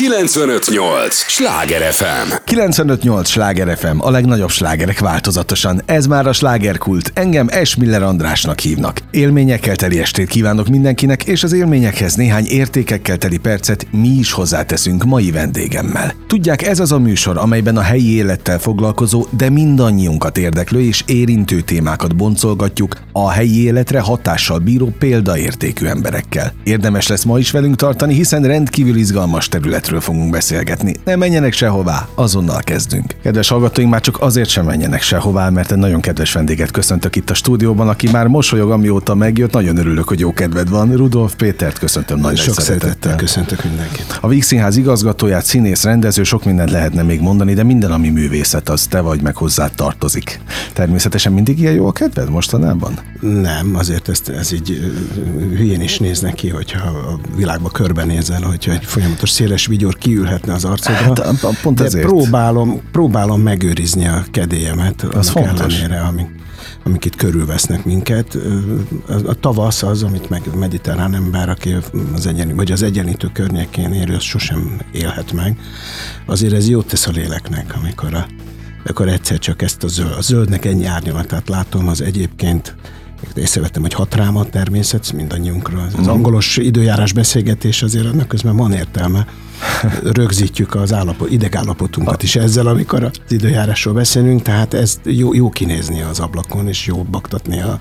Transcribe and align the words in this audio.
958! 0.00 1.14
Sláger 1.14 1.92
FM! 1.92 2.32
958! 2.44 3.28
Sláger 3.28 3.76
FM, 3.78 3.98
a 3.98 4.10
legnagyobb 4.10 4.50
slágerek 4.50 4.98
változatosan. 4.98 5.82
Ez 5.86 6.06
már 6.06 6.26
a 6.26 6.32
slágerkult. 6.32 7.10
Engem 7.14 7.46
Esmiller 7.50 8.02
Andrásnak 8.02 8.58
hívnak. 8.58 9.00
Élményekkel 9.10 9.76
teli 9.76 9.98
estét 9.98 10.28
kívánok 10.28 10.68
mindenkinek, 10.68 11.24
és 11.24 11.42
az 11.42 11.52
élményekhez 11.52 12.14
néhány 12.14 12.46
értékekkel 12.46 13.16
teli 13.16 13.38
percet 13.38 13.86
mi 13.90 14.08
is 14.08 14.32
hozzáteszünk 14.32 15.04
mai 15.04 15.30
vendégemmel. 15.30 16.14
Tudják, 16.26 16.62
ez 16.62 16.80
az 16.80 16.92
a 16.92 16.98
műsor, 16.98 17.36
amelyben 17.36 17.76
a 17.76 17.82
helyi 17.82 18.14
élettel 18.14 18.58
foglalkozó, 18.58 19.26
de 19.30 19.50
mindannyiunkat 19.50 20.38
érdeklő 20.38 20.80
és 20.80 21.02
érintő 21.06 21.60
témákat 21.60 22.16
boncolgatjuk 22.16 22.96
a 23.12 23.30
helyi 23.30 23.62
életre 23.64 24.00
hatással 24.00 24.58
bíró 24.58 24.94
példaértékű 24.98 25.86
emberekkel. 25.86 26.52
Érdemes 26.64 27.06
lesz 27.06 27.24
ma 27.24 27.38
is 27.38 27.50
velünk 27.50 27.76
tartani, 27.76 28.14
hiszen 28.14 28.42
rendkívül 28.42 28.96
izgalmas 28.96 29.48
területről 29.90 30.00
fogunk 30.00 30.30
beszélgetni. 30.30 30.94
Ne 31.04 31.16
menjenek 31.16 31.52
sehová, 31.52 32.08
azonnal 32.14 32.60
kezdünk. 32.60 33.14
Kedves 33.22 33.48
hallgatóink, 33.48 33.90
már 33.90 34.00
csak 34.00 34.20
azért 34.20 34.48
sem 34.48 34.64
menjenek 34.64 35.02
sehová, 35.02 35.50
mert 35.50 35.72
egy 35.72 35.78
nagyon 35.78 36.00
kedves 36.00 36.32
vendéget 36.32 36.70
köszöntök 36.70 37.16
itt 37.16 37.30
a 37.30 37.34
stúdióban, 37.34 37.88
aki 37.88 38.10
már 38.10 38.26
mosolyog, 38.26 38.70
amióta 38.70 39.14
megjött. 39.14 39.52
Nagyon 39.52 39.76
örülök, 39.76 40.08
hogy 40.08 40.20
jó 40.20 40.32
kedved 40.32 40.68
van. 40.68 40.96
Rudolf 40.96 41.34
Pétert 41.34 41.78
köszöntöm 41.78 42.18
nagy 42.20 42.36
Sok 42.36 42.54
szeretettel. 42.54 42.78
szeretettel 42.78 43.16
köszöntök 43.16 43.64
mindenkit. 43.64 44.18
A 44.20 44.28
Víg 44.28 44.42
Színház 44.42 44.76
igazgatóját, 44.76 45.44
színész, 45.44 45.84
rendező, 45.84 46.22
sok 46.22 46.44
mindent 46.44 46.70
lehetne 46.70 47.02
még 47.02 47.20
mondani, 47.20 47.54
de 47.54 47.62
minden, 47.62 47.92
ami 47.92 48.08
művészet, 48.08 48.68
az 48.68 48.86
te 48.86 49.00
vagy, 49.00 49.22
meg 49.22 49.36
hozzá 49.36 49.68
tartozik. 49.74 50.40
Természetesen 50.72 51.32
mindig 51.32 51.58
ilyen 51.58 51.74
jó 51.74 51.86
a 51.86 51.92
kedved 51.92 52.30
mostanában? 52.30 52.98
Nem, 53.20 53.74
azért 53.74 54.08
ezt, 54.08 54.28
ez 54.28 54.52
így 54.52 54.92
hülyén 55.56 55.80
is 55.80 55.98
néz 55.98 56.20
neki, 56.20 56.48
hogyha 56.48 56.88
a 56.88 57.20
világba 57.36 57.68
körbenézel, 57.68 58.42
hogyha 58.42 58.72
egy 58.72 58.84
folyamatos 58.84 59.30
széles 59.30 59.66
vigyor 59.80 59.98
kiülhetne 59.98 60.52
az 60.52 60.64
arcodra. 60.64 61.24
Hát, 61.24 61.60
pont 61.62 61.78
de 61.78 61.84
ezért. 61.84 62.06
próbálom, 62.06 62.80
próbálom 62.92 63.40
megőrizni 63.40 64.06
a 64.06 64.24
kedélyemet, 64.30 65.02
Az 65.02 65.28
fontos. 65.28 65.74
ellenére, 65.74 66.00
amik, 66.00 66.28
amik 66.84 67.04
itt 67.04 67.16
körülvesznek 67.16 67.84
minket. 67.84 68.38
A, 69.26 69.34
tavasz 69.34 69.82
az, 69.82 70.02
amit 70.02 70.30
meg 70.30 70.42
mediterrán 70.58 71.14
ember, 71.14 71.48
aki 71.48 71.76
az, 72.14 72.26
egyen, 72.26 72.56
vagy 72.56 72.72
az 72.72 72.82
egyenlítő 72.82 73.30
környékén 73.32 73.92
él, 73.92 74.14
az 74.14 74.22
sosem 74.22 74.80
élhet 74.92 75.32
meg. 75.32 75.58
Azért 76.26 76.52
ez 76.52 76.68
jót 76.68 76.86
tesz 76.86 77.06
a 77.06 77.10
léleknek, 77.10 77.74
amikor 77.76 78.14
a 78.14 78.26
akkor 78.84 79.08
egyszer 79.08 79.38
csak 79.38 79.62
ezt 79.62 79.84
a 79.84 79.88
zöld, 79.88 80.12
a 80.18 80.20
zöldnek 80.20 80.64
ennyi 80.64 80.84
árnyalatát 80.84 81.48
látom, 81.48 81.88
az 81.88 82.00
egyébként 82.00 82.74
észrevettem, 83.34 83.82
hogy 83.82 83.92
hat 83.92 84.14
rám 84.14 84.36
a 84.36 84.44
természet, 84.44 85.12
mindannyiunkra. 85.12 85.88
Az 85.98 86.06
angolos 86.06 86.56
időjárás 86.56 87.12
beszélgetés 87.12 87.82
azért 87.82 88.06
annak 88.06 88.28
közben 88.28 88.56
van 88.56 88.72
értelme. 88.72 89.26
Rögzítjük 90.12 90.74
az 90.74 90.92
állapot, 90.92 91.30
idegállapotunkat 91.30 92.22
is 92.22 92.36
ezzel, 92.36 92.66
amikor 92.66 93.04
az 93.04 93.20
időjárásról 93.28 93.94
beszélünk, 93.94 94.42
tehát 94.42 94.74
ez 94.74 95.00
jó, 95.04 95.34
jó 95.34 95.50
kinézni 95.50 96.00
az 96.00 96.20
ablakon, 96.20 96.68
és 96.68 96.86
jó 96.86 97.02
baktatni 97.02 97.60
a, 97.60 97.80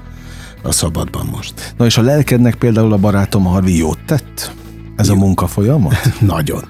a 0.63 0.71
szabadban 0.71 1.25
most. 1.31 1.73
Na 1.77 1.85
és 1.85 1.97
a 1.97 2.01
lelkednek 2.01 2.55
például 2.55 2.93
a 2.93 2.97
barátom 2.97 3.43
Harvi 3.43 3.77
jót 3.77 3.99
tett? 4.05 4.51
Ez 4.95 5.09
a 5.09 5.15
munka 5.15 5.47
folyamat? 5.47 5.95
Nagyon. 6.19 6.63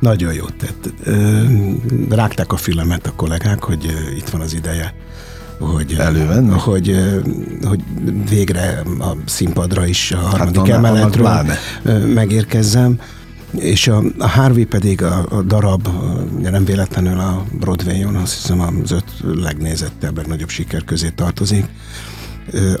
Nagyon 0.00 0.32
jót 0.32 0.54
tett. 0.54 0.92
Rágták 2.08 2.52
a 2.52 2.56
fülemet 2.56 3.06
a 3.06 3.12
kollégák, 3.16 3.64
hogy 3.64 3.84
itt 4.16 4.28
van 4.28 4.40
az 4.40 4.54
ideje, 4.54 4.94
hogy, 5.62 5.96
Elővenni? 5.98 6.58
hogy, 6.58 6.96
hogy 7.62 7.80
végre 8.28 8.82
a 8.98 9.16
színpadra 9.24 9.86
is 9.86 10.12
a 10.12 10.18
harmadik 10.18 10.60
annak 10.60 10.68
emeletről 10.68 11.44
megérkezzem. 12.14 13.00
És 13.58 13.88
a, 13.88 14.02
a 14.18 14.28
Harvey 14.28 14.64
pedig 14.64 15.02
a, 15.02 15.26
a 15.30 15.42
darab, 15.42 15.88
ugye 16.38 16.50
nem 16.50 16.64
véletlenül 16.64 17.18
a 17.18 17.44
Broadway-on, 17.58 18.14
azt 18.14 18.34
hiszem 18.34 18.60
az 18.60 18.90
öt 18.90 19.04
legnézettebb, 19.34 20.16
legnagyobb 20.16 20.48
siker 20.48 20.84
közé 20.84 21.08
tartozik. 21.08 21.64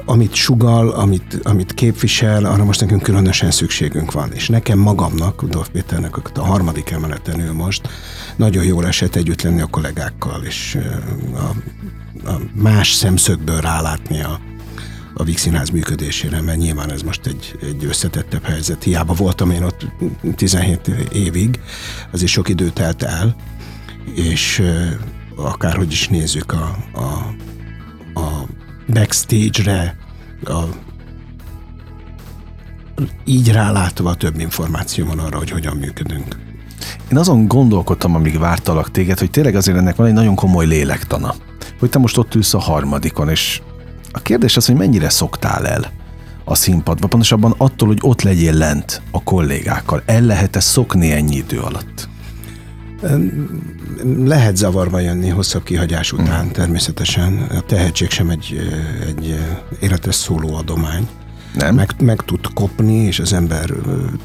Amit 0.04 0.34
sugal, 0.34 0.88
amit, 0.88 1.40
amit 1.42 1.74
képvisel, 1.74 2.44
arra 2.44 2.64
most 2.64 2.80
nekünk 2.80 3.02
különösen 3.02 3.50
szükségünk 3.50 4.12
van. 4.12 4.32
És 4.32 4.48
nekem 4.48 4.78
magamnak, 4.78 5.44
Dolf 5.44 5.68
Péternek 5.68 6.16
a 6.38 6.46
harmadik 6.46 6.90
emeleten 6.90 7.40
ül 7.40 7.52
most, 7.52 7.88
nagyon 8.36 8.64
jól 8.64 8.86
esett 8.86 9.14
együtt 9.14 9.42
lenni 9.42 9.60
a 9.60 9.66
kollégákkal, 9.66 10.42
és 10.42 10.78
a, 11.34 11.38
a 12.30 12.40
más 12.54 12.92
szemszögből 12.92 13.60
rálátni 13.60 14.22
a, 14.22 14.40
a 15.14 15.24
Víg 15.24 15.38
működésére, 15.72 16.40
mert 16.40 16.58
nyilván 16.58 16.90
ez 16.92 17.02
most 17.02 17.26
egy, 17.26 17.58
egy 17.62 17.84
összetettebb 17.84 18.44
helyzet. 18.44 18.82
Hiába 18.82 19.14
voltam 19.14 19.50
én 19.50 19.62
ott 19.62 19.86
17 20.36 20.88
évig, 21.12 21.60
azért 22.10 22.30
sok 22.30 22.48
idő 22.48 22.70
telt 22.70 23.02
el, 23.02 23.36
és 24.14 24.62
akárhogy 25.36 25.92
is 25.92 26.08
nézzük 26.08 26.52
a, 26.52 26.76
a 26.94 27.34
backstage-re, 28.86 29.96
a, 30.44 30.62
így 33.24 33.52
rálátva 33.52 34.14
több 34.14 34.40
információ 34.40 35.06
van 35.06 35.18
arra, 35.18 35.38
hogy 35.38 35.50
hogyan 35.50 35.76
működünk. 35.76 36.36
Én 37.10 37.18
azon 37.18 37.46
gondolkodtam, 37.46 38.14
amíg 38.14 38.38
vártalak 38.38 38.90
téged, 38.90 39.18
hogy 39.18 39.30
tényleg 39.30 39.54
azért 39.54 39.78
ennek 39.78 39.96
van 39.96 40.06
egy 40.06 40.12
nagyon 40.12 40.34
komoly 40.34 40.66
lélektana. 40.66 41.34
Hogy 41.78 41.90
te 41.90 41.98
most 41.98 42.18
ott 42.18 42.34
ülsz 42.34 42.54
a 42.54 42.58
harmadikon, 42.58 43.28
és 43.28 43.60
a 44.12 44.20
kérdés 44.20 44.56
az, 44.56 44.66
hogy 44.66 44.76
mennyire 44.76 45.08
szoktál 45.08 45.66
el 45.66 45.90
a 46.44 46.54
színpadba, 46.54 47.06
pontosabban 47.06 47.54
attól, 47.56 47.88
hogy 47.88 47.98
ott 48.00 48.22
legyél 48.22 48.54
lent 48.54 49.02
a 49.10 49.22
kollégákkal. 49.22 50.02
El 50.06 50.22
lehet-e 50.22 50.60
szokni 50.60 51.12
ennyi 51.12 51.36
idő 51.36 51.60
alatt? 51.60 52.08
Lehet 54.24 54.56
zavarba 54.56 55.00
jönni 55.00 55.28
hosszabb 55.28 55.62
kihagyás 55.62 56.12
után, 56.12 56.52
természetesen. 56.52 57.46
A 57.50 57.60
tehetség 57.60 58.10
sem 58.10 58.30
egy, 58.30 58.70
egy 59.06 59.38
életre 59.80 60.12
szóló 60.12 60.54
adomány. 60.54 61.08
Nem? 61.54 61.74
Meg, 61.74 61.94
meg 62.00 62.20
tud 62.20 62.52
kopni, 62.54 62.94
és 62.94 63.18
az 63.18 63.32
ember 63.32 63.70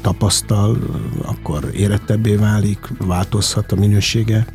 tapasztal, 0.00 0.78
akkor 1.22 1.70
érettebbé 1.74 2.34
válik, 2.34 2.78
változhat 2.98 3.72
a 3.72 3.76
minősége. 3.76 4.46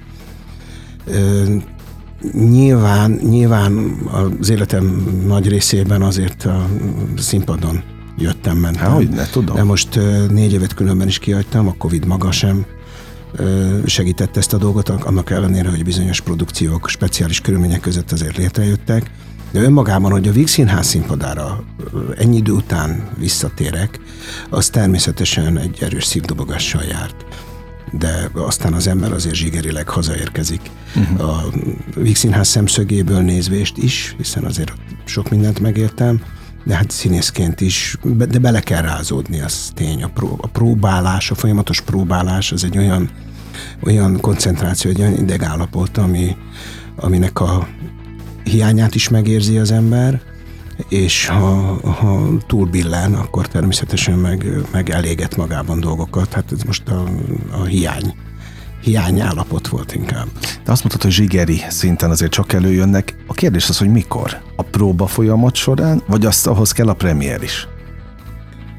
Nyilván, 2.33 3.11
nyilván 3.11 3.97
az 4.39 4.49
életem 4.49 4.83
nagy 5.27 5.47
részében 5.47 6.01
azért 6.01 6.45
a 6.45 6.67
színpadon 7.17 7.83
jöttem, 8.17 8.57
mentem. 8.57 8.83
Há, 8.83 8.89
hogy 8.89 9.09
ne 9.09 9.25
tudom. 9.25 9.55
De 9.55 9.63
most 9.63 9.99
négy 10.29 10.53
évet 10.53 10.73
különben 10.73 11.07
is 11.07 11.19
kihagytam, 11.19 11.67
a 11.67 11.75
Covid 11.77 12.05
maga 12.05 12.31
sem 12.31 12.65
segítette 13.85 14.39
ezt 14.39 14.53
a 14.53 14.57
dolgot, 14.57 14.89
annak 14.89 15.29
ellenére, 15.29 15.69
hogy 15.69 15.83
bizonyos 15.83 16.21
produkciók 16.21 16.89
speciális 16.89 17.41
körülmények 17.41 17.79
között 17.79 18.11
azért 18.11 18.37
létrejöttek. 18.37 19.11
De 19.51 19.61
önmagában, 19.61 20.11
hogy 20.11 20.27
a 20.27 20.31
Víg 20.31 20.47
Színház 20.47 20.87
színpadára 20.87 21.63
ennyi 22.17 22.37
idő 22.37 22.51
után 22.51 23.09
visszatérek, 23.17 23.99
az 24.49 24.69
természetesen 24.69 25.57
egy 25.57 25.77
erős 25.81 26.05
szívdobogással 26.05 26.83
járt 26.83 27.25
de 27.97 28.29
aztán 28.33 28.73
az 28.73 28.87
ember 28.87 29.11
azért 29.11 29.35
zsigerileg 29.35 29.89
hazaérkezik. 29.89 30.61
Uh-huh. 30.95 31.29
A 31.29 31.43
Víg 31.95 32.15
Színház 32.15 32.47
szemszögéből 32.47 33.21
nézvést 33.21 33.77
is, 33.77 34.15
hiszen 34.17 34.43
azért 34.43 34.73
sok 35.05 35.29
mindent 35.29 35.59
megértem, 35.59 36.21
de 36.63 36.75
hát 36.75 36.91
színészként 36.91 37.61
is, 37.61 37.97
de 38.03 38.39
bele 38.39 38.59
kell 38.59 38.81
rázódni, 38.81 39.41
az 39.41 39.71
tény. 39.73 40.03
A, 40.03 40.07
pró- 40.07 40.39
a 40.41 40.47
próbálás, 40.47 41.31
a 41.31 41.35
folyamatos 41.35 41.81
próbálás, 41.81 42.51
az 42.51 42.63
egy 42.63 42.77
olyan, 42.77 43.09
olyan 43.83 44.19
koncentráció, 44.19 44.91
egy 44.91 44.99
olyan 44.99 45.17
idegállapot, 45.17 45.97
ami, 45.97 46.35
aminek 46.95 47.39
a 47.39 47.67
hiányát 48.43 48.95
is 48.95 49.09
megérzi 49.09 49.57
az 49.57 49.71
ember, 49.71 50.21
és 50.89 51.27
ha, 51.27 51.79
ha 51.91 52.37
túlbillen, 52.47 53.13
akkor 53.13 53.47
természetesen 53.47 54.17
meg, 54.17 54.45
meg 54.71 54.89
eléget 54.89 55.35
magában 55.35 55.79
dolgokat. 55.79 56.33
Hát 56.33 56.51
ez 56.51 56.63
most 56.63 56.87
a, 56.87 57.03
a 57.51 57.63
hiány, 57.63 58.15
hiány 58.83 59.19
állapot 59.19 59.67
volt 59.67 59.95
inkább. 59.95 60.27
De 60.65 60.71
azt 60.71 60.83
mondtad, 60.83 61.01
hogy 61.01 61.11
zsigeri 61.11 61.61
szinten 61.69 62.09
azért 62.09 62.31
csak 62.31 62.53
előjönnek. 62.53 63.15
A 63.27 63.33
kérdés 63.33 63.69
az, 63.69 63.77
hogy 63.77 63.89
mikor? 63.89 64.41
A 64.55 64.63
próba 64.63 65.07
folyamat 65.07 65.55
során, 65.55 66.03
vagy 66.07 66.25
azt 66.25 66.47
ahhoz 66.47 66.71
kell 66.71 66.87
a 66.87 66.93
premier 66.93 67.43
is? 67.43 67.67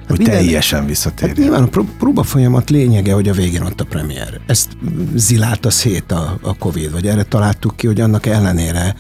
Hogy 0.09 0.19
minden- 0.19 0.37
teljesen 0.37 0.79
Hát 0.79 0.89
visszatérjen. 0.89 1.37
nyilván 1.39 1.63
a 1.63 1.67
pró- 1.67 1.89
próba 1.99 2.23
folyamat 2.23 2.71
lényege, 2.71 3.13
hogy 3.13 3.29
a 3.29 3.33
végén 3.33 3.63
ott 3.63 3.81
a 3.81 3.85
premier. 3.85 4.41
Ezt 4.47 4.77
zilálta 5.15 5.71
szét 5.71 6.13
a, 6.13 6.39
a 6.43 6.55
Covid, 6.57 6.93
vagy 6.93 7.07
erre 7.07 7.23
találtuk 7.23 7.77
ki, 7.77 7.87
hogy 7.87 8.01
annak 8.01 8.27
ellenére, 8.27 8.95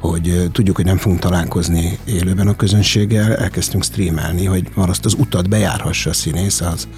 hogy 0.00 0.48
tudjuk, 0.52 0.76
hogy 0.76 0.84
nem 0.84 0.96
fogunk 0.96 1.20
találkozni 1.20 1.98
élőben 2.04 2.48
a 2.48 2.56
közönséggel, 2.56 3.36
elkezdtünk 3.36 3.84
streamelni, 3.84 4.44
hogy 4.44 4.68
már 4.74 4.88
azt 4.88 5.04
az 5.04 5.14
utat 5.18 5.48
bejárhassa 5.48 6.10
a 6.10 6.12
színész 6.12 6.60
az 6.60 6.88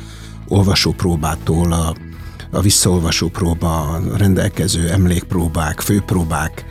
olvasó 0.48 0.92
próbától 0.92 1.72
a, 1.72 1.94
a 2.50 2.60
visszaolvasó 2.60 3.28
próba, 3.28 3.80
a 3.82 4.16
rendelkező 4.16 4.88
emlékpróbák, 4.88 5.80
főpróbák, 5.80 6.64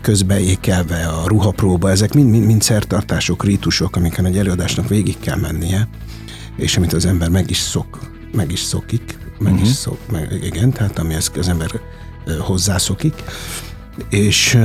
közbeékelve 0.00 1.06
a 1.06 1.26
ruhapróba, 1.26 1.90
ezek 1.90 2.14
mind, 2.14 2.30
mind, 2.30 2.46
mind 2.46 2.62
szertartások, 2.62 3.44
rítusok, 3.44 3.96
amiken 3.96 4.24
egy 4.24 4.38
előadásnak 4.38 4.88
végig 4.88 5.18
kell 5.20 5.36
mennie, 5.36 5.88
és 6.56 6.76
amit 6.76 6.92
az 6.92 7.06
ember 7.06 7.28
meg 7.28 7.50
is 7.50 7.58
szok, 7.58 7.98
meg 8.32 8.52
is 8.52 8.60
szokik, 8.60 9.18
meg 9.38 9.52
uh-huh. 9.52 9.68
is 9.68 9.74
szok, 9.74 9.98
meg, 10.10 10.38
igen, 10.42 10.72
tehát 10.72 10.98
ami 10.98 11.14
az 11.14 11.48
ember 11.48 11.70
hozzászokik, 12.38 13.14
és 14.10 14.58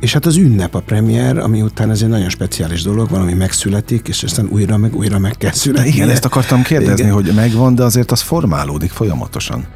és 0.00 0.12
hát 0.12 0.26
az 0.26 0.36
ünnep 0.36 0.74
a 0.74 0.80
premier, 0.80 1.38
ami 1.38 1.62
után 1.62 1.90
ez 1.90 2.02
egy 2.02 2.08
nagyon 2.08 2.28
speciális 2.28 2.82
dolog, 2.82 3.08
valami 3.10 3.32
megszületik, 3.32 4.08
és 4.08 4.22
aztán 4.22 4.48
újra 4.50 4.76
meg 4.76 4.96
újra 4.96 5.18
meg 5.18 5.36
kell 5.38 5.52
születni. 5.52 5.88
Igen, 5.88 6.10
ezt 6.10 6.24
akartam 6.24 6.62
kérdezni, 6.62 7.02
Igen. 7.02 7.14
hogy 7.14 7.32
megvan, 7.34 7.74
de 7.74 7.82
azért 7.82 8.10
az 8.10 8.20
formálódik 8.20 8.90
folyamatosan. 8.90 9.66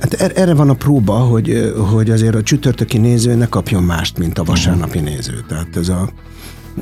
Hát 0.00 0.12
er-, 0.12 0.38
erre 0.38 0.54
van 0.54 0.68
a 0.68 0.74
próba, 0.74 1.14
hogy, 1.14 1.74
hogy 1.90 2.10
azért 2.10 2.34
a 2.34 2.42
csütörtöki 2.42 2.98
néző 2.98 3.34
ne 3.34 3.48
kapjon 3.48 3.82
mást, 3.82 4.18
mint 4.18 4.38
a 4.38 4.44
vasárnapi 4.44 4.98
néző. 4.98 5.44
Tehát 5.48 5.76
ez 5.76 5.88
a, 5.88 6.12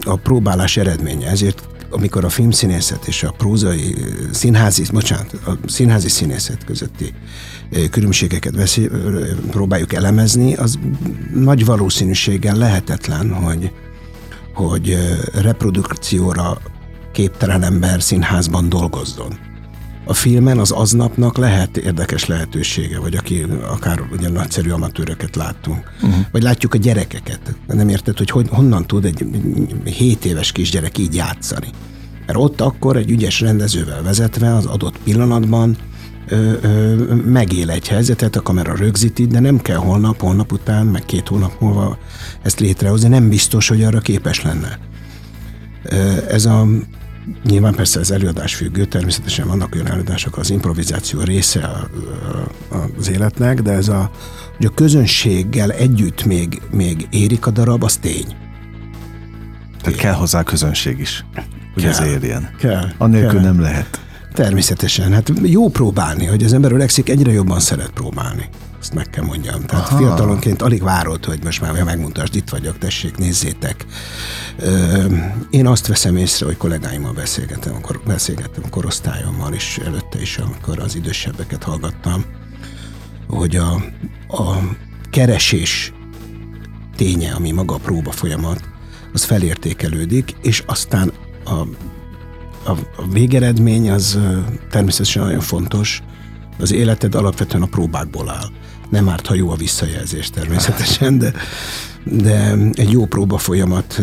a 0.04 0.16
próbálás 0.16 0.76
eredménye. 0.76 1.28
Ezért 1.28 1.68
amikor 1.90 2.24
a 2.24 2.28
filmszínészet 2.28 3.06
és 3.06 3.22
a 3.22 3.34
prózai 3.38 3.94
színházi, 4.32 4.84
bocsánat, 4.92 5.32
a 5.46 5.50
színházi 5.66 6.08
színészet 6.08 6.64
közötti 6.64 7.12
különbségeket 7.90 8.56
veszi, 8.56 8.90
próbáljuk 9.50 9.92
elemezni, 9.92 10.54
az 10.54 10.78
nagy 11.34 11.64
valószínűséggel 11.64 12.56
lehetetlen, 12.56 13.32
hogy, 13.32 13.72
hogy 14.54 14.96
reprodukcióra 15.32 16.60
képtelen 17.12 17.62
ember 17.62 18.02
színházban 18.02 18.68
dolgozzon. 18.68 19.38
A 20.04 20.14
filmen 20.14 20.58
az 20.58 20.70
aznapnak 20.70 21.36
lehet 21.36 21.76
érdekes 21.76 22.26
lehetősége, 22.26 22.98
vagy 22.98 23.16
aki 23.16 23.46
akár 23.68 24.00
ugye 24.12 24.28
nagyszerű 24.28 24.70
amatőröket 24.70 25.36
láttunk, 25.36 25.92
uh-huh. 26.02 26.24
vagy 26.32 26.42
látjuk 26.42 26.74
a 26.74 26.78
gyerekeket. 26.78 27.54
Nem 27.66 27.88
érted, 27.88 28.18
hogy, 28.18 28.30
hogy 28.30 28.48
honnan 28.48 28.86
tud 28.86 29.04
egy 29.04 29.26
7 29.84 30.24
éves 30.24 30.52
kisgyerek 30.52 30.98
így 30.98 31.14
játszani. 31.14 31.68
Mert 32.26 32.38
ott 32.38 32.60
akkor 32.60 32.96
egy 32.96 33.10
ügyes 33.10 33.40
rendezővel 33.40 34.02
vezetve 34.02 34.54
az 34.54 34.66
adott 34.66 34.98
pillanatban 34.98 35.76
ö, 36.30 36.52
ö, 36.60 36.94
megél 37.14 37.70
egy 37.70 37.88
helyzetet, 37.88 38.36
a 38.36 38.42
kamera 38.42 38.76
rögzíti, 38.76 39.26
de 39.26 39.40
nem 39.40 39.58
kell 39.58 39.76
holnap, 39.76 40.20
holnap 40.20 40.52
után, 40.52 40.86
meg 40.86 41.04
két 41.04 41.28
hónap 41.28 41.60
múlva 41.60 41.98
ezt 42.42 42.60
létrehozni, 42.60 43.08
nem 43.08 43.28
biztos, 43.28 43.68
hogy 43.68 43.82
arra 43.82 44.00
képes 44.00 44.42
lenne. 44.42 44.78
Ez 46.28 46.44
a 46.44 46.66
Nyilván 47.44 47.74
persze 47.74 48.00
az 48.00 48.10
előadás 48.10 48.54
függő, 48.54 48.84
természetesen 48.84 49.46
vannak 49.46 49.74
olyan 49.74 49.86
előadások, 49.86 50.36
az 50.36 50.50
improvizáció 50.50 51.20
része 51.20 51.60
a, 51.60 51.88
a, 52.74 52.86
az 52.98 53.10
életnek, 53.10 53.62
de 53.62 53.72
ez 53.72 53.88
a, 53.88 54.10
hogy 54.56 54.66
a 54.66 54.74
közönséggel 54.74 55.70
együtt 55.70 56.24
még, 56.24 56.62
még 56.70 57.06
érik 57.10 57.46
a 57.46 57.50
darab, 57.50 57.84
az 57.84 57.96
tény. 57.96 58.36
Tehát 59.82 60.00
kell 60.00 60.12
hozzá 60.12 60.42
közönség 60.42 60.98
is, 60.98 61.24
hogy 61.74 61.82
kell, 61.82 61.92
ez 61.92 62.00
érjen. 62.00 62.50
Kell. 62.58 62.88
Annélkül 62.98 63.40
kell. 63.40 63.52
nem 63.52 63.60
lehet. 63.60 64.00
Természetesen. 64.32 65.12
Hát 65.12 65.32
jó 65.42 65.68
próbálni, 65.68 66.26
hogy 66.26 66.42
az 66.42 66.52
ember 66.52 66.72
öregszik, 66.72 67.08
egyre 67.08 67.32
jobban 67.32 67.60
szeret 67.60 67.90
próbálni. 67.90 68.48
Ezt 68.80 68.94
meg 68.94 69.10
kell 69.10 69.24
mondjam. 69.24 69.62
Tehát 69.66 69.88
Aha. 69.88 69.96
fiatalonként 69.96 70.62
alig 70.62 70.82
várod, 70.82 71.24
hogy 71.24 71.44
most 71.44 71.60
már 71.60 71.82
megmutasd, 71.84 72.34
itt 72.34 72.48
vagyok, 72.48 72.78
tessék, 72.78 73.16
nézzétek. 73.16 73.86
Én 75.50 75.66
azt 75.66 75.86
veszem 75.86 76.16
észre, 76.16 76.46
hogy 76.46 76.56
kollégáimmal 76.56 77.12
beszélgetem, 77.12 77.74
akkor 77.74 78.00
beszélgettem 78.06 78.70
korosztályommal 78.70 79.52
is, 79.52 79.78
előtte 79.84 80.20
is, 80.20 80.38
amikor 80.38 80.78
az 80.78 80.94
idősebbeket 80.94 81.62
hallgattam, 81.62 82.24
hogy 83.28 83.56
a, 83.56 83.72
a 84.28 84.58
keresés 85.10 85.92
ténye, 86.96 87.32
ami 87.32 87.50
maga 87.50 87.74
a 87.74 87.78
próba 87.78 88.10
folyamat, 88.10 88.60
az 89.12 89.24
felértékelődik, 89.24 90.34
és 90.42 90.62
aztán 90.66 91.12
a, 91.44 91.62
a, 92.64 92.70
a 92.70 93.08
végeredmény 93.12 93.90
az 93.90 94.18
természetesen 94.70 95.22
nagyon 95.22 95.40
fontos, 95.40 96.02
az 96.58 96.72
életed 96.72 97.14
alapvetően 97.14 97.62
a 97.62 97.66
próbákból 97.66 98.30
áll. 98.30 98.48
Nem 98.90 99.08
árt, 99.08 99.26
ha 99.26 99.34
jó 99.34 99.50
a 99.50 99.56
visszajelzés 99.56 100.30
természetesen, 100.30 101.18
de, 101.18 101.32
de 102.04 102.54
egy 102.72 102.90
jó 102.90 103.06
próba 103.06 103.38
folyamat 103.38 104.02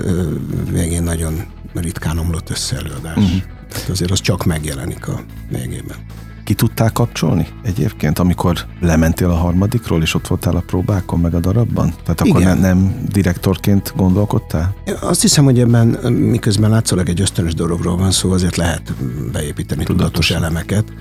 végén 0.71 1.04
nagyon 1.04 1.45
ritkán 1.74 2.18
omlott 2.18 2.50
össze 2.50 2.75
előadás. 2.75 3.18
Uh-huh. 3.18 3.42
Tehát 3.69 3.89
azért 3.89 4.12
az 4.12 4.21
csak 4.21 4.45
megjelenik 4.45 5.07
a 5.07 5.24
végében. 5.50 5.98
Ki 6.47 6.53
tudtál 6.53 6.91
kapcsolni 6.91 7.47
egyébként, 7.63 8.19
amikor 8.19 8.65
lementél 8.79 9.29
a 9.29 9.35
harmadikról, 9.35 10.01
és 10.01 10.13
ott 10.13 10.27
voltál 10.27 10.55
a 10.55 10.59
próbákon, 10.59 11.19
meg 11.19 11.33
a 11.33 11.39
darabban? 11.39 11.94
Tehát 12.03 12.21
akkor 12.21 12.41
ne, 12.41 12.53
nem 12.53 13.03
direktorként 13.07 13.94
gondolkodtál? 13.95 14.75
Azt 15.01 15.21
hiszem, 15.21 15.44
hogy 15.44 15.59
ebben 15.59 15.88
miközben 16.11 16.69
látszólag 16.69 17.09
egy 17.09 17.21
ösztönös 17.21 17.53
dologról 17.53 17.97
van 17.97 18.11
szó, 18.11 18.31
azért 18.31 18.55
lehet 18.55 18.94
beépíteni 19.31 19.83
tudatos, 19.83 20.05
tudatos 20.05 20.31
elemeket. 20.31 20.94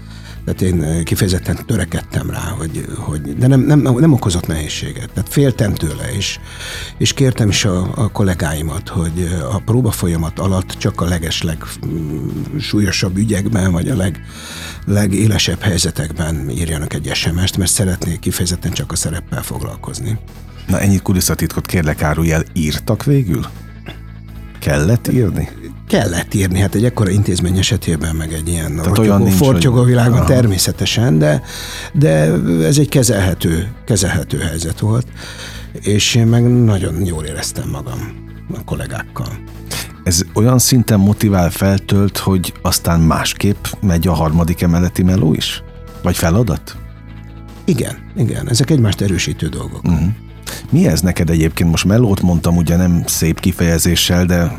Tehát 0.47 0.63
én 0.75 1.05
kifejezetten 1.05 1.59
törekedtem 1.67 2.31
rá, 2.31 2.41
hogy, 2.41 2.85
hogy 2.97 3.37
de 3.37 3.47
nem, 3.47 3.61
nem, 3.61 3.81
nem 3.81 4.13
okozott 4.13 4.47
nehézséget. 4.47 5.11
Tehát 5.13 5.29
féltem 5.29 5.75
tőle, 5.75 6.13
és, 6.13 6.39
és 6.99 7.13
kértem 7.13 7.49
is 7.49 7.65
a, 7.65 7.91
a 7.95 8.09
kollégáimat, 8.09 8.89
hogy 8.89 9.29
a 9.51 9.59
próba 9.59 9.91
folyamat 9.91 10.39
alatt 10.39 10.71
csak 10.79 11.01
a 11.01 11.05
legesleg 11.05 11.65
súlyosabb 12.59 13.17
ügyekben, 13.17 13.73
vagy 13.73 13.89
a 13.89 13.97
leg, 13.97 14.25
legélesebb 14.87 15.61
helyzetekben 15.61 16.51
írjanak 16.51 16.95
egy 16.95 17.11
SMS-t, 17.15 17.57
mert 17.57 17.71
szeretnék 17.71 18.19
kifejezetten 18.19 18.73
csak 18.73 18.93
a 18.93 18.97
szereppel 18.97 19.43
foglalkozni. 19.43 20.19
Na 20.67 20.81
ennyit 20.81 21.03
kulisszatitkot 21.03 21.67
kérlek 21.67 22.03
árulj 22.03 22.33
el, 22.33 22.45
írtak 22.53 23.05
végül? 23.05 23.47
Kellett 24.59 25.09
írni? 25.09 25.49
Kellett 25.87 26.35
írni, 26.35 26.61
hát 26.61 26.75
egy 26.75 26.85
ekkora 26.85 27.11
intézmény 27.11 27.59
esetében, 27.59 28.17
meg 28.17 28.33
egy 28.33 28.49
ilyen 28.49 28.77
Tehát 28.77 28.99
olyan 28.99 29.23
nincs, 29.23 29.37
fortyogó 29.37 29.79
hogy... 29.79 29.87
világon 29.87 30.19
Aha. 30.19 30.27
természetesen, 30.27 31.19
de, 31.19 31.43
de 31.93 32.33
ez 32.63 32.79
egy 32.79 32.89
kezelhető, 32.89 33.73
kezelhető 33.85 34.39
helyzet 34.39 34.81
volt, 34.81 35.07
és 35.81 36.15
én 36.15 36.27
meg 36.27 36.65
nagyon 36.65 37.05
jól 37.05 37.25
éreztem 37.25 37.69
magam 37.69 38.25
a 38.55 38.65
kollégákkal. 38.65 39.29
Ez 40.05 40.23
olyan 40.35 40.59
szinten 40.59 41.01
motivál, 41.01 41.51
feltölt, 41.51 42.19
hogy 42.19 42.53
aztán 42.63 43.01
másképp 43.01 43.65
megy 43.81 44.07
a 44.07 44.13
harmadik 44.13 44.63
emeleti 44.63 45.03
meló 45.03 45.35
is? 45.35 45.63
Vagy 46.03 46.17
feladat? 46.17 46.77
Igen, 47.65 47.97
igen, 48.17 48.49
ezek 48.49 48.71
egymást 48.71 49.01
erősítő 49.01 49.47
dolgok. 49.49 49.85
Uh-huh. 49.85 50.09
Mi 50.71 50.87
ez 50.87 51.01
neked 51.01 51.31
egyébként? 51.31 51.71
Most 51.71 51.85
melót 51.85 52.21
mondtam, 52.21 52.57
ugye 52.57 52.77
nem 52.77 53.03
szép 53.07 53.41
kifejezéssel, 53.41 54.25
de 54.25 54.59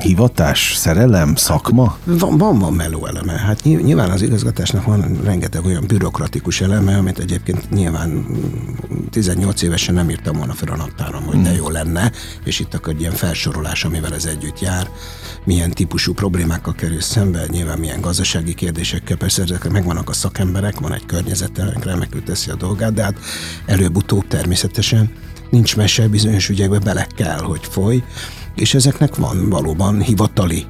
hivatás, 0.00 0.74
szerelem, 0.76 1.34
szakma? 1.34 1.96
Van, 2.04 2.38
van, 2.38 2.58
van 2.58 2.72
meló 2.72 3.06
eleme. 3.06 3.32
Hát 3.32 3.62
nyilván 3.62 4.10
az 4.10 4.22
igazgatásnak 4.22 4.84
van 4.84 5.20
rengeteg 5.24 5.64
olyan 5.64 5.84
bürokratikus 5.86 6.60
eleme, 6.60 6.96
amit 6.96 7.18
egyébként 7.18 7.70
nyilván 7.70 8.26
18 9.10 9.62
évesen 9.62 9.94
nem 9.94 10.10
írtam 10.10 10.36
volna 10.36 10.52
fel 10.52 10.68
a 10.68 10.76
naptáram, 10.76 11.22
hogy 11.24 11.42
de 11.42 11.48
hmm. 11.48 11.58
jó 11.58 11.68
lenne, 11.68 12.12
és 12.44 12.60
itt 12.60 12.74
akkor 12.74 12.92
egy 12.92 13.00
ilyen 13.00 13.12
felsorolás, 13.12 13.84
amivel 13.84 14.14
ez 14.14 14.24
együtt 14.24 14.60
jár, 14.60 14.88
milyen 15.44 15.70
típusú 15.70 16.12
problémákkal 16.12 16.74
kerül 16.74 17.00
szembe, 17.00 17.46
nyilván 17.50 17.78
milyen 17.78 18.00
gazdasági 18.00 18.54
kérdésekkel, 18.54 19.16
persze 19.16 19.42
ezek 19.42 19.70
megvannak 19.70 20.08
a 20.08 20.12
szakemberek, 20.12 20.80
van 20.80 20.92
egy 20.92 21.06
környezetelnek, 21.06 21.84
remekül 21.84 22.22
teszi 22.22 22.50
a 22.50 22.54
dolgát, 22.54 22.92
de 22.94 23.02
hát 23.02 23.18
előbb-utóbb 23.66 24.28
természetesen 24.28 25.10
nincs 25.54 25.76
mese, 25.76 26.08
bizonyos 26.08 26.48
ügyekbe 26.48 26.78
bele 26.78 27.06
kell, 27.16 27.38
hogy 27.38 27.60
foly, 27.70 28.02
és 28.54 28.74
ezeknek 28.74 29.16
van 29.16 29.48
valóban 29.48 30.02
hivatali, 30.02 30.66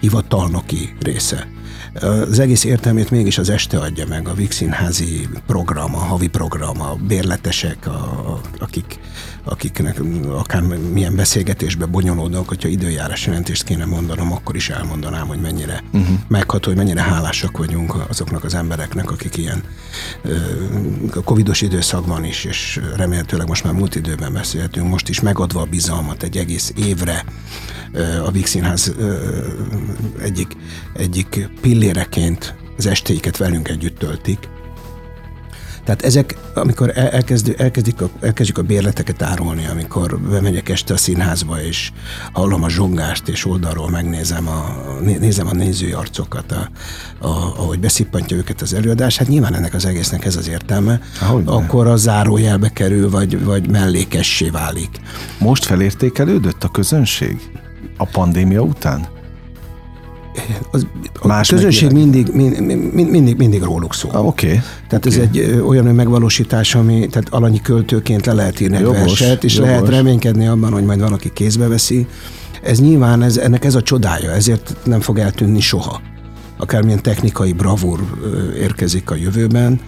hivatalnoki 0.00 0.94
része. 1.00 1.55
Az 2.00 2.38
egész 2.38 2.64
értelmét 2.64 3.10
mégis 3.10 3.38
az 3.38 3.50
este 3.50 3.78
adja 3.78 4.06
meg, 4.06 4.28
a 4.28 4.34
Vixinházi 4.34 5.28
program, 5.46 5.94
a 5.94 5.98
havi 5.98 6.28
program, 6.28 6.80
a 6.80 6.94
bérletesek, 7.06 7.86
a, 7.86 8.40
akik, 8.58 8.98
akiknek 9.44 10.00
akár 10.30 10.62
milyen 10.92 11.16
beszélgetésbe 11.16 11.86
bonyolódnak, 11.86 12.48
hogyha 12.48 12.68
időjárás 12.68 13.26
jelentést 13.26 13.64
kéne 13.64 13.84
mondanom, 13.84 14.32
akkor 14.32 14.56
is 14.56 14.70
elmondanám, 14.70 15.26
hogy 15.26 15.40
mennyire 15.40 15.82
uh-huh. 15.92 16.18
megható, 16.28 16.68
hogy 16.68 16.76
mennyire 16.76 17.02
hálásak 17.02 17.58
vagyunk 17.58 17.94
azoknak 18.08 18.44
az 18.44 18.54
embereknek, 18.54 19.10
akik 19.10 19.36
ilyen 19.36 19.62
a 21.14 21.22
covidos 21.22 21.60
időszakban 21.60 22.24
is, 22.24 22.44
és 22.44 22.80
remélhetőleg 22.96 23.48
most 23.48 23.64
már 23.64 23.72
múlt 23.72 23.94
időben 23.94 24.32
beszélhetünk, 24.32 24.88
most 24.88 25.08
is 25.08 25.20
megadva 25.20 25.60
a 25.60 25.64
bizalmat 25.64 26.22
egy 26.22 26.36
egész 26.36 26.72
évre 26.76 27.24
a 28.24 28.30
Víg 28.30 28.46
Színház 28.46 28.94
egyik, 30.22 30.56
egyik 30.92 31.48
pilléreként 31.60 32.54
az 32.76 32.86
estéiket 32.86 33.36
velünk 33.36 33.68
együtt 33.68 33.98
töltik. 33.98 34.48
Tehát 35.86 36.02
ezek, 36.02 36.36
amikor 36.54 36.92
elkezd, 36.94 37.54
elkezdik 37.58 38.00
a, 38.00 38.10
elkezdjük 38.20 38.58
a 38.58 38.62
bérleteket 38.62 39.22
árulni, 39.22 39.66
amikor 39.66 40.18
bemegyek 40.18 40.68
este 40.68 40.94
a 40.94 40.96
színházba, 40.96 41.62
és 41.62 41.92
hallom 42.32 42.62
a 42.62 42.68
zsongást, 42.68 43.28
és 43.28 43.46
oldalról 43.46 43.90
megnézem 43.90 44.48
a, 44.48 44.82
nézem 45.00 45.46
a 45.46 45.52
nézői 45.52 45.92
arcokat, 45.92 46.52
a, 46.52 46.68
a, 47.18 47.28
ahogy 47.28 47.80
beszippantja 47.80 48.36
őket 48.36 48.60
az 48.60 48.74
előadás, 48.74 49.16
hát 49.16 49.28
nyilván 49.28 49.54
ennek 49.54 49.74
az 49.74 49.84
egésznek 49.84 50.24
ez 50.24 50.36
az 50.36 50.48
értelme, 50.48 51.00
Ahogy 51.20 51.42
akkor 51.46 51.86
a 51.86 51.96
zárójelbe 51.96 52.68
kerül, 52.68 53.10
vagy, 53.10 53.44
vagy 53.44 53.70
mellékessé 53.70 54.48
válik. 54.48 55.00
Most 55.38 55.64
felértékelődött 55.64 56.64
a 56.64 56.68
közönség? 56.68 57.40
A 57.96 58.04
pandémia 58.04 58.60
után? 58.60 59.08
az, 60.70 60.86
a 61.20 61.26
Más 61.26 61.48
közönség 61.48 61.92
mindig, 61.92 62.28
mindig, 62.32 63.10
mindig, 63.10 63.36
mindig 63.36 63.62
róluk 63.62 63.94
szól. 63.94 64.10
Ah, 64.10 64.26
Oké. 64.26 64.46
Okay. 64.46 64.60
Tehát 64.88 65.06
okay. 65.06 65.18
ez 65.18 65.28
egy 65.32 65.60
olyan 65.66 65.84
megvalósítás, 65.84 66.74
ami 66.74 67.06
tehát 67.10 67.28
alanyi 67.28 67.60
költőként 67.60 68.26
le 68.26 68.32
lehet 68.32 68.60
írni 68.60 68.78
jogos, 68.78 68.96
egy 68.96 69.04
verset, 69.04 69.44
és 69.44 69.54
jogos. 69.54 69.70
lehet 69.70 69.88
reménykedni 69.88 70.46
abban, 70.46 70.72
hogy 70.72 70.84
majd 70.84 71.00
valaki 71.00 71.30
kézbe 71.32 71.68
veszi. 71.68 72.06
Ez 72.62 72.80
nyilván, 72.80 73.22
ez, 73.22 73.36
ennek 73.36 73.64
ez 73.64 73.74
a 73.74 73.82
csodája, 73.82 74.30
ezért 74.30 74.76
nem 74.84 75.00
fog 75.00 75.18
eltűnni 75.18 75.60
soha. 75.60 76.00
Akármilyen 76.58 77.02
technikai 77.02 77.52
bravúr 77.52 78.00
érkezik 78.58 79.10
a 79.10 79.14
jövőben, 79.14 79.80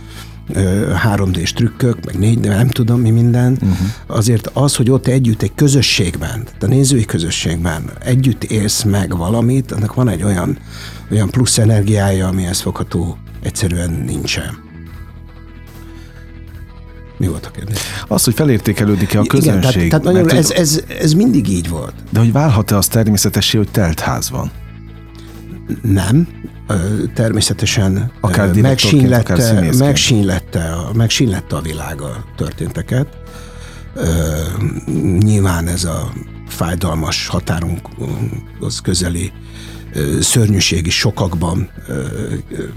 3D-s 0.55 1.52
trükkök, 1.52 2.05
meg 2.05 2.19
4 2.19 2.40
de 2.40 2.55
nem 2.55 2.69
tudom 2.69 3.00
mi 3.00 3.11
minden, 3.11 3.52
uh-huh. 3.52 3.76
azért 4.07 4.50
az, 4.52 4.76
hogy 4.76 4.90
ott 4.90 5.07
együtt 5.07 5.43
egy 5.43 5.55
közösségben, 5.55 6.47
a 6.61 6.67
nézői 6.67 7.05
közösségben 7.05 7.90
együtt 8.05 8.45
élsz 8.45 8.83
meg 8.83 9.17
valamit, 9.17 9.73
annak 9.73 9.95
van 9.95 10.09
egy 10.09 10.23
olyan, 10.23 10.59
olyan 11.11 11.31
plusz 11.31 11.59
energiája, 11.59 12.26
amihez 12.28 12.61
fogható 12.61 13.19
egyszerűen 13.43 13.90
nincsen. 14.07 14.67
Mi 17.17 17.26
volt 17.26 17.47
a 17.47 17.50
kérdés? 17.50 17.78
Az, 18.09 18.25
hogy 18.25 18.35
felértékelődik-e 18.35 19.19
a 19.19 19.23
közönség. 19.23 19.76
Igen, 19.76 19.88
tehát, 19.88 20.02
tehát 20.02 20.05
nagyon, 20.05 20.38
ez, 20.38 20.50
ez, 20.50 20.83
ez 21.00 21.12
mindig 21.12 21.49
így 21.49 21.69
volt. 21.69 21.95
De 22.11 22.19
hogy 22.19 22.33
válhat-e 22.33 22.76
az 22.76 22.87
természetessé, 22.87 23.59
hogy 23.59 23.71
telt 23.71 24.00
ház 24.00 24.31
van? 24.31 24.50
Nem, 25.83 26.28
természetesen 27.14 28.10
akár 28.20 28.54
megsínlette, 28.54 29.32
akár 29.32 29.75
megsínlette, 29.75 30.72
a, 30.72 30.92
megsínlette 30.94 31.56
a 31.56 31.60
világ 31.60 32.00
a 32.00 32.25
történteket. 32.37 33.06
Nyilván 35.18 35.68
ez 35.68 35.84
a 35.84 36.12
fájdalmas 36.48 37.26
határunk 37.26 37.88
az 38.60 38.80
közeli 38.80 39.32
szörnyűségi 40.20 40.90
sokakban 40.90 41.70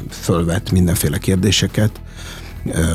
fölvet 0.09 0.71
mindenféle 0.71 1.17
kérdéseket, 1.17 2.01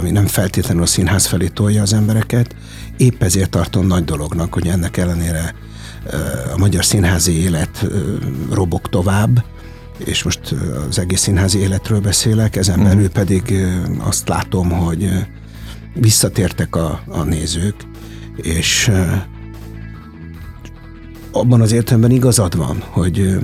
ami 0.00 0.10
nem 0.10 0.26
feltétlenül 0.26 0.82
a 0.82 0.86
színház 0.86 1.26
felé 1.26 1.46
tolja 1.46 1.82
az 1.82 1.92
embereket. 1.92 2.56
Épp 2.96 3.22
ezért 3.22 3.50
tartom 3.50 3.86
nagy 3.86 4.04
dolognak, 4.04 4.54
hogy 4.54 4.66
ennek 4.66 4.96
ellenére 4.96 5.54
a 6.54 6.58
magyar 6.58 6.84
színházi 6.84 7.32
élet 7.32 7.86
robog 8.50 8.88
tovább, 8.88 9.44
és 10.04 10.22
most 10.22 10.54
az 10.88 10.98
egész 10.98 11.20
színházi 11.20 11.58
életről 11.58 12.00
beszélek, 12.00 12.56
ezen 12.56 12.82
belül 12.82 13.02
mhm. 13.02 13.12
pedig 13.12 13.66
azt 13.98 14.28
látom, 14.28 14.70
hogy 14.70 15.08
visszatértek 15.94 16.76
a, 16.76 17.00
a 17.08 17.22
nézők, 17.22 17.74
és 18.36 18.90
abban 21.32 21.60
az 21.60 21.72
értelemben 21.72 22.10
igazad 22.10 22.56
van, 22.56 22.82
hogy 22.90 23.38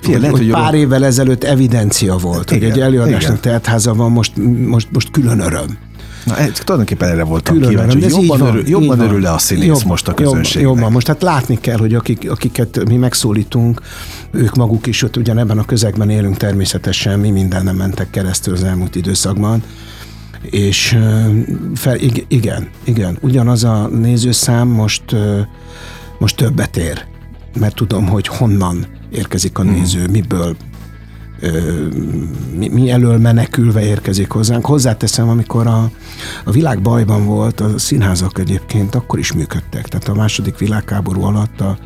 Figyelj, 0.00 0.20
lehet, 0.20 0.36
hogy 0.36 0.50
pár 0.50 0.74
évvel 0.74 1.04
ezelőtt 1.04 1.44
evidencia 1.44 2.16
volt, 2.16 2.50
igen, 2.50 2.62
hogy 2.62 2.78
egy 2.78 2.84
előadásnak 2.84 3.40
teltháza 3.40 3.94
van, 3.94 4.12
most, 4.12 4.32
most, 4.66 4.88
most 4.92 5.10
külön 5.10 5.40
öröm. 5.40 5.78
Na, 6.26 6.36
ez, 6.36 6.52
tulajdonképpen 6.52 7.08
erre 7.08 7.24
voltam 7.24 7.54
Külön, 7.54 7.70
kíváncsi, 7.70 8.00
hogy 8.00 8.10
jobban, 8.10 8.38
van, 8.38 8.48
örül, 8.48 8.68
jobban 8.68 9.00
örül-e 9.00 9.32
a 9.32 9.38
színész 9.38 9.66
jobb, 9.66 9.84
most 9.84 10.08
a 10.08 10.14
közönségnek? 10.14 10.72
Jobban, 10.72 10.92
most 10.92 11.06
hát 11.06 11.22
látni 11.22 11.58
kell, 11.60 11.76
hogy 11.76 11.94
akik, 11.94 12.30
akiket 12.30 12.88
mi 12.88 12.96
megszólítunk, 12.96 13.80
ők 14.30 14.54
maguk 14.54 14.86
is 14.86 15.02
ott 15.02 15.16
ugyanebben 15.16 15.58
a 15.58 15.64
közegben 15.64 16.10
élünk 16.10 16.36
természetesen, 16.36 17.18
mi 17.18 17.42
nem 17.42 17.76
mentek 17.76 18.10
keresztül 18.10 18.54
az 18.54 18.64
elmúlt 18.64 18.94
időszakban, 18.94 19.62
és 20.42 20.98
fel, 21.74 21.96
igen, 22.28 22.68
igen, 22.84 23.18
ugyanaz 23.20 23.64
a 23.64 23.88
nézőszám 23.88 24.68
most, 24.68 25.04
most 26.18 26.36
többet 26.36 26.76
ér, 26.76 27.04
mert 27.58 27.74
tudom, 27.74 28.06
hogy 28.06 28.26
honnan 28.26 28.86
érkezik 29.10 29.58
a 29.58 29.62
hmm. 29.62 29.72
néző, 29.72 30.02
hmm. 30.02 30.10
miből 30.10 30.56
mi, 32.56 32.68
mi 32.68 32.90
elől 32.90 33.18
menekülve 33.18 33.82
érkezik 33.82 34.30
hozzánk. 34.30 34.66
Hozzáteszem, 34.66 35.28
amikor 35.28 35.66
a, 35.66 35.90
a 36.44 36.50
világ 36.50 36.82
bajban 36.82 37.24
volt, 37.24 37.60
a 37.60 37.78
színházak 37.78 38.38
egyébként 38.38 38.94
akkor 38.94 39.18
is 39.18 39.32
működtek. 39.32 39.88
Tehát 39.88 40.08
a 40.08 40.14
második 40.14 40.58
világháború 40.58 41.22
alatt 41.22 41.60
a, 41.60 41.78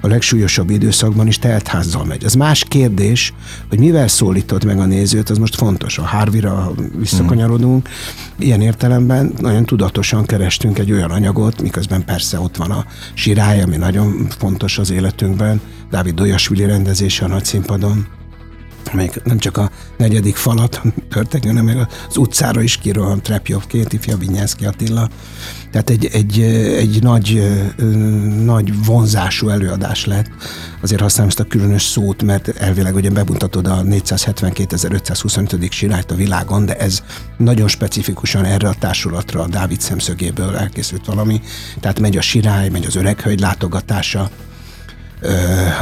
a 0.00 0.06
legsúlyosabb 0.06 0.70
időszakban 0.70 1.26
is 1.26 1.38
teltházzal 1.38 2.04
megy. 2.04 2.24
Az 2.24 2.34
más 2.34 2.64
kérdés, 2.64 3.34
hogy 3.68 3.78
mivel 3.78 4.08
szólított 4.08 4.64
meg 4.64 4.78
a 4.78 4.84
nézőt, 4.84 5.30
az 5.30 5.38
most 5.38 5.54
fontos. 5.54 5.98
A 5.98 6.06
Harvira 6.06 6.72
visszakanyarodunk. 6.98 7.88
Ilyen 8.38 8.60
értelemben 8.60 9.32
nagyon 9.40 9.64
tudatosan 9.64 10.24
kerestünk 10.24 10.78
egy 10.78 10.92
olyan 10.92 11.10
anyagot, 11.10 11.62
miközben 11.62 12.04
persze 12.04 12.40
ott 12.40 12.56
van 12.56 12.70
a 12.70 12.84
sirály, 13.14 13.62
ami 13.62 13.76
nagyon 13.76 14.26
fontos 14.38 14.78
az 14.78 14.90
életünkben, 14.90 15.60
Dávid 15.90 16.14
Dolyasvili 16.14 16.64
rendezése 16.64 17.24
a 17.24 17.28
nagy 17.28 17.44
színpadon, 17.44 18.06
amelyik 18.92 19.22
nem 19.22 19.38
csak 19.38 19.56
a 19.56 19.70
negyedik 19.96 20.36
falat 20.36 20.82
törtek, 21.12 21.44
hanem 21.44 21.64
meg 21.64 21.88
az 22.08 22.16
utcára 22.16 22.62
is 22.62 22.76
kirohant 22.76 23.22
Trepjovként, 23.22 23.92
ifja 23.92 24.16
Vinyánszki 24.16 24.64
Attila. 24.64 25.08
Tehát 25.70 25.90
egy, 25.90 26.06
egy, 26.12 26.40
egy 26.76 27.02
nagy, 27.02 27.42
nagy 28.44 28.84
vonzású 28.84 29.48
előadás 29.48 30.04
lett. 30.04 30.30
Azért 30.80 31.00
használom 31.00 31.28
ezt 31.30 31.40
a 31.40 31.44
különös 31.44 31.82
szót, 31.82 32.22
mert 32.22 32.48
elvileg 32.48 32.94
ugye 32.94 33.10
bemutatod 33.10 33.66
a 33.66 33.82
472.525. 33.82 35.70
sirályt 35.70 36.10
a 36.10 36.14
világon, 36.14 36.66
de 36.66 36.76
ez 36.76 37.02
nagyon 37.36 37.68
specifikusan 37.68 38.44
erre 38.44 38.68
a 38.68 38.74
társulatra 38.78 39.42
a 39.42 39.46
Dávid 39.46 39.80
szemszögéből 39.80 40.56
elkészült 40.56 41.06
valami. 41.06 41.40
Tehát 41.80 42.00
megy 42.00 42.16
a 42.16 42.20
sirály, 42.20 42.68
megy 42.68 42.86
az 42.86 42.96
öreghölgy 42.96 43.40
látogatása, 43.40 44.30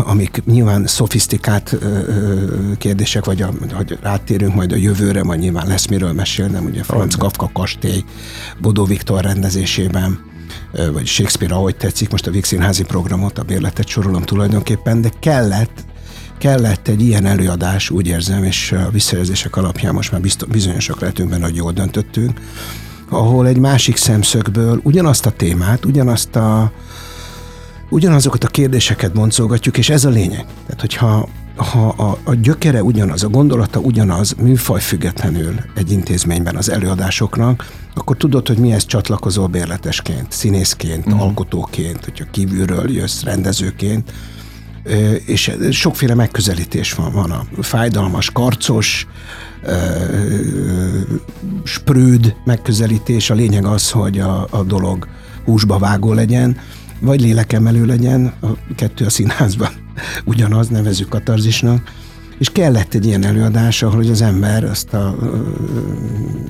amik 0.05 0.43
nyilván 0.45 0.87
szofisztikált 0.87 1.77
kérdések, 2.79 3.25
vagy 3.25 3.43
a, 3.43 3.51
hogy 3.73 3.99
rátérünk 4.03 4.55
majd 4.55 4.73
a 4.73 4.77
jövőre, 4.77 5.23
majd 5.23 5.41
nyilván 5.41 5.67
lesz 5.67 5.87
miről 5.87 6.13
mesélnem, 6.13 6.65
ugye 6.65 6.83
Franz 6.83 7.15
Kafka 7.15 7.51
kastély 7.53 8.05
Bodó 8.61 8.85
Viktor 8.85 9.23
rendezésében, 9.23 10.19
vagy 10.93 11.07
Shakespeare, 11.07 11.55
ahogy 11.55 11.77
tetszik, 11.77 12.11
most 12.11 12.27
a 12.27 12.31
Vígszínházi 12.31 12.85
programot, 12.85 13.39
a 13.39 13.43
bérletet 13.43 13.87
sorolom 13.87 14.23
tulajdonképpen, 14.23 15.01
de 15.01 15.11
kellett 15.21 15.85
kellett 16.39 16.89
egy 16.89 17.03
ilyen 17.03 17.27
előadás, 17.27 17.91
úgy 17.91 18.07
érzem, 18.07 18.45
és 18.45 18.73
a 18.73 18.91
visszajelzések 18.91 19.57
alapján 19.57 19.95
most 19.95 20.13
már 20.13 20.21
bizonyosak 20.49 21.01
lehetünk 21.01 21.31
benne, 21.31 21.45
hogy 21.45 21.57
jól 21.57 21.73
döntöttünk, 21.73 22.41
ahol 23.09 23.47
egy 23.47 23.59
másik 23.59 23.97
szemszögből 23.97 24.81
ugyanazt 24.83 25.27
a 25.27 25.31
témát, 25.31 25.85
ugyanazt 25.85 26.37
a, 26.37 26.73
ugyanazokat 27.93 28.45
a 28.45 28.49
kérdéseket 28.49 29.13
boncolgatjuk, 29.13 29.79
és 29.79 29.89
ez 29.89 30.05
a 30.05 30.09
lényeg. 30.11 30.45
Tehát, 30.67 30.81
hogyha 30.81 31.29
ha 31.57 31.89
a, 31.89 32.19
a 32.25 32.35
gyökere 32.35 32.83
ugyanaz, 32.83 33.23
a 33.23 33.29
gondolata 33.29 33.79
ugyanaz, 33.79 34.33
műfaj 34.33 34.81
függetlenül 34.81 35.55
egy 35.75 35.91
intézményben 35.91 36.57
az 36.57 36.71
előadásoknak, 36.71 37.71
akkor 37.95 38.17
tudod, 38.17 38.49
hogy 38.49 38.59
mihez 38.59 38.87
csatlakozol 38.87 39.47
bérletesként, 39.47 40.27
színészként, 40.33 41.07
uh-huh. 41.07 41.23
alkotóként, 41.23 42.05
hogyha 42.05 42.25
kívülről 42.31 42.91
jössz 42.91 43.23
rendezőként, 43.23 44.13
és 45.27 45.53
sokféle 45.71 46.15
megközelítés 46.15 46.93
van. 46.93 47.13
Van 47.13 47.31
a 47.31 47.45
fájdalmas, 47.61 48.31
karcos, 48.31 49.07
sprőd 51.65 52.35
megközelítés. 52.45 53.31
A 53.31 53.35
lényeg 53.35 53.65
az, 53.65 53.91
hogy 53.91 54.19
a, 54.19 54.47
a 54.51 54.63
dolog 54.63 55.09
húsba 55.45 55.79
vágó 55.79 56.13
legyen, 56.13 56.57
vagy 57.03 57.21
lélekemelő 57.21 57.85
legyen, 57.85 58.33
a 58.43 58.47
kettő 58.77 59.05
a 59.05 59.11
színházban. 59.11 59.71
Ugyanaz, 60.25 60.69
nevezük 60.69 61.09
katarzisnak, 61.09 61.81
és 62.39 62.51
kellett 62.53 62.95
egy 62.95 63.07
ilyen 63.07 63.25
előadás, 63.25 63.83
ahol 63.83 64.05
az 64.11 64.23
ember 64.23 64.65
azt 64.65 64.95
a... 64.95 65.17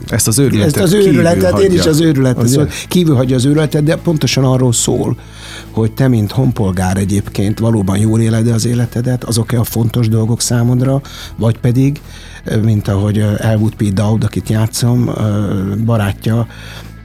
Ezt 0.07 0.29
az 0.29 0.39
őrületet 0.39 0.75
Ezt 0.75 0.83
az 0.83 0.93
őrületet, 0.93 1.59
én 1.59 1.73
is 1.73 1.87
az 1.87 2.01
őrületet, 2.01 2.49
szóval 2.49 2.69
kívül 2.89 3.15
hagyja 3.15 3.37
az 3.37 3.45
őrületet, 3.45 3.83
de 3.83 3.97
pontosan 3.97 4.45
arról 4.45 4.73
szól, 4.73 5.17
hogy 5.71 5.93
te, 5.93 6.09
mint 6.09 6.33
honpolgár 6.33 6.97
egyébként 6.97 7.59
valóban 7.59 7.99
jól 7.99 8.21
éled 8.21 8.47
az 8.49 8.67
életedet, 8.67 9.25
azok-e 9.25 9.59
a 9.59 9.65
fontos 9.65 10.09
dolgok 10.09 10.41
számodra, 10.41 11.01
vagy 11.37 11.59
pedig, 11.59 12.01
mint 12.63 12.89
ahogy 12.89 13.19
Elwood 13.39 13.75
P. 13.75 13.83
Dowd, 13.83 14.25
akit 14.25 14.49
játszom, 14.49 15.11
barátja, 15.85 16.47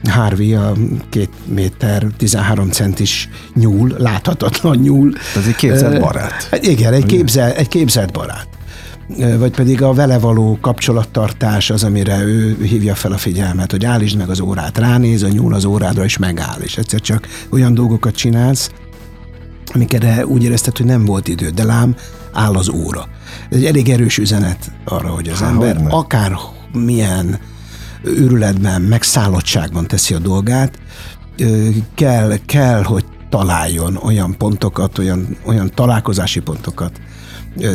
Harvey 0.04 0.54
a 0.54 0.72
két 1.10 1.30
méter, 1.44 2.06
13 2.16 2.70
centis 2.70 3.28
nyúl, 3.54 3.94
láthatatlan 3.98 4.76
nyúl. 4.76 5.12
Ez 5.36 5.46
egy 5.46 5.56
képzelt 5.56 6.00
barát. 6.00 6.48
Hát 6.50 6.66
igen, 6.66 6.92
egy, 6.92 7.06
képzel, 7.06 7.52
egy 7.52 7.68
képzelt 7.68 8.12
barát 8.12 8.48
vagy 9.38 9.50
pedig 9.50 9.82
a 9.82 9.92
vele 9.92 10.18
való 10.18 10.58
kapcsolattartás 10.60 11.70
az, 11.70 11.84
amire 11.84 12.22
ő 12.22 12.56
hívja 12.62 12.94
fel 12.94 13.12
a 13.12 13.18
figyelmet, 13.18 13.70
hogy 13.70 13.84
állítsd 13.84 14.16
meg 14.16 14.30
az 14.30 14.40
órát, 14.40 14.78
ránéz 14.78 15.22
a 15.22 15.28
nyúl 15.28 15.54
az 15.54 15.64
órádra, 15.64 16.04
és 16.04 16.18
megáll, 16.18 16.60
és 16.60 16.76
egyszer 16.76 17.00
csak 17.00 17.28
olyan 17.50 17.74
dolgokat 17.74 18.14
csinálsz, 18.14 18.70
amikre 19.74 20.26
úgy 20.26 20.44
érezted, 20.44 20.76
hogy 20.76 20.86
nem 20.86 21.04
volt 21.04 21.28
idő, 21.28 21.48
de 21.48 21.64
lám, 21.64 21.96
áll 22.32 22.54
az 22.54 22.68
óra. 22.68 23.08
Ez 23.50 23.56
egy 23.56 23.64
elég 23.64 23.88
erős 23.88 24.18
üzenet 24.18 24.70
arra, 24.84 25.08
hogy 25.08 25.28
az 25.28 25.38
Há, 25.38 25.48
ember 25.48 25.86
akár 25.88 26.32
milyen 26.72 27.38
őrületben, 28.02 28.82
megszállottságban 28.82 29.86
teszi 29.86 30.14
a 30.14 30.18
dolgát, 30.18 30.78
kell, 31.94 32.36
kell, 32.46 32.82
hogy 32.82 33.04
találjon 33.28 33.96
olyan 33.96 34.36
pontokat, 34.36 34.98
olyan, 34.98 35.36
olyan 35.44 35.70
találkozási 35.74 36.40
pontokat 36.40 37.00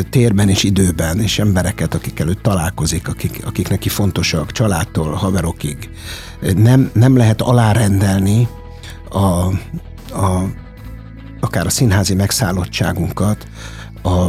térben 0.09 0.49
és 0.49 0.63
időben, 0.63 1.19
és 1.19 1.39
embereket, 1.39 1.93
akik 1.93 2.19
előtt 2.19 2.41
találkozik, 2.41 3.07
akik, 3.07 3.41
akik 3.45 3.69
neki 3.69 3.89
fontosak, 3.89 4.51
családtól, 4.51 5.11
haverokig. 5.11 5.89
Nem, 6.55 6.89
nem 6.93 7.17
lehet 7.17 7.41
alárendelni 7.41 8.47
a, 9.09 9.19
a, 9.19 10.43
akár 11.39 11.65
a 11.65 11.69
színházi 11.69 12.13
megszállottságunkat 12.13 13.47
a 14.03 14.27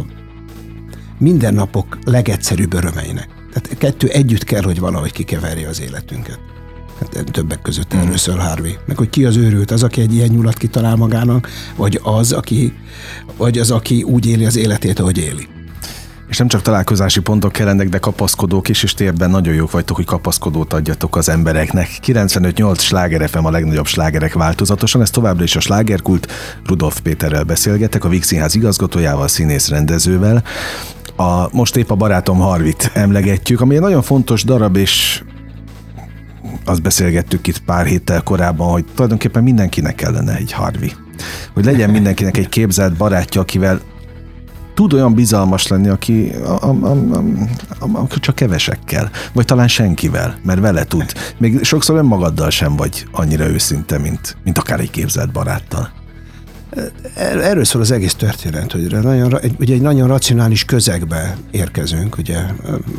mindennapok 1.19 1.99
legegyszerűbb 2.05 2.75
örömeinek. 2.75 3.34
Tehát 3.55 3.79
kettő 3.79 4.09
együtt 4.09 4.45
kell, 4.45 4.63
hogy 4.63 4.81
valahogy 4.81 5.13
kikeverje 5.13 5.69
az 5.69 5.81
életünket. 5.81 6.39
Hát 7.01 7.25
többek 7.33 7.63
között 7.63 7.95
mm. 7.95 7.99
erről 7.99 8.17
szól 8.17 8.37
Harvey. 8.37 8.77
Meg 8.87 8.97
hogy 8.97 9.11
ki 9.11 9.25
az 9.25 9.37
őrült, 9.37 9.71
az, 9.71 9.83
aki 9.83 10.01
egy 10.01 10.15
ilyen 10.15 10.29
nyulat 10.29 10.57
kitalál 10.57 10.97
magának, 10.97 11.49
vagy 11.77 12.01
az, 12.03 12.33
aki, 12.33 12.73
vagy 13.37 13.59
az, 13.59 13.71
aki 13.71 14.03
úgy 14.03 14.27
éli 14.27 14.45
az 14.45 14.57
életét, 14.57 14.99
ahogy 14.99 15.19
éli. 15.19 15.49
És 16.29 16.39
nem 16.39 16.49
csak 16.49 16.63
találkozási 16.63 17.21
pontok 17.21 17.53
kellenek, 17.53 17.89
de 17.89 17.99
kapaszkodók 17.99 18.69
is, 18.69 18.83
és 18.83 18.95
ti 18.95 19.07
ebben 19.07 19.31
nagyon 19.31 19.55
jók 19.55 19.71
vagytok, 19.71 19.97
hogy 19.97 20.05
kapaszkodót 20.05 20.73
adjatok 20.73 21.17
az 21.17 21.29
embereknek. 21.29 21.89
95-8 22.07 22.79
sláger 22.79 23.29
FM 23.29 23.45
a 23.45 23.51
legnagyobb 23.51 23.87
slágerek 23.87 24.33
változatosan, 24.35 25.01
ez 25.01 25.11
továbbra 25.11 25.45
is 25.45 25.57
a 25.57 25.61
slágerkult. 25.61 26.33
Rudolf 26.67 27.01
Péterrel 27.01 27.45
beszélgetek, 27.45 28.05
a 28.05 28.09
Víg 28.09 28.23
Színház 28.23 28.55
igazgatójával, 28.55 29.29
színész 29.29 29.69
rendezővel. 29.69 30.43
A, 31.17 31.57
most 31.57 31.77
épp 31.77 31.91
a 31.91 31.95
barátom 31.95 32.39
Harvit 32.39 32.91
emlegetjük, 32.95 33.61
ami 33.61 33.75
egy 33.75 33.81
nagyon 33.81 34.03
fontos 34.03 34.45
darab, 34.45 34.77
és 34.77 35.23
azt 36.65 36.83
beszélgettük 36.83 37.47
itt 37.47 37.59
pár 37.59 37.87
héttel 37.87 38.23
korábban, 38.23 38.71
hogy 38.71 38.85
tulajdonképpen 38.95 39.43
mindenkinek 39.43 39.95
kellene 39.95 40.37
egy 40.37 40.53
Harvi. 40.53 40.93
Hogy 41.55 41.65
legyen 41.65 41.91
mindenkinek 41.91 42.37
egy 42.37 42.49
képzelt 42.49 42.97
barátja, 42.97 43.41
akivel 43.41 43.81
tud 44.75 44.93
olyan 44.93 45.15
bizalmas 45.15 45.67
lenni, 45.67 45.89
aki 45.89 46.31
a, 46.45 46.69
a, 46.69 46.75
a, 46.83 46.97
a, 47.79 47.99
a, 47.99 48.07
csak 48.21 48.35
kevesekkel, 48.35 49.11
vagy 49.33 49.45
talán 49.45 49.69
senkivel, 49.69 50.39
mert 50.43 50.61
vele 50.61 50.85
tud. 50.85 51.13
Még 51.39 51.65
sokszor 51.65 51.97
önmagaddal 51.97 52.51
sem 52.51 52.77
vagy 52.77 53.07
annyira 53.13 53.49
őszinte, 53.49 53.99
mint, 53.99 54.37
mint 54.45 54.59
akár 54.59 54.81
egy 54.81 54.91
képzelt 54.91 55.33
baráttal. 55.33 55.91
Erről 57.17 57.65
szól 57.65 57.81
az 57.81 57.91
egész 57.91 58.15
történet, 58.15 58.73
hogy 58.73 59.03
nagyon, 59.03 59.39
ugye 59.59 59.75
egy 59.75 59.81
nagyon 59.81 60.09
racionális 60.09 60.65
közegbe 60.65 61.37
érkezünk, 61.51 62.19
ugye 62.19 62.39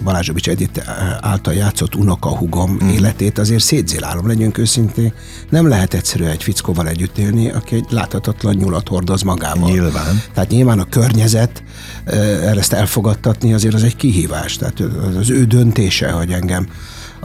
Balázsovics 0.03 0.49
Edith 0.49 0.81
által 1.21 1.53
játszott 1.53 1.95
unokahugom 1.95 2.77
hmm. 2.79 2.89
életét 2.89 3.37
azért 3.37 3.63
szétzélálom, 3.63 4.27
legyünk 4.27 4.57
őszintén. 4.57 5.13
Nem 5.49 5.67
lehet 5.67 5.93
egyszerű 5.93 6.23
egy 6.23 6.43
fickóval 6.43 6.87
együtt 6.87 7.17
élni, 7.17 7.51
aki 7.51 7.75
egy 7.75 7.85
láthatatlan 7.89 8.55
nyulat 8.55 8.87
hordoz 8.87 9.21
magával. 9.21 9.69
Nyilván. 9.69 10.21
Tehát 10.33 10.49
nyilván 10.49 10.79
a 10.79 10.85
környezet, 10.89 11.63
ezt 12.55 12.73
elfogadtatni 12.73 13.53
azért 13.53 13.73
az 13.73 13.83
egy 13.83 13.95
kihívás. 13.95 14.57
Tehát 14.57 14.79
az 15.17 15.29
ő 15.29 15.43
döntése, 15.43 16.11
hogy 16.11 16.31
engem 16.31 16.67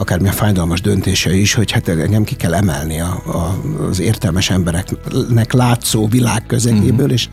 akármilyen 0.01 0.35
fájdalmas 0.35 0.81
döntése 0.81 1.35
is, 1.35 1.53
hogy 1.53 1.71
hát 1.71 1.87
engem 1.87 2.23
ki 2.23 2.35
kell 2.35 2.53
emelni 2.53 2.99
a, 2.99 3.21
a, 3.25 3.61
az 3.89 3.99
értelmes 3.99 4.49
embereknek 4.49 5.53
látszó 5.53 6.07
világ 6.07 6.45
közegéből, 6.45 7.07
mm. 7.07 7.11
és 7.11 7.29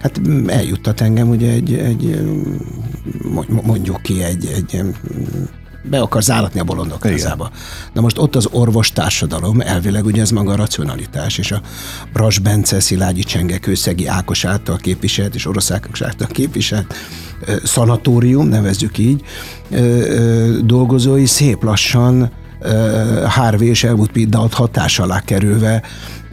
hát 0.00 0.20
eljuttat 0.46 1.00
engem 1.00 1.28
ugye 1.28 1.50
egy, 1.50 1.74
egy 1.74 2.20
mondjuk 3.62 4.02
ki 4.02 4.22
egy, 4.22 4.46
egy 4.46 4.82
be 5.82 6.00
akar 6.00 6.22
záratni 6.22 6.60
a 6.60 6.64
bolondok 6.64 7.06
házába. 7.06 7.50
Na 7.92 8.00
most 8.00 8.18
ott 8.18 8.36
az 8.36 8.48
orvos 8.50 8.92
társadalom, 8.92 9.60
elvileg 9.60 10.04
ugye 10.04 10.20
ez 10.20 10.30
maga 10.30 10.52
a 10.52 10.56
racionalitás, 10.56 11.38
és 11.38 11.52
a 11.52 11.60
Bras 12.12 12.38
Bence, 12.38 12.80
Szilágyi 12.80 13.22
Csenge, 13.22 13.58
Kőszegi 13.58 14.06
Ákos 14.06 14.44
által 14.44 14.76
képviselt, 14.76 15.34
és 15.34 15.46
Orosz 15.46 15.70
Ákos 15.70 16.02
által 16.02 16.26
képviselt 16.26 16.94
szanatórium, 17.64 18.46
nevezzük 18.46 18.98
így, 18.98 19.22
dolgozói 20.64 21.26
szép 21.26 21.62
lassan 21.62 22.30
Harvey 23.26 23.68
és 23.68 23.84
Elwood 23.84 24.10
Piddaut 24.10 24.54
hatás 24.54 24.98
alá 24.98 25.20
kerülve 25.20 25.82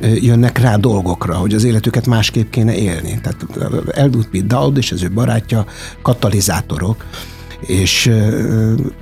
jönnek 0.02 0.58
rá 0.58 0.76
dolgokra, 0.76 1.36
hogy 1.36 1.54
az 1.54 1.64
életüket 1.64 2.08
másképp 2.08 2.50
kéne 2.50 2.76
élni. 2.76 3.20
Tehát 3.22 3.46
Elwood 3.92 4.28
P. 4.28 4.38
Dowd 4.38 4.78
és 4.78 4.92
az 4.92 5.04
ő 5.04 5.12
barátja 5.12 5.66
katalizátorok, 6.02 7.06
és 7.60 8.08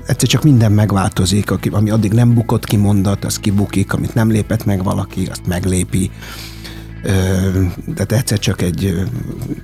egyszer 0.06 0.30
csak 0.30 0.44
minden 0.44 0.72
megváltozik, 0.72 1.52
ami 1.72 1.90
addig 1.90 2.12
nem 2.12 2.34
bukott 2.34 2.66
ki 2.66 2.76
mondat, 2.76 3.26
az 3.26 3.40
kibukik, 3.40 3.94
amit 3.94 4.14
nem 4.14 4.30
lépett 4.30 4.66
meg 4.66 4.84
valaki, 4.84 5.26
azt 5.26 5.48
meglépi 5.48 6.12
tehát 7.96 8.12
egyszer 8.12 8.40
csak 8.40 8.62
egy 8.62 9.04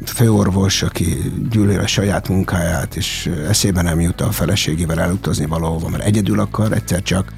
főorvos, 0.05 0.81
aki 0.81 1.31
gyűlöli 1.49 1.75
a 1.75 1.87
saját 1.87 2.29
munkáját, 2.29 2.95
és 2.95 3.29
eszébe 3.47 3.81
nem 3.81 3.99
jut 3.99 4.21
a 4.21 4.31
feleségével 4.31 4.99
elutazni 4.99 5.45
valahova, 5.45 5.89
mert 5.89 6.03
egyedül 6.03 6.39
akar, 6.39 6.71
egyszer 6.71 7.01
csak, 7.01 7.33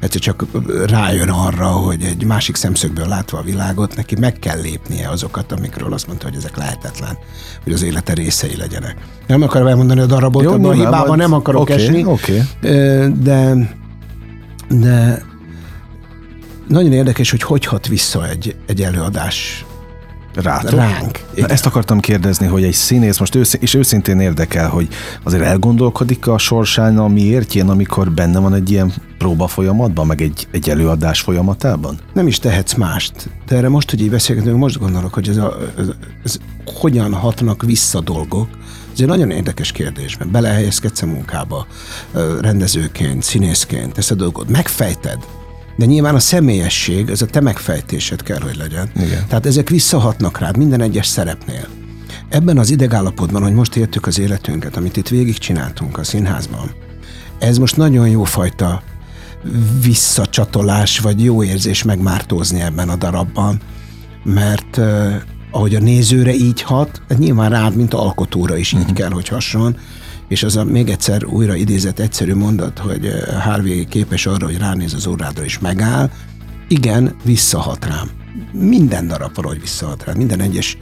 egyszer 0.00 0.20
csak 0.20 0.44
rájön 0.86 1.28
arra, 1.28 1.66
hogy 1.66 2.02
egy 2.02 2.24
másik 2.24 2.56
szemszögből 2.56 3.08
látva 3.08 3.38
a 3.38 3.42
világot, 3.42 3.96
neki 3.96 4.16
meg 4.18 4.38
kell 4.38 4.60
lépnie 4.60 5.08
azokat, 5.08 5.52
amikről 5.52 5.92
azt 5.92 6.06
mondta, 6.06 6.26
hogy 6.26 6.36
ezek 6.36 6.56
lehetetlen, 6.56 7.18
hogy 7.64 7.72
az 7.72 7.82
élete 7.82 8.12
részei 8.12 8.56
legyenek. 8.56 8.96
Nem 9.26 9.42
akarom 9.42 9.66
elmondani 9.66 10.00
a 10.00 10.06
darabot, 10.06 10.42
Jó, 10.42 10.64
a 10.64 10.72
hibában 10.72 11.16
nem 11.16 11.32
akarok 11.32 11.60
okay, 11.60 11.76
esni, 11.76 12.04
okay. 12.04 12.42
de 13.22 13.54
de 14.70 15.22
nagyon 16.70 16.92
érdekes, 16.92 17.30
hogy 17.30 17.42
hogy 17.42 17.64
hat 17.64 17.86
vissza 17.86 18.28
egy, 18.28 18.56
egy 18.66 18.82
előadás 18.82 19.64
Rátok? 20.34 20.70
Ránk. 20.70 21.24
Na, 21.36 21.46
ezt 21.46 21.66
akartam 21.66 22.00
kérdezni, 22.00 22.46
hogy 22.46 22.64
egy 22.64 22.72
színész 22.72 23.18
most 23.18 23.34
ősz, 23.34 23.56
és 23.60 23.74
őszintén 23.74 24.20
érdekel, 24.20 24.68
hogy 24.68 24.88
azért 25.22 25.42
elgondolkodik 25.42 26.26
a 26.26 26.38
sorsán 26.38 26.98
a 26.98 27.08
miértjén, 27.08 27.68
amikor 27.68 28.12
benne 28.12 28.38
van 28.38 28.54
egy 28.54 28.70
ilyen 28.70 28.92
próba 29.18 29.46
folyamatban, 29.46 30.06
meg 30.06 30.20
egy, 30.20 30.48
egy 30.50 30.70
előadás 30.70 31.20
folyamatában? 31.20 31.98
Nem 32.12 32.26
is 32.26 32.38
tehetsz 32.38 32.74
mást. 32.74 33.30
De 33.46 33.56
erre 33.56 33.68
most, 33.68 33.90
hogy 33.90 34.00
így 34.00 34.10
beszélgetünk, 34.10 34.56
most 34.56 34.78
gondolok, 34.78 35.14
hogy 35.14 35.28
ez, 35.28 35.36
a, 35.36 35.56
ez, 35.78 35.86
ez 36.24 36.36
hogyan 36.64 37.12
hatnak 37.12 37.62
vissza 37.62 38.00
dolgok. 38.00 38.48
Ez 38.92 39.00
egy 39.00 39.06
nagyon 39.06 39.30
érdekes 39.30 39.72
kérdés, 39.72 40.18
mert 40.18 40.30
belehelyezkedsz 40.30 41.02
a 41.02 41.06
munkába 41.06 41.66
rendezőként, 42.40 43.22
színészként, 43.22 43.98
ezt 43.98 44.10
a 44.10 44.14
dolgot 44.14 44.48
megfejted, 44.48 45.18
de 45.76 45.84
nyilván 45.84 46.14
a 46.14 46.20
személyesség, 46.20 47.10
ez 47.10 47.22
a 47.22 47.26
te 47.26 47.40
megfejtésed 47.40 48.22
kell, 48.22 48.40
hogy 48.40 48.56
legyen. 48.56 48.90
Igen. 48.96 49.26
Tehát 49.28 49.46
ezek 49.46 49.68
visszahatnak 49.68 50.38
rád 50.38 50.56
minden 50.56 50.80
egyes 50.80 51.06
szerepnél. 51.06 51.66
Ebben 52.28 52.58
az 52.58 52.70
idegállapotban, 52.70 53.42
hogy 53.42 53.54
most 53.54 53.76
értük 53.76 54.06
az 54.06 54.18
életünket, 54.18 54.76
amit 54.76 54.96
itt 54.96 55.08
végigcsináltunk 55.08 55.98
a 55.98 56.04
színházban, 56.04 56.70
ez 57.38 57.58
most 57.58 57.76
nagyon 57.76 58.08
jó 58.08 58.24
fajta 58.24 58.82
visszacsatolás, 59.82 60.98
vagy 60.98 61.24
jó 61.24 61.42
érzés 61.42 61.82
megmártózni 61.82 62.60
ebben 62.60 62.88
a 62.88 62.96
darabban, 62.96 63.60
mert 64.22 64.76
uh, 64.76 65.14
ahogy 65.50 65.74
a 65.74 65.80
nézőre 65.80 66.34
így 66.34 66.62
hat, 66.62 67.02
nyilván 67.18 67.50
rád, 67.50 67.76
mint 67.76 67.94
alkotóra 67.94 68.56
is 68.56 68.72
így 68.72 68.80
uh-huh. 68.80 68.96
kell, 68.96 69.10
hogy 69.10 69.28
hasson, 69.28 69.76
és 70.30 70.42
az 70.42 70.56
a 70.56 70.64
még 70.64 70.88
egyszer 70.88 71.24
újra 71.24 71.54
idézett 71.54 71.98
egyszerű 71.98 72.34
mondat, 72.34 72.78
hogy 72.78 73.06
eh, 73.06 73.42
Harvey 73.42 73.84
képes 73.84 74.26
arra, 74.26 74.46
hogy 74.46 74.58
ránéz 74.58 74.94
az 74.94 75.06
órádra 75.06 75.44
és 75.44 75.58
megáll, 75.58 76.10
igen, 76.68 77.16
visszahat 77.24 77.86
rám. 77.86 78.10
Minden 78.52 79.06
darab 79.06 79.34
valahogy 79.34 79.60
visszahat 79.60 80.04
rám. 80.04 80.16
Minden 80.16 80.40
egyes 80.40 80.78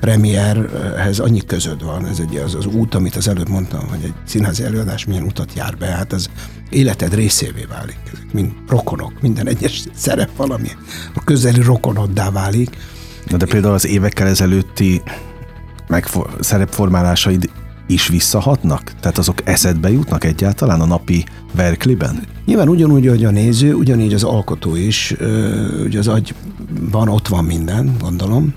premierhez 0.00 1.18
annyi 1.18 1.44
közöd 1.46 1.84
van, 1.84 2.06
ez 2.06 2.18
egy 2.18 2.36
az, 2.36 2.54
az 2.54 2.66
út, 2.66 2.94
amit 2.94 3.16
az 3.16 3.28
előbb 3.28 3.48
mondtam, 3.48 3.88
hogy 3.88 3.98
egy 4.02 4.14
színházi 4.26 4.62
előadás 4.64 5.04
milyen 5.04 5.22
utat 5.22 5.52
jár 5.54 5.76
be, 5.76 5.86
hát 5.86 6.12
az 6.12 6.30
életed 6.70 7.14
részévé 7.14 7.64
válik. 7.68 7.98
Ezek 8.12 8.32
mind 8.32 8.52
rokonok, 8.68 9.20
minden 9.20 9.48
egyes 9.48 9.82
szerep 9.94 10.36
valami 10.36 10.68
a 11.14 11.24
közeli 11.24 11.60
rokonoddá 11.60 12.30
válik. 12.30 12.76
Na 13.26 13.36
de 13.36 13.46
például 13.46 13.74
az 13.74 13.86
évekkel 13.86 14.26
ezelőtti 14.26 15.02
megfor- 15.88 16.44
szerepformálásaid 16.44 17.50
is 17.88 18.08
visszahatnak? 18.08 18.92
Tehát 19.00 19.18
azok 19.18 19.38
eszedbe 19.44 19.90
jutnak 19.90 20.24
egyáltalán 20.24 20.80
a 20.80 20.86
napi 20.86 21.24
verkliben? 21.54 22.22
Nyilván 22.46 22.68
ugyanúgy, 22.68 23.06
hogy 23.06 23.24
a 23.24 23.30
néző, 23.30 23.74
ugyanígy 23.74 24.14
az 24.14 24.24
alkotó 24.24 24.76
is, 24.76 25.14
ugye 25.84 25.98
az 25.98 26.08
agyban 26.08 27.08
ott 27.08 27.28
van 27.28 27.44
minden, 27.44 27.96
gondolom, 28.00 28.54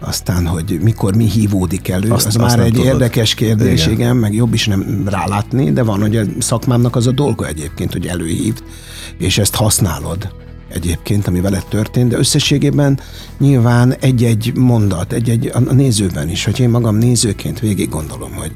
aztán, 0.00 0.46
hogy 0.46 0.78
mikor 0.82 1.16
mi 1.16 1.24
hívódik 1.24 1.88
elő, 1.88 2.10
azt, 2.10 2.26
az 2.26 2.36
azt 2.36 2.56
már 2.56 2.66
egy 2.66 2.72
tudod. 2.72 2.86
érdekes 2.86 3.34
kérdés, 3.34 3.80
igen. 3.80 3.92
igen, 3.92 4.16
meg 4.16 4.34
jobb 4.34 4.54
is 4.54 4.66
nem 4.66 5.02
rálátni, 5.06 5.72
de 5.72 5.82
van, 5.82 6.00
hogy 6.00 6.16
a 6.16 6.22
szakmámnak 6.38 6.96
az 6.96 7.06
a 7.06 7.10
dolga 7.10 7.46
egyébként, 7.46 7.92
hogy 7.92 8.06
előhívd, 8.06 8.62
és 9.18 9.38
ezt 9.38 9.54
használod 9.54 10.28
egyébként, 10.72 11.26
ami 11.26 11.40
veled 11.40 11.64
történt, 11.68 12.08
de 12.10 12.18
összességében 12.18 13.00
nyilván 13.38 13.94
egy-egy 14.00 14.52
mondat, 14.56 15.12
egy-egy 15.12 15.50
a 15.54 15.58
nézőben 15.58 16.28
is, 16.28 16.44
hogy 16.44 16.60
én 16.60 16.68
magam 16.68 16.96
nézőként 16.96 17.60
végig 17.60 17.88
gondolom, 17.88 18.32
hogy 18.32 18.52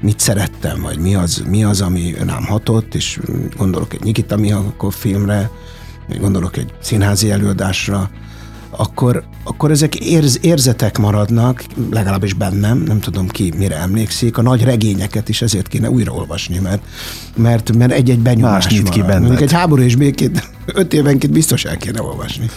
mit 0.00 0.20
szerettem, 0.20 0.80
vagy 0.80 0.98
mi 0.98 1.14
az, 1.14 1.44
mi 1.48 1.64
az 1.64 1.80
ami 1.80 2.14
rám 2.26 2.44
hatott, 2.44 2.94
és 2.94 3.20
gondolok 3.56 3.94
egy 3.94 4.02
Nikita 4.02 4.36
Mihalkov 4.36 4.92
filmre, 4.92 5.50
gondolok 6.20 6.56
egy 6.56 6.72
színházi 6.80 7.30
előadásra, 7.30 8.10
akkor, 8.76 9.24
akkor 9.44 9.70
ezek 9.70 9.94
érz, 9.94 10.38
érzetek 10.42 10.98
maradnak, 10.98 11.64
legalábbis 11.90 12.32
bennem, 12.32 12.78
nem 12.78 13.00
tudom 13.00 13.28
ki 13.28 13.52
mire 13.56 13.76
emlékszik, 13.76 14.38
a 14.38 14.42
nagy 14.42 14.64
regényeket 14.64 15.28
is 15.28 15.42
ezért 15.42 15.68
kéne 15.68 15.90
újraolvasni, 15.90 16.58
mert, 16.58 16.82
mert, 17.36 17.76
mert 17.76 17.92
egy-egy 17.92 18.18
benyomás 18.18 18.66
nyit 18.66 18.88
ki 18.88 19.00
benned. 19.00 19.20
Mondjuk 19.20 19.40
egy 19.40 19.52
háború 19.52 19.82
és 19.82 19.96
békét 19.96 20.50
öt 20.66 20.92
évenként 20.92 21.32
biztos 21.32 21.64
el 21.64 21.76
kéne 21.76 22.02
olvasni, 22.02 22.50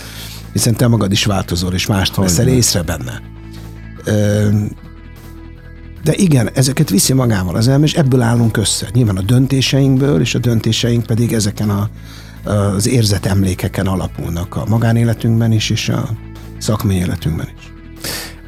hiszen 0.54 0.76
te 0.76 0.88
magad 0.88 1.12
is 1.12 1.26
változol, 1.26 1.74
és 1.74 1.86
mást 1.86 2.16
veszel 2.16 2.48
észre 2.48 2.82
benne. 2.82 3.22
Ö, 4.04 4.50
de 6.04 6.14
igen, 6.16 6.50
ezeket 6.54 6.90
viszi 6.90 7.14
magával 7.14 7.56
az 7.56 7.68
elme, 7.68 7.86
és 7.86 7.94
ebből 7.94 8.22
állunk 8.22 8.58
össze. 8.58 8.90
Nyilván 8.94 9.18
a 9.18 9.22
döntéseinkből, 9.22 10.22
és 10.22 10.36
a 10.36 10.40
döntéseink 10.40 11.06
pedig 11.06 11.34
ezeken 11.34 11.70
a, 11.70 11.90
az 12.48 12.88
érzet 12.88 13.26
emlékeken 13.26 13.88
alapulnak 13.88 14.56
a 14.56 14.64
magánéletünkben 14.68 15.52
is, 15.52 15.70
és 15.70 15.90
a 15.90 16.10
szakmai 16.58 16.96
életünkben 16.96 17.48
is. 17.58 17.72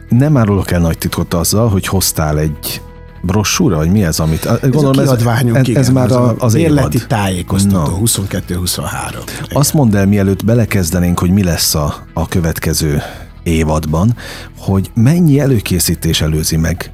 Nem 0.09 0.37
árulok 0.37 0.71
el 0.71 0.79
nagy 0.79 0.97
titkot 0.97 1.33
azzal, 1.33 1.69
hogy 1.69 1.87
hoztál 1.87 2.39
egy 2.39 2.81
brossúra, 3.21 3.75
vagy 3.75 3.91
mi 3.91 4.03
ez, 4.03 4.19
amit... 4.19 4.61
Gondolom, 4.61 4.91
ez 4.91 4.97
a 4.97 5.01
kiadványunk, 5.01 5.55
ez, 5.55 5.67
igen, 5.67 5.81
ez 5.81 5.89
már 5.89 6.11
a, 6.11 6.35
az 6.37 6.53
életi 6.53 7.07
tájékoztató, 7.07 7.97
no. 7.97 8.01
22-23. 8.05 9.49
Azt 9.53 9.73
mondd 9.73 9.95
el, 9.95 10.05
mielőtt 10.05 10.45
belekezdenénk, 10.45 11.19
hogy 11.19 11.31
mi 11.31 11.43
lesz 11.43 11.75
a, 11.75 11.95
a 12.13 12.27
következő 12.27 13.01
évadban, 13.43 14.15
hogy 14.57 14.91
mennyi 14.95 15.39
előkészítés 15.39 16.21
előzi 16.21 16.57
meg 16.57 16.91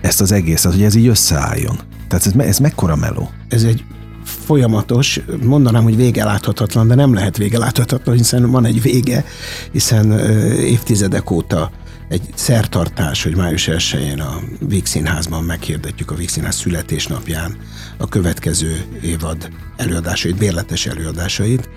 ezt 0.00 0.20
az 0.20 0.32
egészet, 0.32 0.72
hogy 0.72 0.82
ez 0.82 0.94
így 0.94 1.06
összeálljon. 1.06 1.76
Tehát 2.08 2.26
ez, 2.26 2.46
ez 2.46 2.58
mekkora 2.58 2.96
meló? 2.96 3.30
Ez 3.48 3.62
egy 3.62 3.84
folyamatos, 4.44 5.20
mondanám, 5.42 5.82
hogy 5.82 5.96
vége 5.96 6.24
láthatatlan, 6.24 6.88
de 6.88 6.94
nem 6.94 7.14
lehet 7.14 7.36
vége 7.36 7.58
láthatatlan, 7.58 8.16
hiszen 8.16 8.50
van 8.50 8.64
egy 8.64 8.82
vége, 8.82 9.24
hiszen 9.72 10.18
évtizedek 10.58 11.30
óta 11.30 11.70
egy 12.08 12.22
szertartás, 12.34 13.22
hogy 13.22 13.36
május 13.36 13.68
1-én 13.70 14.20
a 14.20 14.40
Víg 14.68 14.86
Színházban 14.86 15.44
meghirdetjük 15.44 16.10
a 16.10 16.14
Víg 16.14 16.28
Színház 16.28 16.56
születésnapján 16.56 17.56
a 17.96 18.08
következő 18.08 18.84
évad 19.02 19.48
előadásait, 19.76 20.36
bérletes 20.36 20.86
előadásait. 20.86 21.68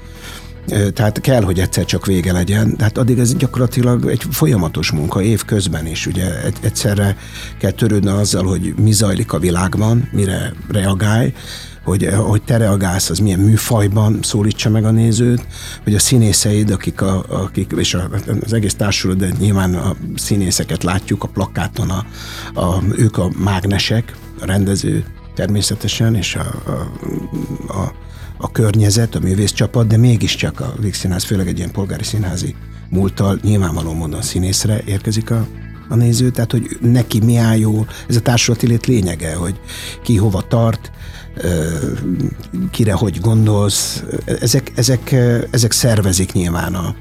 Tehát 0.93 1.21
kell, 1.21 1.43
hogy 1.43 1.60
egyszer 1.60 1.86
csak 1.86 2.06
vége 2.06 2.32
legyen, 2.32 2.77
tehát 2.77 2.97
addig 2.97 3.19
ez 3.19 3.36
gyakorlatilag 3.36 4.10
egy 4.10 4.23
folyamatos 4.32 4.91
munka, 4.91 5.21
év 5.21 5.45
közben 5.45 5.86
is. 5.86 6.06
Ugye 6.06 6.43
egyszerre 6.62 7.17
kell 7.60 7.71
törődni 7.71 8.10
azzal, 8.10 8.43
hogy 8.43 8.73
mi 8.77 8.91
zajlik 8.91 9.34
a 9.34 9.39
világban, 9.39 10.10
mire 10.12 10.53
reagálj, 10.69 11.34
hogy, 11.88 12.10
hogy 12.15 12.41
te 12.41 12.58
reagálsz, 12.58 13.10
az 13.10 13.19
milyen 13.19 13.39
műfajban 13.39 14.19
szólítsa 14.21 14.69
meg 14.69 14.86
a 14.86 14.91
nézőt, 14.91 15.47
hogy 15.84 15.95
a 15.95 16.00
színészeid, 16.00 16.71
akik, 16.71 17.02
a, 17.02 17.26
akik 17.30 17.73
és 17.78 17.93
a, 17.93 18.10
az 18.41 18.54
egész 18.54 18.76
társulat, 18.76 19.17
de 19.17 19.30
nyilván 19.39 19.76
a 19.76 19.95
színészeket 20.15 20.84
látjuk 20.84 21.23
a 21.23 21.28
plakáton, 21.28 21.89
a, 21.89 22.06
a, 22.60 22.84
ők 22.95 23.17
a 23.17 23.32
mágnesek, 23.38 24.15
a 24.41 24.45
rendező 24.45 25.06
természetesen, 25.36 26.15
és 26.15 26.36
a, 26.36 26.71
a, 26.71 27.71
a, 27.73 27.93
a 28.38 28.52
környezet, 28.52 29.15
a 29.15 29.19
művészcsapat, 29.19 29.88
de 29.88 29.97
mégiscsak 29.97 30.60
a 30.60 30.73
Víg 30.80 30.93
Színház, 30.93 31.23
főleg 31.23 31.47
egy 31.47 31.58
ilyen 31.58 31.71
polgári 31.71 32.04
színházi 32.04 32.56
múlttal 32.89 33.39
nyilvánvaló 33.41 33.93
módon 33.93 34.21
színészre 34.21 34.82
érkezik 34.86 35.32
a, 35.32 35.47
a 35.89 35.95
néző, 35.95 36.30
tehát 36.30 36.52
hogy 36.52 36.78
neki 36.82 37.19
mi 37.19 37.36
áll 37.36 37.58
jó, 37.58 37.86
ez 38.08 38.15
a 38.15 38.21
társulati 38.21 38.67
lét 38.67 38.86
lényege, 38.86 39.36
hogy 39.36 39.60
ki 40.04 40.17
hova 40.17 40.41
tart, 40.41 40.91
kire 42.71 42.93
hogy 42.93 43.19
gondolsz, 43.21 44.04
ezek, 44.26 44.71
ezek, 44.76 45.15
ezek 45.52 45.71
szervezik 45.71 46.32
nyilván 46.32 46.76
a, 46.76 46.95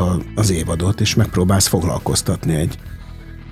a, 0.00 0.22
az 0.34 0.50
évadot, 0.50 1.00
és 1.00 1.14
megpróbálsz 1.14 1.66
foglalkoztatni 1.66 2.54
egy, 2.54 2.78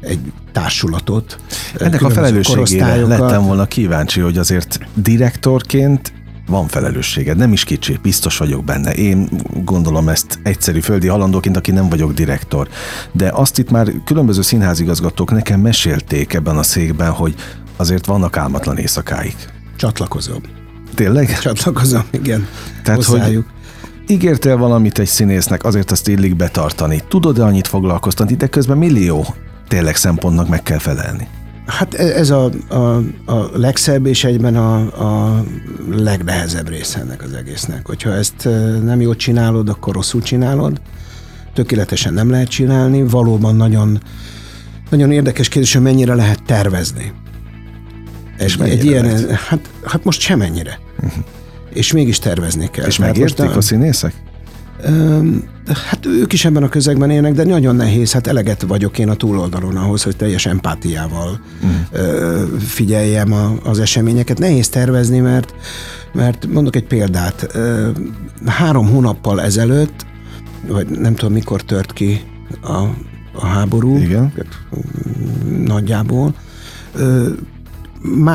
egy 0.01 0.19
társulatot. 0.53 1.39
Ennek 1.79 2.03
a 2.03 2.11
felelősségére 2.11 3.07
lettem 3.07 3.43
volna 3.43 3.67
kíváncsi, 3.67 4.21
hogy 4.21 4.39
azért 4.39 4.79
direktorként 4.95 6.13
van 6.51 6.69
felelősséged, 6.69 7.37
nem 7.37 7.53
is 7.53 7.65
kicsi, 7.65 7.99
biztos 8.03 8.37
vagyok 8.37 8.65
benne. 8.65 8.93
Én 8.95 9.29
gondolom 9.65 10.09
ezt 10.09 10.39
egyszerű 10.43 10.81
földi 10.81 11.07
halandóként, 11.07 11.57
aki 11.57 11.71
nem 11.71 11.89
vagyok 11.89 12.13
direktor. 12.13 12.69
De 13.13 13.31
azt 13.35 13.59
itt 13.59 13.71
már 13.71 13.93
különböző 14.05 14.43
színházigazgatók 14.43 15.31
nekem 15.31 15.61
mesélték 15.61 16.35
ebben 16.35 16.59
a 16.59 16.63
székben, 16.63 17.11
hogy 17.11 17.35
azért 17.77 18.07
vannak 18.07 18.37
álmatlan 18.37 18.77
éjszakáik. 18.77 19.37
Csatlakozom. 19.77 20.41
Tényleg? 20.95 21.39
Csatlakozom, 21.39 22.03
igen. 22.11 22.47
Tehát, 22.83 23.05
Hozzájuk. 23.05 23.47
hogy 23.47 24.15
ígértél 24.15 24.57
valamit 24.57 24.99
egy 24.99 25.07
színésznek, 25.07 25.65
azért 25.65 25.91
azt 25.91 26.09
illik 26.09 26.37
betartani. 26.37 27.03
Tudod-e 27.09 27.45
annyit 27.45 27.67
foglalkoztatni, 27.67 28.35
de 28.35 28.47
közben 28.47 28.79
millió 28.79 29.35
tényleg 29.69 29.97
szempontnak 29.97 30.49
meg 30.49 30.63
kell 30.63 30.79
felelni? 30.79 31.29
Hát 31.71 31.95
e- 31.95 32.19
ez 32.19 32.31
a, 32.31 32.51
a, 32.69 32.77
a 33.25 33.51
legszebb 33.55 34.07
és 34.07 34.25
egyben 34.25 34.57
a, 34.57 34.75
a 34.77 35.45
legnehezebb 35.91 36.69
része 36.69 37.01
ennek 37.01 37.23
az 37.23 37.33
egésznek. 37.33 37.87
Hogyha 37.87 38.13
ezt 38.13 38.47
e, 38.47 38.51
nem 38.79 39.01
jól 39.01 39.17
csinálod, 39.17 39.69
akkor 39.69 39.95
rosszul 39.95 40.23
csinálod. 40.23 40.81
Tökéletesen 41.55 42.15
nem 42.15 42.31
lehet 42.31 42.49
csinálni. 42.49 43.03
Valóban 43.03 43.57
nagyon, 43.57 44.01
nagyon 44.91 45.13
érdekes 45.13 45.49
kérdés, 45.49 45.73
hogy 45.73 45.83
mennyire 45.83 46.15
lehet 46.15 46.43
tervezni. 46.47 47.13
És 48.39 48.57
egy, 48.57 48.71
egy 48.71 48.85
ilyen, 48.85 49.29
hát, 49.49 49.71
hát 49.85 50.05
most 50.05 50.21
semennyire. 50.21 50.79
Uh-huh. 51.03 51.25
És 51.73 51.93
mégis 51.93 52.19
tervezni 52.19 52.71
kell. 52.71 52.87
És 52.87 52.99
megértik 52.99 53.51
a, 53.51 53.57
a 53.57 53.61
színészek? 53.61 54.15
Hát 55.75 56.07
ők 56.07 56.33
is 56.33 56.45
ebben 56.45 56.63
a 56.63 56.69
közegben 56.69 57.11
élnek, 57.11 57.33
de 57.33 57.45
nagyon 57.45 57.77
nehéz, 57.77 58.13
hát 58.13 58.27
eleget 58.27 58.63
vagyok 58.63 58.99
én 58.99 59.09
a 59.09 59.15
túloldalon 59.15 59.77
ahhoz, 59.77 60.03
hogy 60.03 60.17
teljes 60.17 60.47
empátiával 60.47 61.41
uh-huh. 61.63 62.59
figyeljem 62.59 63.33
a, 63.33 63.53
az 63.65 63.79
eseményeket. 63.79 64.39
Nehéz 64.39 64.69
tervezni, 64.69 65.19
mert, 65.19 65.55
mert 66.13 66.47
mondok 66.47 66.77
egy 66.77 66.87
példát. 66.87 67.59
Három 68.47 68.87
hónappal 68.87 69.43
ezelőtt, 69.43 70.07
vagy 70.67 70.89
nem 70.89 71.15
tudom 71.15 71.33
mikor 71.33 71.63
tört 71.63 71.93
ki 71.93 72.21
a, 72.63 72.77
a 73.33 73.47
háború, 73.47 73.97
Igen. 73.97 74.33
nagyjából, 75.65 76.35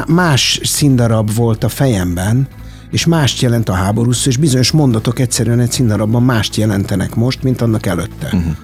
más 0.08 0.60
színdarab 0.64 1.34
volt 1.34 1.64
a 1.64 1.70
fejemben, 1.70 2.48
és 2.96 3.06
mást 3.06 3.42
jelent 3.42 3.70
a 3.70 3.74
háború, 3.74 4.12
és 4.26 4.38
bizonyos 4.38 4.72
mondatok 4.72 5.20
egyszerűen 5.20 5.60
egy 5.60 5.72
színdarabban 5.72 6.24
mást 6.24 6.56
jelentenek 6.56 7.16
most, 7.16 7.44
mint 7.44 7.62
annak 7.62 7.86
előtte. 7.86 8.26
Uh-huh. 8.26 8.56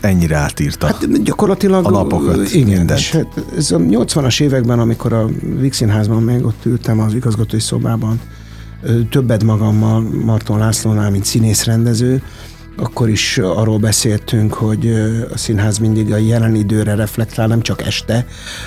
Ennyire 0.00 0.36
átírta 0.36 0.86
hát 0.86 1.22
gyakorlatilag, 1.22 1.86
a 1.86 1.90
napokat, 1.90 2.52
igen, 2.52 2.68
mindent. 2.68 2.98
És 2.98 3.10
hát 3.10 3.44
ez 3.56 3.70
a 3.70 3.78
80-as 3.78 4.40
években, 4.40 4.78
amikor 4.78 5.12
a 5.12 5.28
Víg 5.58 5.72
Színházban 5.72 6.22
még 6.22 6.44
ott 6.44 6.64
ültem 6.64 7.00
az 7.00 7.14
igazgatói 7.14 7.60
szobában, 7.60 8.20
többet 9.10 9.44
magammal 9.44 10.00
Marton 10.00 10.58
Lászlónál, 10.58 11.10
mint 11.10 11.24
színész-rendező, 11.24 12.22
akkor 12.76 13.08
is 13.08 13.38
arról 13.38 13.78
beszéltünk, 13.78 14.52
hogy 14.52 14.88
a 15.32 15.38
színház 15.38 15.78
mindig 15.78 16.12
a 16.12 16.16
jelen 16.16 16.54
időre 16.54 16.94
reflektál, 16.94 17.46
nem 17.46 17.62
csak 17.62 17.86
este, 17.86 18.26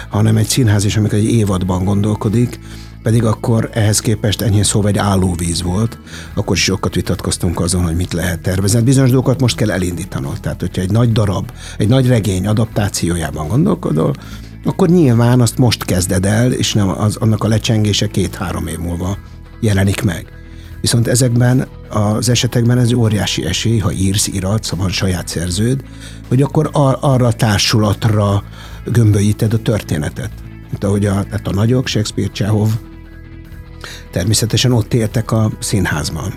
hanem 0.09 0.37
egy 0.37 0.47
színház 0.47 0.85
is, 0.85 0.97
amikor 0.97 1.17
egy 1.17 1.31
évadban 1.31 1.83
gondolkodik, 1.83 2.59
pedig 3.03 3.23
akkor 3.23 3.69
ehhez 3.73 3.99
képest 3.99 4.41
ennyi 4.41 4.63
szó 4.63 4.85
egy 4.85 4.97
állóvíz 4.97 5.61
volt, 5.61 5.97
akkor 6.33 6.55
is 6.55 6.63
sokat 6.63 6.95
vitatkoztunk 6.95 7.59
azon, 7.59 7.83
hogy 7.83 7.95
mit 7.95 8.13
lehet 8.13 8.39
tervezni. 8.39 8.81
Bizonyos 8.81 9.09
dolgokat 9.09 9.41
most 9.41 9.55
kell 9.55 9.71
elindítanod. 9.71 10.39
Tehát, 10.39 10.59
hogyha 10.59 10.81
egy 10.81 10.91
nagy 10.91 11.11
darab, 11.11 11.51
egy 11.77 11.87
nagy 11.87 12.07
regény 12.07 12.47
adaptációjában 12.47 13.47
gondolkodol, 13.47 14.13
akkor 14.63 14.89
nyilván 14.89 15.41
azt 15.41 15.57
most 15.57 15.85
kezded 15.85 16.25
el, 16.25 16.51
és 16.51 16.73
nem 16.73 16.89
az, 16.89 17.15
annak 17.15 17.43
a 17.43 17.47
lecsengése 17.47 18.07
két-három 18.07 18.67
év 18.67 18.77
múlva 18.77 19.17
jelenik 19.59 20.01
meg. 20.01 20.27
Viszont 20.81 21.07
ezekben 21.07 21.67
az 21.89 22.29
esetekben 22.29 22.77
ez 22.77 22.93
óriási 22.93 23.45
esély, 23.45 23.77
ha 23.77 23.91
írsz, 23.91 24.27
iratsz, 24.27 24.69
van 24.69 24.89
saját 24.89 25.27
szerződ, 25.27 25.83
hogy 26.27 26.41
akkor 26.41 26.69
ar- 26.71 26.97
arra 27.03 27.27
a 27.27 27.33
társulatra 27.33 28.43
gömbölyíted 28.85 29.53
a 29.53 29.61
történetet. 29.61 30.31
Mint 30.69 30.83
ahogy 30.83 31.05
a, 31.05 31.23
tehát 31.23 31.47
a 31.47 31.53
nagyok, 31.53 31.87
Shakespeare, 31.87 32.31
Csehov, 32.31 32.69
természetesen 34.11 34.71
ott 34.71 34.93
éltek 34.93 35.31
a 35.31 35.51
színházban. 35.59 36.33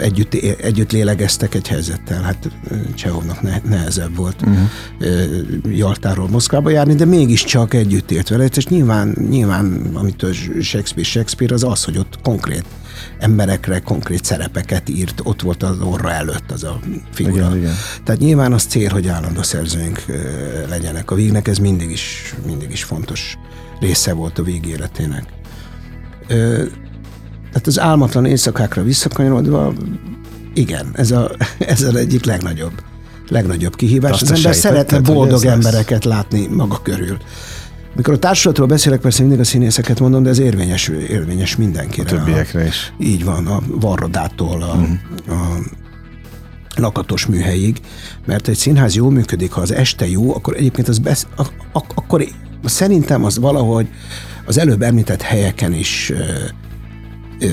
Együtt, 0.00 0.34
együtt 0.60 0.92
lélegeztek 0.92 1.54
egy 1.54 1.68
helyzettel. 1.68 2.22
Hát 2.22 2.50
Csehovnak 2.94 3.42
ne, 3.42 3.60
nehezebb 3.64 4.16
volt 4.16 4.42
uh-huh. 4.42 5.76
Jaltáról 5.76 6.28
Moszkvába 6.28 6.70
járni, 6.70 6.94
de 6.94 7.04
mégiscsak 7.04 7.74
együtt 7.74 8.10
élt 8.10 8.28
vele. 8.28 8.44
És 8.44 8.66
nyilván, 8.66 9.16
nyilván 9.30 9.90
amit 9.94 10.26
Shakespeare, 10.60 11.08
Shakespeare 11.08 11.54
az 11.54 11.64
az, 11.64 11.84
hogy 11.84 11.98
ott 11.98 12.18
konkrét 12.22 12.64
emberekre 13.18 13.78
konkrét 13.78 14.24
szerepeket 14.24 14.88
írt, 14.88 15.20
ott 15.24 15.42
volt 15.42 15.62
az 15.62 15.80
orra 15.80 16.12
előtt 16.12 16.50
az 16.50 16.64
a 16.64 16.80
figura. 17.12 17.46
Igen, 17.46 17.56
igen. 17.56 17.74
Tehát 18.04 18.20
nyilván 18.20 18.52
az 18.52 18.62
cél, 18.62 18.90
hogy 18.90 19.08
állandó 19.08 19.42
szerzőink 19.42 20.04
legyenek. 20.68 21.10
A 21.10 21.14
végnek 21.14 21.48
ez 21.48 21.58
mindig 21.58 21.90
is, 21.90 22.34
mindig 22.46 22.70
is 22.70 22.84
fontos 22.84 23.38
része 23.80 24.12
volt 24.12 24.38
a 24.38 24.42
vég 24.42 24.66
életének. 24.66 25.24
Tehát 26.30 27.66
az 27.66 27.78
álmatlan 27.80 28.24
éjszakákra 28.26 28.82
visszakanyarodva, 28.82 29.72
Igen, 30.54 30.86
ez, 30.92 31.10
a, 31.10 31.30
ez 31.58 31.82
az 31.82 31.94
egyik 31.94 32.24
legnagyobb, 32.24 32.72
legnagyobb 33.28 33.76
kihívás. 33.76 34.10
Azt 34.10 34.22
az 34.22 34.36
ember 34.36 34.54
szeretne 34.54 35.00
boldog 35.00 35.42
lesz? 35.42 35.52
embereket 35.54 36.04
látni 36.04 36.46
maga 36.46 36.80
körül. 36.82 37.16
Mikor 37.96 38.14
a 38.14 38.18
társulatról 38.18 38.66
beszélek, 38.66 39.00
persze 39.00 39.20
mindig 39.22 39.40
a 39.40 39.44
színészeket 39.44 40.00
mondom, 40.00 40.22
de 40.22 40.28
ez 40.28 40.38
érvényes, 40.38 40.88
érvényes 40.88 41.56
mindenkire. 41.56 42.02
A 42.16 42.24
többiekre 42.24 42.66
is. 42.66 42.92
Így 42.98 43.24
van, 43.24 43.46
a 43.46 43.60
varrodától 43.66 44.62
a, 44.62 44.74
Mhm. 44.74 44.92
a 45.28 45.58
lakatos 46.76 47.26
műhelyig, 47.26 47.80
mert 48.26 48.48
egy 48.48 48.56
színház 48.56 48.94
jól 48.94 49.10
működik, 49.10 49.52
ha 49.52 49.60
az 49.60 49.72
este 49.72 50.08
jó, 50.08 50.34
akkor 50.34 50.54
egyébként 50.56 50.88
az 50.88 50.98
besz, 50.98 51.26
ak- 51.36 51.52
ak- 51.72 51.92
akkor 51.94 52.24
szerintem 52.64 53.24
az 53.24 53.38
valahogy 53.38 53.88
az 54.44 54.58
előbb 54.58 54.82
említett 54.82 55.22
helyeken 55.22 55.74
is 55.74 56.10
ö, 56.10 56.24
ö, 57.40 57.48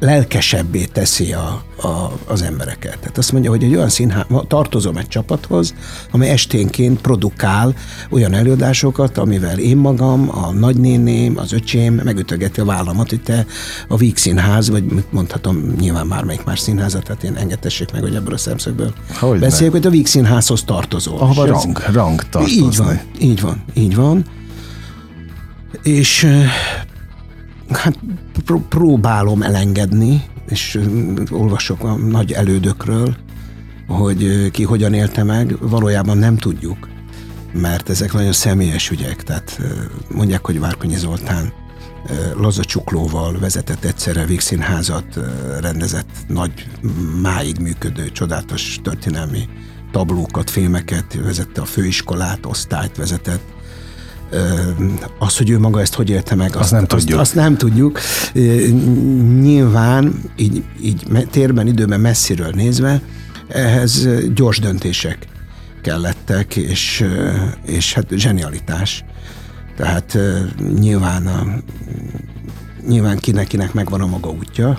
lelkesebbé 0.00 0.84
teszi 0.84 1.32
a, 1.32 1.62
a, 1.82 2.12
az 2.26 2.42
embereket. 2.42 2.98
Tehát 2.98 3.18
azt 3.18 3.32
mondja, 3.32 3.50
hogy 3.50 3.62
egy 3.62 3.74
olyan 3.74 3.88
színház, 3.88 4.24
tartozom 4.48 4.96
egy 4.96 5.08
csapathoz, 5.08 5.74
amely 6.10 6.30
esténként 6.30 7.00
produkál 7.00 7.74
olyan 8.10 8.34
előadásokat, 8.34 9.18
amivel 9.18 9.58
én 9.58 9.76
magam, 9.76 10.28
a 10.32 10.50
nagynéném, 10.52 11.38
az 11.38 11.52
öcsém 11.52 11.94
megütögeti 11.94 12.60
a 12.60 12.64
vállamat, 12.64 13.10
hogy 13.10 13.22
te 13.22 13.46
a 13.88 13.96
Víg 13.96 14.16
Színház, 14.16 14.70
vagy 14.70 14.84
mondhatom, 15.10 15.74
nyilván 15.80 16.08
bármelyik 16.08 16.44
más 16.44 16.58
színházat, 16.58 17.02
tehát 17.04 17.22
én 17.22 17.34
engedtessék 17.34 17.92
meg, 17.92 18.02
hogy 18.02 18.14
ebből 18.14 18.34
a 18.34 18.38
szemszögből 18.38 18.92
Hogyne. 19.20 19.38
beszéljük, 19.38 19.74
hogy 19.74 19.86
a 19.86 19.90
Víg 19.90 20.06
Színházhoz 20.06 20.62
tartozó. 20.64 21.20
Ahova 21.20 21.46
rang, 21.46 21.82
rang 21.92 22.22
tartozni. 22.28 22.56
így 22.56 22.76
van, 22.76 23.00
így 23.18 23.40
van, 23.40 23.64
így 23.74 23.94
van. 23.94 24.24
És 25.86 26.26
hát 27.68 27.98
pró- 28.44 28.66
próbálom 28.68 29.42
elengedni, 29.42 30.22
és 30.48 30.80
olvasok 31.30 31.84
a 31.84 31.94
nagy 31.96 32.32
elődökről, 32.32 33.16
hogy 33.86 34.50
ki 34.50 34.62
hogyan 34.62 34.94
élte 34.94 35.22
meg, 35.22 35.56
valójában 35.60 36.18
nem 36.18 36.36
tudjuk, 36.36 36.88
mert 37.52 37.88
ezek 37.88 38.12
nagyon 38.12 38.32
személyes 38.32 38.90
ügyek, 38.90 39.22
tehát 39.22 39.60
mondják, 40.10 40.46
hogy 40.46 40.60
Várkonyi 40.60 40.96
Zoltán 40.96 41.52
Laza 42.36 42.64
Csuklóval 42.64 43.38
vezetett 43.38 43.84
egyszerre 43.84 44.24
Vígszínházat, 44.24 45.18
rendezett 45.60 46.10
nagy, 46.28 46.66
máig 47.22 47.58
működő, 47.58 48.10
csodálatos 48.10 48.78
történelmi 48.82 49.48
tablókat, 49.92 50.50
filmeket, 50.50 51.18
vezette 51.22 51.60
a 51.60 51.64
főiskolát, 51.64 52.46
osztályt 52.46 52.96
vezetett. 52.96 53.54
Az, 55.18 55.36
hogy 55.36 55.50
ő 55.50 55.58
maga 55.58 55.80
ezt 55.80 55.94
hogy 55.94 56.10
élte 56.10 56.34
meg, 56.34 56.56
azt, 56.56 56.70
nem 56.70 56.86
tudjuk. 56.86 57.20
Azt, 57.20 57.20
azt 57.20 57.34
nem 57.34 57.56
tudjuk. 57.56 58.00
Nyilván, 59.40 60.22
így, 60.36 60.64
így 60.82 61.26
térben, 61.30 61.66
időben 61.66 62.00
messziről 62.00 62.50
nézve, 62.54 63.00
ehhez 63.48 64.08
gyors 64.34 64.58
döntések 64.58 65.26
kellettek, 65.82 66.56
és, 66.56 67.04
és 67.66 67.94
hát 67.94 68.06
zsenialitás. 68.10 69.04
Tehát 69.76 70.18
nyilván, 70.78 71.26
a, 71.26 71.46
nyilván 72.86 73.18
kinek-kinek 73.18 73.72
megvan 73.72 74.00
a 74.00 74.06
maga 74.06 74.30
útja, 74.30 74.78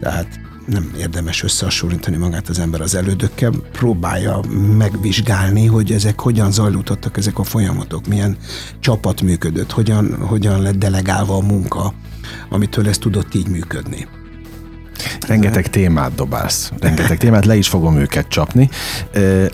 tehát 0.00 0.40
nem 0.66 0.92
érdemes 0.98 1.42
összehasonlítani 1.42 2.16
magát 2.16 2.48
az 2.48 2.58
ember 2.58 2.80
az 2.80 2.94
elődökkel, 2.94 3.52
próbálja 3.72 4.40
megvizsgálni, 4.76 5.66
hogy 5.66 5.92
ezek 5.92 6.20
hogyan 6.20 6.52
zajlódtak 6.52 7.16
ezek 7.16 7.38
a 7.38 7.44
folyamatok, 7.44 8.06
milyen 8.06 8.36
csapat 8.80 9.20
működött, 9.22 9.70
hogyan, 9.70 10.16
hogyan 10.16 10.62
lett 10.62 10.78
delegálva 10.78 11.36
a 11.36 11.40
munka, 11.40 11.94
amitől 12.48 12.88
ez 12.88 12.98
tudott 12.98 13.34
így 13.34 13.48
működni. 13.48 14.08
Rengeteg 15.26 15.70
témát 15.70 16.14
dobálsz, 16.14 16.72
rengeteg 16.80 17.18
témát, 17.18 17.44
le 17.44 17.56
is 17.56 17.68
fogom 17.68 17.96
őket 17.96 18.28
csapni 18.28 18.70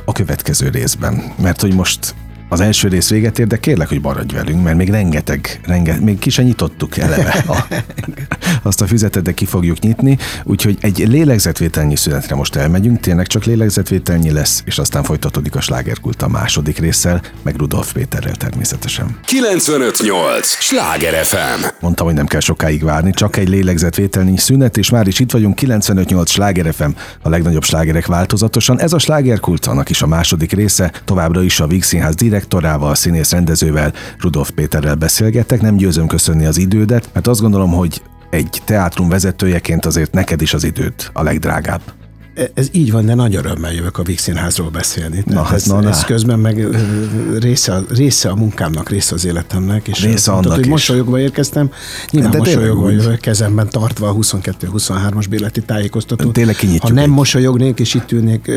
a 0.05 0.13
következő 0.13 0.69
részben. 0.69 1.33
Mert 1.43 1.61
hogy 1.61 1.75
most 1.75 2.15
az 2.49 2.61
első 2.61 2.89
rész 2.89 3.11
véget 3.11 3.39
ér, 3.39 3.47
de 3.47 3.57
kérlek, 3.57 3.89
hogy 3.89 4.01
maradj 4.01 4.35
velünk, 4.35 4.63
mert 4.63 4.77
még 4.77 4.91
rengeteg, 4.91 5.61
rengeteg 5.65 6.03
még 6.03 6.19
ki 6.19 6.31
sem 6.31 6.45
nyitottuk 6.45 6.97
eleve 6.97 7.45
a, 7.47 7.67
azt 8.69 8.81
a 8.81 8.87
füzetet, 8.87 9.23
de 9.23 9.33
ki 9.33 9.45
fogjuk 9.45 9.79
nyitni, 9.79 10.19
úgyhogy 10.45 10.79
egy 10.81 11.09
lélegzetvételnyi 11.09 11.97
szünetre 11.97 12.35
most 12.35 12.57
elmegyünk, 12.57 13.01
tényleg 13.01 13.27
csak 13.27 13.45
lélegzetvételnyi 13.45 14.31
lesz, 14.31 14.63
és 14.65 14.79
aztán 14.79 15.03
folytatódik 15.03 15.57
a 15.57 15.61
slágerkult 15.61 16.23
a 16.23 16.29
második 16.29 16.79
résszel, 16.79 17.23
meg 17.43 17.57
Rudolf 17.57 17.93
Péterrel 17.93 18.35
természetesen. 18.35 19.19
958! 19.25 20.49
Sláger 20.49 21.25
FM! 21.25 21.65
Mondtam, 21.81 22.07
hogy 22.07 22.15
nem 22.15 22.27
kell 22.27 22.41
sokáig 22.41 22.85
várni, 22.85 23.11
csak 23.11 23.37
egy 23.37 23.49
lélegzetvételnyi 23.49 24.37
szünet, 24.37 24.77
és 24.77 24.91
már 24.91 25.07
is 25.07 25.19
itt 25.19 25.31
vagyunk, 25.31 25.55
958 25.55 26.31
Sláger 26.31 26.75
FM, 26.75 26.91
a 27.23 27.29
legnagyobb 27.29 27.65
slágerek 27.65 28.07
változatosan. 28.07 28.81
Ez 28.81 28.93
a 28.93 28.99
slágerkult, 28.99 29.67
annak 29.67 29.91
is 29.91 30.03
a 30.03 30.07
második 30.07 30.53
része, 30.53 30.93
továbbra 31.05 31.43
is 31.43 31.61
a 31.61 31.67
Víg 31.67 31.83
Színház 31.83 32.15
direktorával, 32.39 32.95
színész 32.95 33.33
rendezővel, 33.33 33.93
Rudolf 34.19 34.51
Péterrel 34.51 34.95
beszélgettek. 34.95 35.61
Nem 35.61 35.77
győzöm 35.77 36.07
köszönni 36.07 36.47
az 36.47 36.59
idődet, 36.59 37.11
mert 37.13 37.27
azt 37.27 37.41
gondolom, 37.41 37.71
hogy 37.71 38.03
egy 38.31 38.63
teátrum 38.65 39.09
vezetőjeként 39.09 39.87
azért 39.87 40.13
neked 40.13 40.43
is 40.43 40.55
az 40.55 40.65
időd 40.65 40.95
a 41.13 41.23
legdrágább. 41.23 41.81
E- 42.39 42.51
Ez 42.55 42.69
így 42.73 42.93
van, 42.93 43.07
de 43.07 43.15
nagy 43.15 43.35
örömmel 43.35 43.73
jövök 43.73 43.99
a 43.99 44.03
Víg 44.03 44.19
Színházról 44.19 44.69
beszélni. 44.71 45.23
Tehát 45.23 45.45
hát 45.47 45.55
ez, 45.55 45.65
na, 45.65 45.81
na. 45.81 45.89
ez 45.89 46.05
közben 46.05 46.39
meg 46.39 46.67
része, 47.39 47.73
a- 47.75 47.85
része 47.89 48.29
a 48.31 48.35
munkámnak, 48.35 48.89
része 48.89 49.15
az 49.15 49.25
életemnek. 49.25 49.89
És 49.89 50.03
Része 50.03 50.31
mondtad, 50.31 50.53
annak 50.53 50.65
hogy 50.65 50.69
mosolyogva 50.69 51.21
érkeztem. 51.21 51.71
Nyilván 52.11 52.31
De 52.31 52.39
mosolyogva 52.39 52.91
jövök, 52.91 53.21
kezemben 53.21 53.69
tartva 53.69 54.09
a 54.09 54.15
22-23-as 54.15 55.25
béleti 55.31 55.61
tájékoztatót. 55.63 56.33
Tényleg 56.33 56.57
Ha 56.81 56.89
nem 56.89 57.05
egy- 57.05 57.09
mosolyognék 57.11 57.79
és 57.79 57.95
itt 57.95 58.13
ülnék 58.13 58.51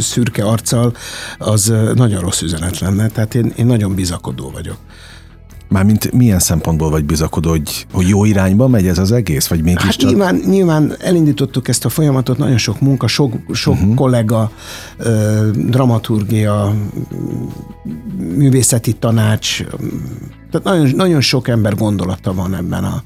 szürke 0.00 0.44
arccal, 0.44 0.94
az 1.38 1.72
nagyon 1.94 2.20
rossz 2.20 2.40
üzenet 2.40 2.78
lenne. 2.78 3.08
Tehát 3.08 3.34
én, 3.34 3.52
én 3.56 3.66
nagyon 3.66 3.94
bizakodó 3.94 4.50
vagyok. 4.50 4.76
Mármint 5.68 6.12
milyen 6.12 6.38
szempontból 6.38 6.90
vagy 6.90 7.04
bizakodó, 7.04 7.50
hogy, 7.50 7.86
hogy 7.92 8.08
jó 8.08 8.24
irányba 8.24 8.68
megy 8.68 8.86
ez 8.86 8.98
az 8.98 9.12
egész, 9.12 9.46
vagy 9.46 9.62
mégis 9.62 9.82
Hát 9.82 9.94
csak... 9.94 10.10
nyilván, 10.10 10.34
nyilván 10.34 10.94
elindítottuk 10.98 11.68
ezt 11.68 11.84
a 11.84 11.88
folyamatot, 11.88 12.38
nagyon 12.38 12.58
sok 12.58 12.80
munka, 12.80 13.06
sok, 13.06 13.34
sok 13.52 13.74
uh-huh. 13.74 13.94
kollega, 13.94 14.50
ö, 14.96 15.48
dramaturgia, 15.54 16.74
művészeti 18.16 18.92
tanács, 18.92 19.62
tehát 20.50 20.62
nagyon, 20.62 20.90
nagyon 20.96 21.20
sok 21.20 21.48
ember 21.48 21.74
gondolata 21.74 22.34
van 22.34 22.54
ebben 22.54 22.84
a, 22.84 23.02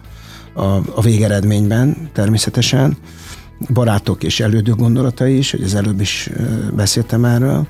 a, 0.55 0.81
a 0.95 1.01
végeredményben 1.01 2.11
természetesen. 2.13 2.97
Barátok 3.73 4.23
és 4.23 4.41
elődő 4.41 4.73
gondolatai 4.75 5.37
is, 5.37 5.51
hogy 5.51 5.63
az 5.63 5.75
előbb 5.75 6.01
is 6.01 6.31
beszéltem 6.75 7.25
erről. 7.25 7.67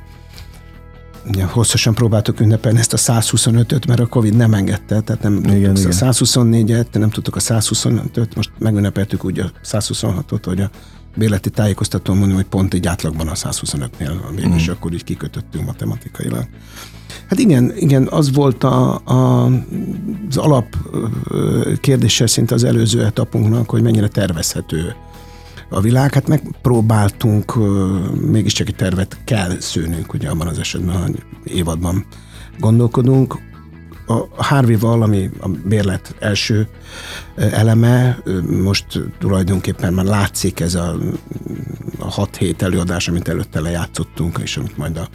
Hosszasan 1.49 1.95
próbáltuk 1.95 2.41
ünnepelni 2.41 2.79
ezt 2.79 2.93
a 2.93 2.97
125-öt, 2.97 3.87
mert 3.87 4.01
a 4.01 4.07
Covid 4.07 4.37
nem 4.37 4.55
engedte, 4.55 5.01
tehát 5.01 5.23
nem 5.23 5.37
Igen, 5.37 5.75
tudtuk 5.75 5.93
igen. 5.93 6.09
a 6.09 6.13
124-et, 6.13 6.99
nem 6.99 7.11
tudtuk 7.11 7.37
a 7.37 7.41
125-öt, 7.41 8.35
most 8.35 8.51
megünnepeltük 8.59 9.25
úgy 9.25 9.39
a 9.39 9.51
126-ot, 9.65 10.41
hogy 10.45 10.61
a 10.61 10.71
béleti 11.17 11.51
tájékoztatón 11.51 12.17
mondom, 12.17 12.37
hogy 12.37 12.47
pont 12.47 12.75
egy 12.75 12.87
átlagban 12.87 13.29
a 13.29 13.33
125-nél 13.33 14.13
van 14.23 14.35
végül, 14.35 14.55
és 14.55 14.69
akkor 14.69 14.93
így 14.93 15.05
kikötöttünk 15.05 15.67
matematikailag. 15.67 16.47
Hát 17.29 17.39
igen, 17.39 17.73
igen, 17.77 18.09
az 18.11 18.33
volt 18.33 18.65
a, 18.65 19.01
a, 19.05 19.45
az 20.29 20.37
alap 20.37 20.77
kérdése 21.81 22.27
szinte 22.27 22.55
az 22.55 22.65
előző 22.65 23.05
etapunknak, 23.05 23.71
hogy 23.71 23.83
mennyire 23.83 24.09
tervezhető 24.09 24.95
a 25.73 25.81
világ. 25.81 26.15
Hát 26.15 26.29
megpróbáltunk, 26.29 27.55
mégiscsak 28.21 28.69
egy 28.69 28.77
tervet 28.77 29.19
kell 29.25 29.61
szőnünk, 29.61 30.15
ugye 30.15 30.29
abban 30.29 30.47
az 30.47 30.59
esetben, 30.59 31.03
hogy 31.03 31.23
évadban 31.45 32.07
gondolkodunk. 32.59 33.39
A 34.07 34.43
Harvey-val, 34.43 35.03
ami 35.03 35.31
a 35.41 35.49
bérlet 35.49 36.15
első 36.19 36.69
eleme, 37.37 38.19
most 38.63 38.87
tulajdonképpen 39.19 39.93
már 39.93 40.05
látszik 40.05 40.61
ez 40.61 40.75
a, 40.75 40.97
a 41.99 42.27
6-7 42.27 42.61
előadás, 42.61 43.09
amit 43.09 43.29
előtte 43.29 43.61
lejátszottunk, 43.61 44.39
és 44.43 44.57
amit 44.57 44.77
majd 44.77 44.97
a 44.97 45.09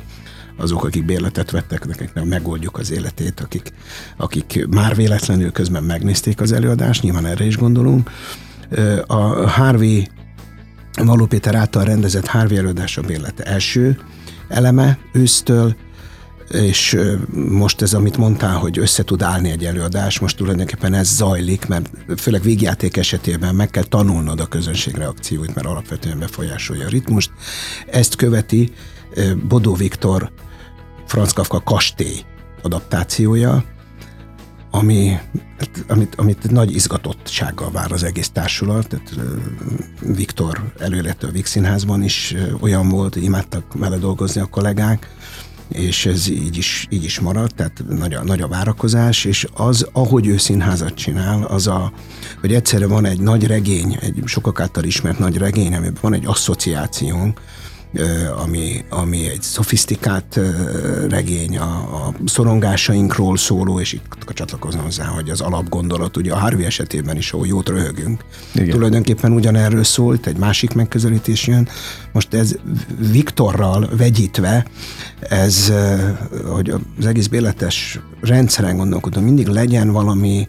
azok, 0.59 0.83
akik 0.83 1.05
bérletet 1.05 1.51
vettek, 1.51 1.87
nekik 1.87 2.13
megoldjuk 2.23 2.77
az 2.77 2.91
életét, 2.91 3.39
akik, 3.39 3.73
akik 4.17 4.67
már 4.69 4.95
véletlenül 4.95 5.51
közben 5.51 5.83
megnézték 5.83 6.41
az 6.41 6.51
előadást, 6.51 7.01
nyilván 7.01 7.25
erre 7.25 7.45
is 7.45 7.57
gondolunk. 7.57 8.11
A 9.07 9.49
Harvey 9.49 10.07
Való 11.05 11.25
Péter 11.25 11.55
által 11.55 11.83
rendezett 11.83 12.25
Harvey 12.25 12.57
előadás 12.57 12.97
a 12.97 13.01
bérlete 13.01 13.43
első 13.43 13.99
eleme 14.47 14.97
ősztől, 15.11 15.75
és 16.49 16.97
most 17.33 17.81
ez, 17.81 17.93
amit 17.93 18.17
mondtál, 18.17 18.57
hogy 18.57 18.79
össze 18.79 19.03
tud 19.03 19.21
állni 19.21 19.49
egy 19.49 19.65
előadás, 19.65 20.19
most 20.19 20.37
tulajdonképpen 20.37 20.93
ez 20.93 21.07
zajlik, 21.15 21.67
mert 21.67 21.89
főleg 22.17 22.41
végjáték 22.41 22.97
esetében 22.97 23.55
meg 23.55 23.69
kell 23.69 23.83
tanulnod 23.83 24.39
a 24.39 24.45
közönség 24.45 24.95
reakcióit, 24.95 25.55
mert 25.55 25.67
alapvetően 25.67 26.19
befolyásolja 26.19 26.85
a 26.85 26.89
ritmust. 26.89 27.31
Ezt 27.87 28.15
követi 28.15 28.73
Bodó 29.47 29.73
Viktor 29.73 30.31
Franz 31.05 31.31
Kafka 31.31 31.61
kastély 31.61 32.23
adaptációja, 32.61 33.63
ami, 34.71 35.17
amit, 35.87 36.15
amit 36.15 36.51
nagy 36.51 36.75
izgatottsággal 36.75 37.71
vár 37.71 37.91
az 37.91 38.03
egész 38.03 38.29
társulat. 38.29 38.87
Tehát 38.87 39.15
Viktor 40.01 40.73
előlette 40.79 41.27
a 41.27 41.31
Vix 41.31 41.49
Színházban 41.49 42.03
is 42.03 42.35
olyan 42.59 42.89
volt, 42.89 43.15
imádtak 43.15 43.73
vele 43.73 43.97
dolgozni 43.97 44.41
a 44.41 44.45
kollégák, 44.45 45.15
és 45.67 46.05
ez 46.05 46.29
így 46.29 46.57
is, 46.57 46.87
így 46.89 47.03
is 47.03 47.19
maradt, 47.19 47.55
tehát 47.55 47.83
nagy 47.87 48.13
a, 48.13 48.23
nagy 48.23 48.41
a 48.41 48.47
várakozás, 48.47 49.25
és 49.25 49.47
az, 49.53 49.87
ahogy 49.91 50.27
ő 50.27 50.37
színházat 50.37 50.93
csinál, 50.93 51.43
az 51.43 51.67
a, 51.67 51.91
hogy 52.41 52.53
egyszerre 52.53 52.87
van 52.87 53.05
egy 53.05 53.19
nagy 53.19 53.47
regény, 53.47 53.97
egy 54.01 54.21
sokak 54.25 54.59
által 54.59 54.83
ismert 54.83 55.19
nagy 55.19 55.37
regény, 55.37 55.75
amiben 55.75 55.97
van 56.01 56.13
egy 56.13 56.25
asszociációnk, 56.25 57.41
ami, 58.43 58.85
ami 58.89 59.29
egy 59.29 59.41
szofisztikált 59.41 60.39
regény, 61.09 61.57
a, 61.57 61.63
a 62.07 62.13
szorongásainkról 62.25 63.37
szóló, 63.37 63.79
és 63.79 63.93
itt 63.93 64.03
csatlakozom 64.33 64.81
hozzá, 64.81 65.05
hogy 65.05 65.29
az 65.29 65.41
alapgondolat, 65.41 66.17
ugye 66.17 66.33
a 66.33 66.37
Harvey 66.37 66.65
esetében 66.65 67.17
is, 67.17 67.31
ahol 67.31 67.47
jót 67.47 67.69
röhögünk. 67.69 68.25
Igen. 68.53 68.69
Tulajdonképpen 68.69 69.31
ugyanerről 69.31 69.83
szólt, 69.83 70.27
egy 70.27 70.37
másik 70.37 70.73
megközelítés 70.73 71.47
jön. 71.47 71.67
Most 72.11 72.33
ez 72.33 72.55
Viktorral 73.11 73.89
vegyítve, 73.97 74.65
ez, 75.19 75.73
hogy 76.45 76.69
az 76.99 77.05
egész 77.05 77.27
béletes 77.27 77.99
rendszeren 78.21 78.77
gondolkodom, 78.77 79.23
mindig 79.23 79.47
legyen 79.47 79.91
valami 79.91 80.47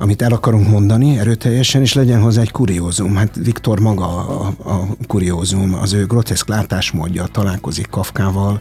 amit 0.00 0.22
el 0.22 0.32
akarunk 0.32 0.68
mondani 0.68 1.18
erőteljesen, 1.18 1.80
és 1.80 1.92
legyen 1.92 2.20
hozzá 2.20 2.40
egy 2.40 2.50
kuriózum. 2.50 3.16
Hát 3.16 3.34
Viktor 3.34 3.80
maga 3.80 4.26
a, 4.26 4.54
a 4.64 4.86
kuriózum, 5.06 5.74
az 5.74 5.92
ő 5.92 6.06
groteszk 6.06 6.48
látásmódja 6.48 7.26
találkozik 7.26 7.88
Kafkával, 7.90 8.60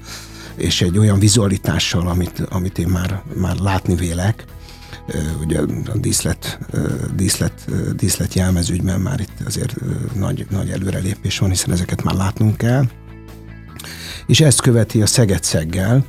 és 0.55 0.81
egy 0.81 0.97
olyan 0.97 1.19
vizualitással, 1.19 2.07
amit, 2.07 2.39
amit 2.49 2.77
én 2.77 2.87
már, 2.87 3.21
már 3.35 3.57
látni 3.57 3.95
vélek, 3.95 4.45
ugye 5.39 5.59
a 5.93 5.97
díszlet, 5.97 6.59
díszlet, 7.15 7.65
díszlet 7.95 8.33
jelmezügyben 8.33 8.99
már 8.99 9.19
itt 9.19 9.45
azért 9.45 9.75
nagy, 10.15 10.45
nagy 10.49 10.69
előrelépés 10.69 11.39
van, 11.39 11.49
hiszen 11.49 11.71
ezeket 11.71 12.03
már 12.03 12.15
látnunk 12.15 12.57
kell. 12.57 12.85
És 14.27 14.41
ezt 14.41 14.61
követi 14.61 15.01
a 15.01 15.05
Szeged-Szeggel, 15.05 16.05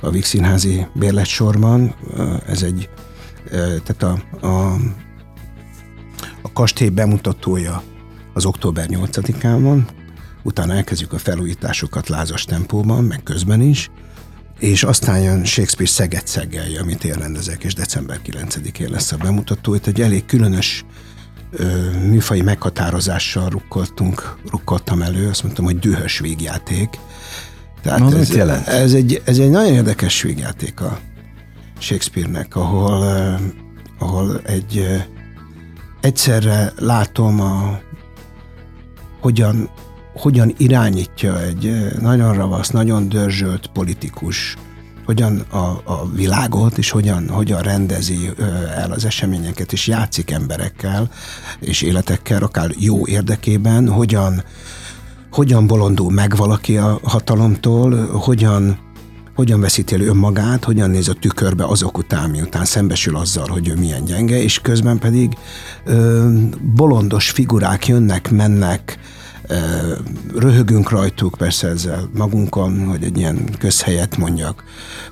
a 0.00 0.10
Vix 0.10 0.28
Színházi 0.28 0.86
bérletsorban. 0.94 1.94
Ez 2.46 2.62
egy 2.62 2.88
tehát 3.50 4.02
a, 4.02 4.46
a, 4.46 4.74
a 6.42 6.52
kastély 6.52 6.88
bemutatója 6.88 7.82
az 8.32 8.44
október 8.44 8.86
8-án 8.90 9.58
van, 9.60 9.86
utána 10.42 10.74
elkezdjük 10.74 11.12
a 11.12 11.18
felújításokat 11.18 12.08
lázas 12.08 12.44
tempóban, 12.44 13.04
meg 13.04 13.22
közben 13.22 13.60
is, 13.60 13.90
és 14.58 14.82
aztán 14.82 15.20
jön 15.20 15.44
Shakespeare 15.44 15.90
Szeged 15.90 16.26
Szeggelje, 16.26 16.80
amit 16.80 17.04
én 17.04 17.12
rendezek, 17.12 17.64
és 17.64 17.74
december 17.74 18.20
9-én 18.26 18.90
lesz 18.90 19.12
a 19.12 19.16
bemutató. 19.16 19.74
Itt 19.74 19.86
egy 19.86 20.00
elég 20.00 20.26
különös 20.26 20.84
ö, 21.50 21.90
műfai 21.90 22.42
meghatározással 22.42 23.48
rukkoltunk, 23.48 24.36
rukkoltam 24.50 25.02
elő, 25.02 25.28
azt 25.28 25.42
mondtam, 25.42 25.64
hogy 25.64 25.78
dühös 25.78 26.18
végjáték. 26.18 26.88
Tehát 27.82 28.14
ez, 28.14 28.34
jelent? 28.34 28.66
Ez 28.66 28.92
egy, 28.92 29.22
ez 29.24 29.38
egy 29.38 29.50
nagyon 29.50 29.72
érdekes 29.72 30.22
végjáték 30.22 30.80
a, 30.80 30.98
Shakespeare-nek, 31.78 32.56
ahol, 32.56 33.00
uh, 33.00 33.40
ahol 33.98 34.40
egy 34.44 34.78
uh, 34.78 35.02
egyszerre 36.00 36.72
látom 36.78 37.40
a 37.40 37.78
hogyan, 39.20 39.70
hogyan 40.14 40.54
irányítja 40.56 41.42
egy 41.42 41.66
uh, 41.66 42.00
nagyon 42.00 42.34
ravasz, 42.34 42.68
nagyon 42.68 43.08
dörzsölt 43.08 43.66
politikus, 43.66 44.56
hogyan 45.08 45.38
a, 45.50 45.80
a 45.84 46.08
világot, 46.14 46.78
és 46.78 46.90
hogyan, 46.90 47.28
hogyan 47.28 47.62
rendezi 47.62 48.30
el 48.76 48.92
az 48.92 49.04
eseményeket, 49.04 49.72
és 49.72 49.86
játszik 49.86 50.30
emberekkel, 50.30 51.10
és 51.60 51.82
életekkel, 51.82 52.42
akár 52.42 52.70
jó 52.78 53.06
érdekében, 53.06 53.88
hogyan, 53.88 54.42
hogyan 55.30 55.66
bolondul 55.66 56.10
meg 56.10 56.36
valaki 56.36 56.76
a 56.76 57.00
hatalomtól, 57.02 58.06
hogyan 58.06 58.78
hogyan 59.38 59.60
veszíti 59.60 59.94
el 59.94 60.00
önmagát, 60.00 60.64
hogyan 60.64 60.90
néz 60.90 61.08
a 61.08 61.12
tükörbe 61.12 61.64
azok 61.64 61.98
után, 61.98 62.30
miután 62.30 62.64
szembesül 62.64 63.16
azzal, 63.16 63.46
hogy 63.48 63.68
ő 63.68 63.74
milyen 63.74 64.04
gyenge, 64.04 64.42
és 64.42 64.58
közben 64.60 64.98
pedig 64.98 65.32
ö, 65.84 66.28
bolondos 66.74 67.30
figurák 67.30 67.86
jönnek, 67.86 68.30
mennek, 68.30 68.98
röhögünk 70.34 70.90
rajtuk, 70.90 71.34
persze 71.38 71.68
ezzel 71.68 72.10
magunkon, 72.14 72.86
hogy 72.86 73.04
egy 73.04 73.18
ilyen 73.18 73.56
közhelyet 73.58 74.16
mondjak, 74.16 74.64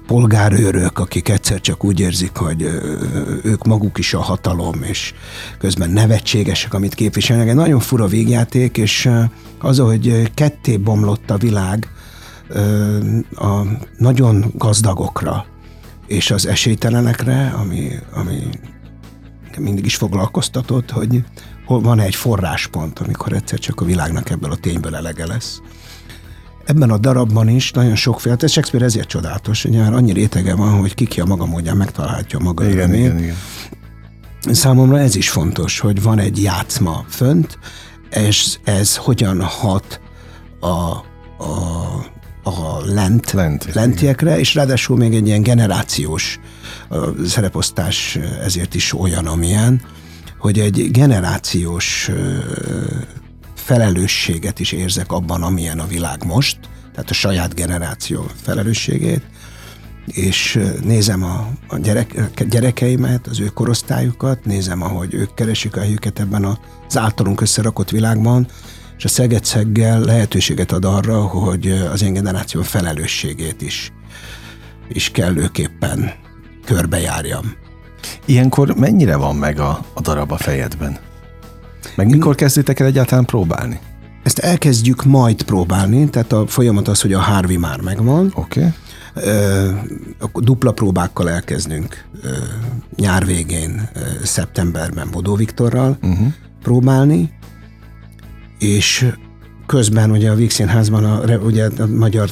polgárőrök, 0.07 0.99
akik 0.99 1.29
egyszer 1.29 1.61
csak 1.61 1.85
úgy 1.85 2.01
érzik, 2.01 2.37
hogy 2.37 2.63
ők 3.43 3.65
maguk 3.65 3.99
is 3.99 4.15
a 4.15 4.21
hatalom, 4.21 4.83
és 4.83 5.15
közben 5.59 5.91
nevetségesek, 5.91 6.75
amit 6.75 6.95
képviselnek. 6.95 7.49
Egy 7.49 7.55
nagyon 7.55 7.81
fura 7.81 8.07
végjáték, 8.07 8.77
és 8.77 9.11
az, 9.59 9.79
hogy 9.79 10.31
ketté 10.35 10.77
bomlott 10.77 11.31
a 11.31 11.37
világ, 11.37 11.89
a 13.35 13.63
nagyon 13.99 14.53
gazdagokra 14.55 15.47
és 16.07 16.31
az 16.31 16.47
esélytelenekre, 16.47 17.55
ami, 17.61 17.89
ami 18.13 18.39
mindig 19.59 19.85
is 19.85 19.97
foglalkoztatott, 19.97 20.91
hogy 20.91 21.25
van 21.67 22.01
egy 22.01 22.15
forráspont, 22.15 22.99
amikor 22.99 23.33
egyszer 23.33 23.59
csak 23.59 23.81
a 23.81 23.85
világnak 23.85 24.31
ebből 24.31 24.51
a 24.51 24.57
tényből 24.57 24.97
elege 24.97 25.27
lesz. 25.27 25.61
Ebben 26.65 26.91
a 26.91 26.99
darabban 26.99 27.49
is 27.49 27.71
nagyon 27.71 27.95
sokféle, 27.95 28.37
ez 28.39 28.51
Shakespeare 28.51 28.85
ezért 28.85 29.09
csodálatos, 29.09 29.63
hogy 29.63 29.77
annyi 29.77 30.13
rétege 30.13 30.55
van, 30.55 30.79
hogy 30.79 30.95
kiki 30.95 31.21
a 31.21 31.25
maga 31.25 31.47
módján 31.47 31.77
megtalálhatja 31.77 32.39
maga 32.39 32.65
igen, 32.65 32.77
örömét. 32.77 33.05
igen, 33.05 33.19
igen. 33.19 33.37
Számomra 34.51 34.99
ez 34.99 35.17
is 35.17 35.31
fontos, 35.31 35.79
hogy 35.79 36.03
van 36.03 36.19
egy 36.19 36.43
játszma 36.43 37.05
fönt, 37.09 37.59
és 38.11 38.59
ez 38.65 38.97
hogyan 38.97 39.43
hat 39.43 40.01
a, 40.61 40.67
a 40.67 42.16
a 42.47 42.81
lent, 42.85 43.33
lent 43.33 43.75
lentiekre, 43.75 44.29
igen. 44.29 44.41
és 44.41 44.55
ráadásul 44.55 44.97
még 44.97 45.15
egy 45.15 45.27
ilyen 45.27 45.43
generációs 45.43 46.41
szereposztás 47.27 48.19
ezért 48.43 48.75
is 48.75 48.93
olyan, 48.93 49.27
amilyen, 49.27 49.83
hogy 50.39 50.59
egy 50.59 50.91
generációs 50.91 52.11
felelősséget 53.55 54.61
is 54.61 54.73
érzek 54.73 55.13
abban, 55.13 55.43
amilyen 55.43 55.79
a 55.79 55.87
világ 55.87 56.25
most, 56.25 56.59
tehát 56.93 57.11
a 57.11 57.15
saját 57.15 57.55
generáció 57.55 58.27
felelősségét, 58.43 59.23
és 60.07 60.61
nézem 60.85 61.23
a, 61.25 61.49
a 61.69 61.79
gyerek, 61.79 62.45
gyerekeimet, 62.49 63.27
az 63.27 63.41
ő 63.41 63.47
korosztályukat, 63.47 64.45
nézem, 64.45 64.83
ahogy 64.83 65.15
ők 65.15 65.35
keresik 65.35 65.77
a 65.77 65.81
helyüket 65.81 66.21
ebben 66.21 66.45
az 66.45 66.97
általunk 66.97 67.41
összerakott 67.41 67.91
világban, 67.91 68.47
és 68.97 69.05
a 69.05 69.09
Szegedszeggel 69.09 70.01
lehetőséget 70.01 70.73
ad 70.73 70.85
arra, 70.85 71.23
hogy 71.23 71.71
az 71.93 72.03
én 72.03 72.13
generáció 72.13 72.63
felelősségét 72.63 73.63
is, 73.63 73.93
is 74.89 75.11
kellőképpen 75.11 76.13
körbejárjam. 76.65 77.55
Ilyenkor 78.25 78.75
mennyire 78.75 79.17
van 79.17 79.37
meg 79.37 79.61
a, 79.61 79.85
a 79.95 80.01
darab 80.01 80.33
a 80.33 80.37
fejedben? 80.37 80.99
Meg 81.95 82.09
mikor 82.09 82.35
kezdtétek 82.35 82.81
el 82.81 82.87
egyáltalán 82.87 83.25
próbálni? 83.25 83.81
Ezt 84.23 84.39
elkezdjük 84.39 85.05
majd 85.05 85.43
próbálni, 85.43 86.11
tehát 86.11 86.33
a 86.33 86.47
folyamat 86.47 86.89
az, 86.89 87.01
hogy 87.01 87.13
a 87.13 87.21
Harvey 87.21 87.57
már 87.57 87.81
megvan. 87.81 88.33
Oké. 88.35 88.61
Okay. 88.61 88.73
Dupla 90.35 90.73
próbákkal 90.73 91.31
elkezdünk 91.31 92.05
nyár 92.97 93.27
végén, 93.27 93.89
szeptemberben 94.23 95.09
Bodó 95.11 95.35
Viktorral 95.35 95.99
uh-huh. 96.03 96.27
próbálni, 96.63 97.31
és 98.59 99.13
közben 99.67 100.11
ugye 100.11 100.31
a 100.31 100.35
Víg 100.35 100.51
Színházban 100.51 101.05
a, 101.05 101.37
ugye 101.37 101.69
a 101.79 101.87
magyar, 101.87 102.31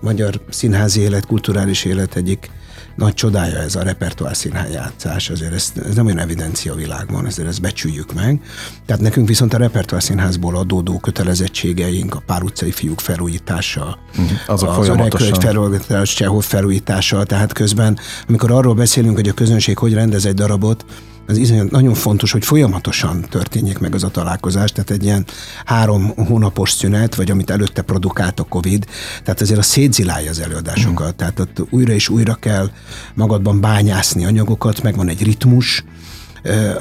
magyar 0.00 0.40
színházi 0.50 1.00
élet, 1.00 1.26
kulturális 1.26 1.84
élet 1.84 2.16
egyik 2.16 2.50
nagy 2.96 3.14
csodája 3.14 3.58
ez 3.58 3.74
a 3.74 3.82
repertoár 3.82 4.36
színházjátszás, 4.36 5.30
azért 5.30 5.52
ez, 5.52 5.72
ez 5.88 5.94
nem 5.94 6.06
olyan 6.06 6.18
evidencia 6.18 6.72
a 6.72 6.76
világban, 6.76 7.26
ezért 7.26 7.48
ezt 7.48 7.60
becsüljük 7.60 8.14
meg. 8.14 8.40
Tehát 8.86 9.02
nekünk 9.02 9.28
viszont 9.28 9.54
a 9.54 9.56
repertoár 9.56 10.02
színházból 10.02 10.56
adódó 10.56 10.98
kötelezettségeink, 10.98 12.14
a 12.14 12.22
pár 12.26 12.42
utcai 12.42 12.70
fiúk 12.70 13.00
felújítása, 13.00 13.98
uh-huh. 14.10 14.30
az 14.46 14.62
a, 14.62 14.68
az 14.68 14.86
folyamatosan. 14.86 15.40
felújítás, 15.40 16.14
Csehov 16.14 16.44
felújítása, 16.44 17.24
tehát 17.24 17.52
közben, 17.52 17.98
amikor 18.28 18.50
arról 18.50 18.74
beszélünk, 18.74 19.16
hogy 19.16 19.28
a 19.28 19.34
közönség 19.34 19.78
hogy 19.78 19.92
rendez 19.92 20.26
egy 20.26 20.34
darabot, 20.34 20.84
az 21.26 21.36
iszonyat 21.36 21.70
nagyon 21.70 21.94
fontos, 21.94 22.32
hogy 22.32 22.44
folyamatosan 22.44 23.20
történjék 23.30 23.78
meg 23.78 23.94
az 23.94 24.04
a 24.04 24.08
találkozás, 24.08 24.72
tehát 24.72 24.90
egy 24.90 25.04
ilyen 25.04 25.26
három 25.64 26.12
hónapos 26.16 26.70
szünet, 26.70 27.14
vagy 27.14 27.30
amit 27.30 27.50
előtte 27.50 27.82
produkált 27.82 28.40
a 28.40 28.44
Covid, 28.44 28.86
tehát 29.24 29.40
ezért 29.40 29.58
a 29.58 29.62
szétzilálja 29.62 30.30
az 30.30 30.40
előadásokat, 30.40 31.12
mm. 31.12 31.16
tehát 31.16 31.40
ott 31.40 31.62
újra 31.70 31.92
és 31.92 32.08
újra 32.08 32.34
kell 32.34 32.70
magadban 33.14 33.60
bányászni 33.60 34.24
anyagokat, 34.24 34.82
meg 34.82 34.96
van 34.96 35.08
egy 35.08 35.22
ritmus, 35.22 35.84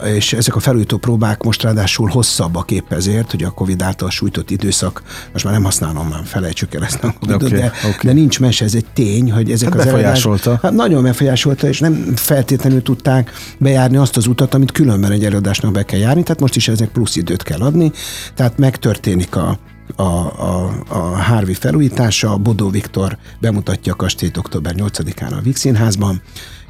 és 0.05 0.33
ezek 0.33 0.55
a 0.55 0.59
felújító 0.59 0.97
próbák 0.97 1.43
most 1.43 1.63
ráadásul 1.63 2.09
hosszabbak 2.09 2.71
épp 2.71 2.91
ezért, 2.91 3.31
hogy 3.31 3.43
a 3.43 3.49
Covid 3.49 3.81
által 3.81 4.09
sújtott 4.09 4.49
időszak, 4.49 5.03
most 5.33 5.45
már 5.45 5.53
nem 5.53 5.63
használom, 5.63 6.07
már 6.07 6.21
felejtsük 6.25 6.73
el 6.73 6.83
ezt 6.83 7.03
a 7.03 7.13
Covidot, 7.19 7.43
okay, 7.43 7.59
de, 7.59 7.71
okay. 7.77 7.93
de 8.03 8.11
nincs 8.13 8.39
mese, 8.39 8.65
ez 8.65 8.75
egy 8.75 8.85
tény, 8.93 9.31
hogy 9.31 9.51
ezek 9.51 9.69
hát 9.69 9.77
az 9.77 9.85
befolyásolta. 9.85 10.49
Előadás, 10.49 10.61
hát 10.61 10.73
nagyon 10.73 11.03
befolyásolta, 11.03 11.67
és 11.67 11.79
nem 11.79 12.15
feltétlenül 12.15 12.81
tudták 12.81 13.31
bejárni 13.57 13.97
azt 13.97 14.17
az 14.17 14.27
utat, 14.27 14.53
amit 14.53 14.71
különben 14.71 15.11
egy 15.11 15.25
előadásnak 15.25 15.71
be 15.71 15.83
kell 15.83 15.99
járni, 15.99 16.23
tehát 16.23 16.39
most 16.39 16.55
is 16.55 16.67
ezek 16.67 16.89
plusz 16.89 17.15
időt 17.15 17.43
kell 17.43 17.59
adni, 17.59 17.91
tehát 18.35 18.57
megtörténik 18.57 19.35
a, 19.35 19.59
a, 19.95 20.03
a, 20.03 20.83
a 20.87 20.97
Harvey 20.97 21.53
felújítása, 21.53 22.37
Bodó 22.37 22.69
Viktor 22.69 23.17
bemutatja 23.39 23.93
a 23.93 23.95
kastélyt 23.95 24.37
október 24.37 24.73
8-án 24.77 25.37
a 25.37 25.41
Vix 25.41 25.59
Színházban, 25.59 26.21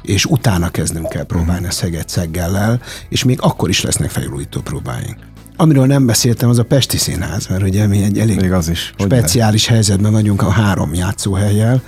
és 0.02 0.24
utána 0.24 0.70
kezdünk 0.70 1.08
kell 1.08 1.24
próbálni 1.24 1.66
a 1.66 1.70
Szeged 1.70 2.08
Szeggellel, 2.08 2.80
és 3.08 3.24
még 3.24 3.38
akkor 3.40 3.68
is 3.68 3.80
lesznek 3.80 4.10
felújító 4.10 4.60
próbáink. 4.60 5.16
Amiről 5.56 5.86
nem 5.86 6.06
beszéltem, 6.06 6.48
az 6.48 6.58
a 6.58 6.64
Pesti 6.64 6.96
Színház, 6.96 7.46
mert 7.46 7.62
ugye 7.62 7.86
mi 7.86 8.02
egy 8.02 8.18
elég 8.18 8.40
még 8.40 8.52
az 8.52 8.68
is. 8.68 8.94
speciális 8.98 9.66
ne? 9.66 9.72
helyzetben 9.72 10.12
vagyunk 10.12 10.42
a 10.42 10.50
három 10.50 10.94
játszóhelyjel. 10.94 11.82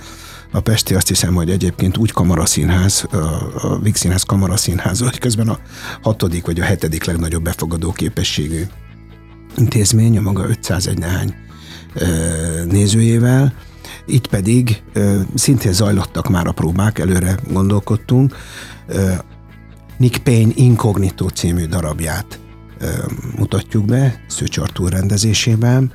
A 0.51 0.59
Pesti 0.59 0.95
azt 0.95 1.07
hiszem, 1.07 1.33
hogy 1.33 1.49
egyébként 1.49 1.97
úgy 1.97 2.11
kamaraszínház, 2.11 3.05
a 3.61 3.79
Vix 3.79 3.99
Színház 3.99 4.23
kamaraszínház, 4.23 4.99
hogy 4.99 5.17
közben 5.17 5.47
a 5.47 5.59
hatodik 6.01 6.45
vagy 6.45 6.59
a 6.59 6.63
hetedik 6.63 7.03
legnagyobb 7.03 7.43
befogadó 7.43 7.91
képességű 7.91 8.61
intézmény, 9.57 10.17
a 10.17 10.21
maga 10.21 10.47
501 10.47 10.97
nehány 10.97 11.35
nézőjével, 12.69 13.53
itt 14.05 14.27
pedig 14.27 14.83
szintén 15.35 15.73
zajlottak 15.73 16.29
már 16.29 16.47
a 16.47 16.51
próbák, 16.51 16.99
előre 16.99 17.39
gondolkodtunk. 17.51 18.35
Nick 19.97 20.23
Payne 20.23 20.51
Incognito 20.55 21.27
című 21.27 21.65
darabját 21.65 22.39
mutatjuk 23.37 23.85
be 23.85 24.23
Szőcs 24.27 24.57
Artúr 24.57 24.91
rendezésében. 24.91 25.91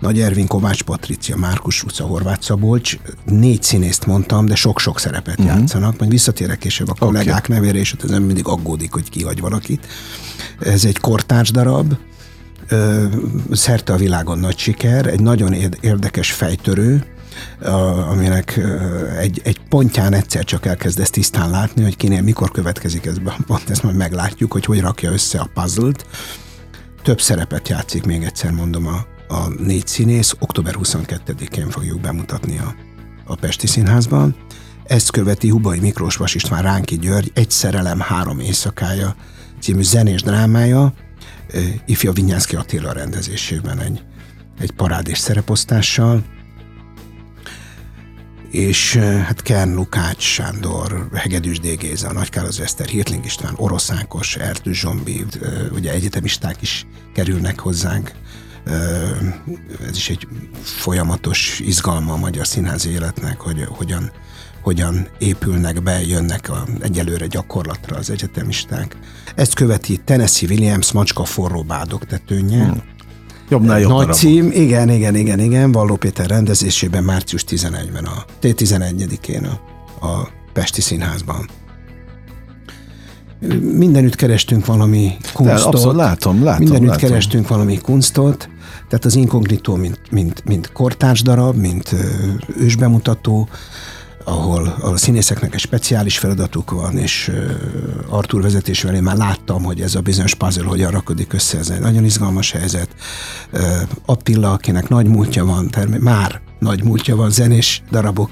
Nagy 0.00 0.20
Ervin 0.20 0.46
Kovács 0.46 0.82
Patricia, 0.82 1.36
Márkus 1.36 1.82
utca, 1.82 2.04
Horváth 2.04 2.42
Szabolcs. 2.42 2.98
Négy 3.24 3.62
színészt 3.62 4.06
mondtam, 4.06 4.46
de 4.46 4.54
sok-sok 4.54 5.00
szerepet 5.00 5.38
uh-huh. 5.38 5.58
játszanak. 5.58 5.98
Majd 5.98 6.10
visszatérek 6.10 6.58
később 6.58 6.88
a 6.88 6.94
kollégák 6.98 7.44
okay. 7.44 7.56
nevére, 7.56 7.78
és 7.78 7.92
az 7.92 8.10
ember 8.10 8.26
mindig 8.26 8.46
aggódik, 8.46 8.92
hogy 8.92 9.10
kihagy 9.10 9.40
valakit. 9.40 9.86
Ez 10.58 10.84
egy 10.84 10.98
kortárs 10.98 11.50
darab, 11.50 11.94
szerte 13.50 13.92
a 13.92 13.96
világon 13.96 14.38
nagy 14.38 14.58
siker, 14.58 15.06
egy 15.06 15.20
nagyon 15.20 15.52
érdekes 15.80 16.32
fejtörő, 16.32 17.04
aminek 18.10 18.60
egy, 19.18 19.40
egy 19.44 19.60
pontján 19.68 20.12
egyszer 20.12 20.44
csak 20.44 20.66
elkezdesz 20.66 21.10
tisztán 21.10 21.50
látni, 21.50 21.82
hogy 21.82 21.96
kinél 21.96 22.22
mikor 22.22 22.50
következik 22.50 23.06
ez 23.06 23.16
pont, 23.46 23.70
ezt 23.70 23.82
majd 23.82 23.96
meglátjuk, 23.96 24.52
hogy 24.52 24.64
hogy 24.64 24.80
rakja 24.80 25.12
össze 25.12 25.38
a 25.38 25.50
puzzle-t. 25.54 26.06
Több 27.02 27.20
szerepet 27.20 27.68
játszik, 27.68 28.04
még 28.04 28.22
egyszer 28.22 28.50
mondom, 28.50 28.86
a, 28.86 29.06
a 29.34 29.48
négy 29.58 29.86
színész. 29.86 30.34
Október 30.38 30.74
22-én 30.82 31.70
fogjuk 31.70 32.00
bemutatni 32.00 32.58
a, 32.58 32.74
a 33.24 33.34
Pesti 33.34 33.66
Színházban. 33.66 34.36
Ezt 34.84 35.10
követi 35.10 35.48
Hubai 35.48 35.80
Miklós 35.80 36.16
Vas 36.16 36.34
István 36.34 36.62
Ránki 36.62 36.98
György 36.98 37.30
Egy 37.34 37.50
szerelem 37.50 38.00
három 38.00 38.40
éjszakája 38.40 39.14
című 39.60 39.82
zenés 39.82 40.22
drámája, 40.22 40.92
ifja 41.86 42.12
Vinyánszki 42.12 42.56
Attila 42.56 42.92
rendezésében 42.92 43.78
egy, 43.78 44.02
egy 44.58 44.70
parádés 44.70 45.18
szereposztással 45.18 46.24
és 48.54 48.96
hát 48.96 49.42
Kern 49.42 49.74
Lukács 49.74 50.22
Sándor, 50.22 51.08
Hegedűs 51.14 51.60
D. 51.60 51.78
Géza, 51.78 52.12
Nagy 52.12 52.28
Károz 52.28 52.60
Eszter, 52.60 52.86
Hirtling 52.86 53.24
István, 53.24 53.54
Oroszánkos, 53.56 54.36
Ertű 54.36 54.72
Zsombi, 54.72 55.24
ugye 55.72 55.92
egyetemisták 55.92 56.62
is 56.62 56.86
kerülnek 57.14 57.60
hozzánk. 57.60 58.12
Ez 59.88 59.96
is 59.96 60.08
egy 60.08 60.28
folyamatos 60.62 61.60
izgalma 61.60 62.12
a 62.12 62.16
magyar 62.16 62.46
színházi 62.46 62.90
életnek, 62.90 63.40
hogy 63.40 63.64
hogyan, 63.68 64.10
hogyan 64.62 65.08
épülnek 65.18 65.82
be, 65.82 66.00
jönnek 66.00 66.48
a, 66.50 66.64
egyelőre 66.80 67.26
gyakorlatra 67.26 67.96
az 67.96 68.10
egyetemisták. 68.10 68.96
Ezt 69.34 69.54
követi 69.54 69.96
Tennessee 69.96 70.48
Williams 70.48 70.92
Macska 70.92 71.24
forró 71.24 71.62
bádok 71.62 72.06
tetőnye, 72.06 72.64
hmm 72.64 72.92
Jobbnál 73.54 73.80
jobb 73.80 73.90
Nagy 73.90 73.98
darabok. 73.98 74.20
cím, 74.20 74.50
igen, 74.52 74.90
igen, 74.90 75.14
igen, 75.16 75.40
igen, 75.40 75.72
Valló 75.72 75.96
Péter 75.96 76.26
rendezésében 76.26 77.04
március 77.04 77.44
11-ben, 77.48 78.04
a 78.04 78.24
T11-én 78.42 79.44
a, 79.44 80.06
a 80.06 80.28
Pesti 80.52 80.80
Színházban. 80.80 81.48
Mindenütt 83.60 84.14
kerestünk 84.14 84.66
valami 84.66 85.16
kunstot. 85.32 85.74
abszolút, 85.74 85.96
látom, 85.96 86.44
látom. 86.44 86.62
Mindenütt 86.62 86.88
látom. 86.88 87.08
kerestünk 87.08 87.48
valami 87.48 87.78
kunstot, 87.78 88.48
tehát 88.88 89.04
az 89.04 89.14
inkognitó, 89.14 89.74
mint, 89.74 90.00
mint, 90.10 90.44
mint 90.44 90.72
kortárs 90.72 91.22
darab, 91.22 91.56
mint 91.56 91.94
ősbemutató, 92.56 93.48
ahol 94.24 94.76
a 94.80 94.96
színészeknek 94.96 95.54
egy 95.54 95.60
speciális 95.60 96.18
feladatuk 96.18 96.70
van, 96.70 96.98
és 96.98 97.32
Artur 98.08 98.42
vezetésével 98.42 98.94
én 98.94 99.02
már 99.02 99.16
láttam, 99.16 99.62
hogy 99.62 99.80
ez 99.80 99.94
a 99.94 100.00
bizonyos 100.00 100.34
puzzle 100.34 100.66
hogyan 100.66 100.90
rakodik 100.90 101.32
össze, 101.32 101.58
ez 101.58 101.68
egy 101.68 101.80
nagyon 101.80 102.04
izgalmas 102.04 102.50
helyzet. 102.50 102.88
Attila, 104.06 104.52
akinek 104.52 104.88
nagy 104.88 105.06
múltja 105.06 105.44
van, 105.44 105.68
termé- 105.68 106.00
már 106.00 106.40
nagy 106.58 106.84
múltja 106.84 107.16
van 107.16 107.30
zenés 107.30 107.82
darabok 107.90 108.30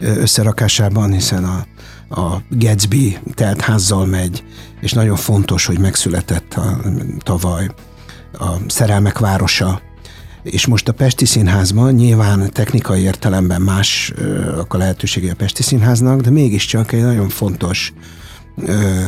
összerakásában, 0.00 1.12
hiszen 1.12 1.44
a, 1.44 1.66
a 2.20 2.42
Gatsby 2.50 3.18
teltházzal 3.34 4.06
megy, 4.06 4.44
és 4.80 4.92
nagyon 4.92 5.16
fontos, 5.16 5.66
hogy 5.66 5.78
megszületett 5.78 6.54
a, 6.54 6.80
tavaly 7.18 7.70
a 8.38 8.50
Szerelmek 8.66 9.18
városa, 9.18 9.80
és 10.44 10.66
most 10.66 10.88
a 10.88 10.92
Pesti 10.92 11.24
Színházban 11.24 11.92
nyilván 11.92 12.50
technikai 12.52 13.00
értelemben 13.00 13.62
más 13.62 14.12
a 14.68 14.76
lehetősége 14.76 15.30
a 15.30 15.34
Pesti 15.34 15.62
Színháznak, 15.62 16.20
de 16.20 16.30
mégiscsak 16.30 16.92
egy 16.92 17.02
nagyon 17.02 17.28
fontos 17.28 17.92
ö, 18.56 19.00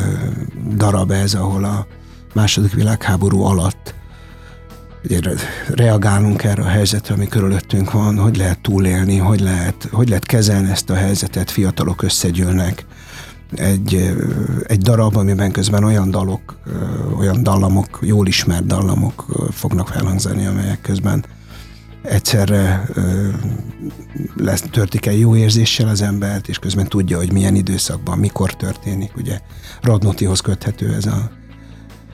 darab 0.75 1.11
ez, 1.11 1.33
ahol 1.33 1.63
a 1.63 1.87
második 2.33 2.73
világháború 2.73 3.41
alatt 3.41 3.93
ugye, 5.03 5.19
reagálunk 5.67 6.43
erre 6.43 6.61
a 6.61 6.67
helyzetre, 6.67 7.13
ami 7.13 7.27
körülöttünk 7.27 7.91
van, 7.91 8.17
hogy 8.17 8.37
lehet 8.37 8.59
túlélni, 8.61 9.17
hogy 9.17 9.39
lehet, 9.39 9.87
hogy 9.91 10.09
lehet 10.09 10.25
kezelni 10.25 10.69
ezt 10.69 10.89
a 10.89 10.95
helyzetet, 10.95 11.51
fiatalok 11.51 12.01
összegyűlnek, 12.01 12.85
egy, 13.55 14.15
egy 14.63 14.79
darab, 14.81 15.15
amiben 15.15 15.51
közben 15.51 15.83
olyan 15.83 16.11
dalok, 16.11 16.59
olyan 17.17 17.43
dallamok, 17.43 17.99
jól 18.01 18.27
ismert 18.27 18.65
dallamok 18.65 19.25
fognak 19.51 19.87
felhangzani, 19.87 20.45
amelyek 20.45 20.81
közben 20.81 21.25
egyszerre 22.01 22.89
lesz, 24.35 24.63
törtik 24.71 25.05
el 25.05 25.13
jó 25.13 25.35
érzéssel 25.35 25.87
az 25.87 26.01
embert, 26.01 26.47
és 26.47 26.59
közben 26.59 26.87
tudja, 26.87 27.17
hogy 27.17 27.31
milyen 27.31 27.55
időszakban, 27.55 28.17
mikor 28.17 28.55
történik. 28.55 29.15
Ugye 29.15 29.39
Radnotihoz 29.81 30.39
köthető 30.39 30.93
ez 30.93 31.05
a, 31.05 31.31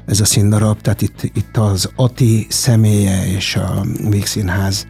ez 0.06 0.20
a 0.20 0.26
színdarab, 0.26 0.82
tehát 0.82 1.02
itt, 1.02 1.24
itt 1.24 1.58
az 1.58 1.90
Ati 1.96 2.48
személye 2.50 3.28
és 3.28 3.56
a 3.56 3.86
Vígszínház 4.10 4.88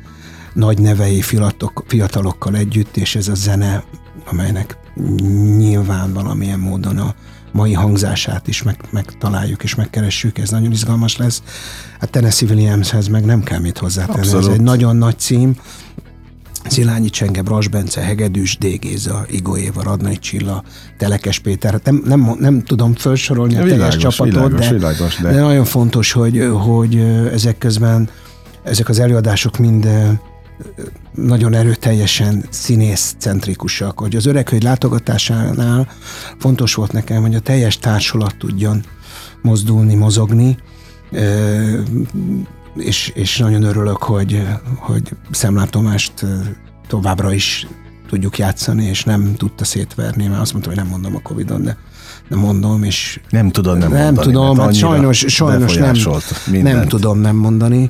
nagy 0.53 0.79
nevei 0.79 1.21
fiatalok, 1.21 1.83
fiatalokkal 1.87 2.55
együtt, 2.55 2.97
és 2.97 3.15
ez 3.15 3.27
a 3.27 3.35
zene, 3.35 3.83
amelynek 4.25 4.77
nyilván 5.57 6.13
valamilyen 6.13 6.59
módon 6.59 6.97
a 6.97 7.15
mai 7.51 7.73
hangzását 7.73 8.47
is 8.47 8.63
meg, 8.63 8.77
megtaláljuk 8.89 9.63
és 9.63 9.75
megkeressük, 9.75 10.37
ez 10.37 10.49
nagyon 10.49 10.71
izgalmas 10.71 11.17
lesz. 11.17 11.41
Hát 11.99 12.09
Tennessee 12.09 12.49
Williamshez 12.49 13.07
meg 13.07 13.25
nem 13.25 13.43
kell 13.43 13.59
mit 13.59 13.77
hozzátenni, 13.77 14.19
Abszolút. 14.19 14.47
ez 14.47 14.53
egy 14.53 14.61
nagyon 14.61 14.95
nagy 14.95 15.19
cím, 15.19 15.55
Szilányi 16.69 17.09
Csenge, 17.09 17.41
Bras 17.41 17.67
Bence, 17.67 18.01
Hegedűs, 18.01 18.57
Dégéza, 18.57 19.25
Igó 19.29 19.57
Éva, 19.57 19.83
Radnai 19.83 20.17
Csilla, 20.17 20.63
Telekes 20.97 21.39
Péter. 21.39 21.71
Hát 21.71 21.83
nem, 21.83 22.01
nem, 22.05 22.35
nem 22.39 22.61
tudom 22.61 22.93
felsorolni 22.93 23.55
a 23.57 23.63
teljes 23.63 23.97
csapatot, 23.97 24.33
világos, 24.33 24.67
de, 24.67 24.73
világos, 24.73 25.15
de... 25.15 25.31
de 25.31 25.41
nagyon 25.41 25.65
fontos, 25.65 26.11
hogy, 26.11 26.49
hogy 26.65 26.95
ezek 27.33 27.57
közben 27.57 28.09
ezek 28.63 28.89
az 28.89 28.99
előadások 28.99 29.57
mind 29.57 29.87
nagyon 31.13 31.53
erőteljesen 31.53 32.45
színész-centrikusak, 32.49 33.99
hogy 33.99 34.15
az 34.15 34.25
öreghölgy 34.25 34.63
látogatásánál 34.63 35.87
fontos 36.39 36.73
volt 36.73 36.91
nekem, 36.91 37.21
hogy 37.21 37.35
a 37.35 37.39
teljes 37.39 37.77
társulat 37.77 38.35
tudjon 38.37 38.83
mozdulni, 39.41 39.93
mozogni, 39.93 40.57
és, 42.75 43.11
és 43.15 43.37
nagyon 43.37 43.63
örülök, 43.63 44.03
hogy, 44.03 44.47
hogy 44.75 45.11
Szemláp 45.31 45.69
Tomást 45.69 46.25
továbbra 46.87 47.33
is 47.33 47.67
tudjuk 48.09 48.37
játszani, 48.37 48.85
és 48.85 49.03
nem 49.03 49.35
tudta 49.35 49.65
szétverni, 49.65 50.27
mert 50.27 50.41
azt 50.41 50.51
mondta, 50.51 50.69
hogy 50.69 50.79
nem 50.79 50.87
mondom 50.87 51.15
a 51.15 51.21
Covid-on, 51.21 51.63
de 51.63 51.77
nem 52.29 52.39
mondom, 52.39 52.83
és 52.83 53.19
nem 53.29 53.51
tudod 53.51 53.77
nem, 53.77 53.91
nem 53.91 54.03
mondani, 54.03 54.31
tudom, 54.31 54.57
hát 54.57 54.75
sajnos, 54.75 55.25
sajnos 55.27 55.75
nem, 55.75 55.95
nem 56.61 56.87
tudom 56.87 57.19
nem 57.19 57.35
mondani, 57.35 57.89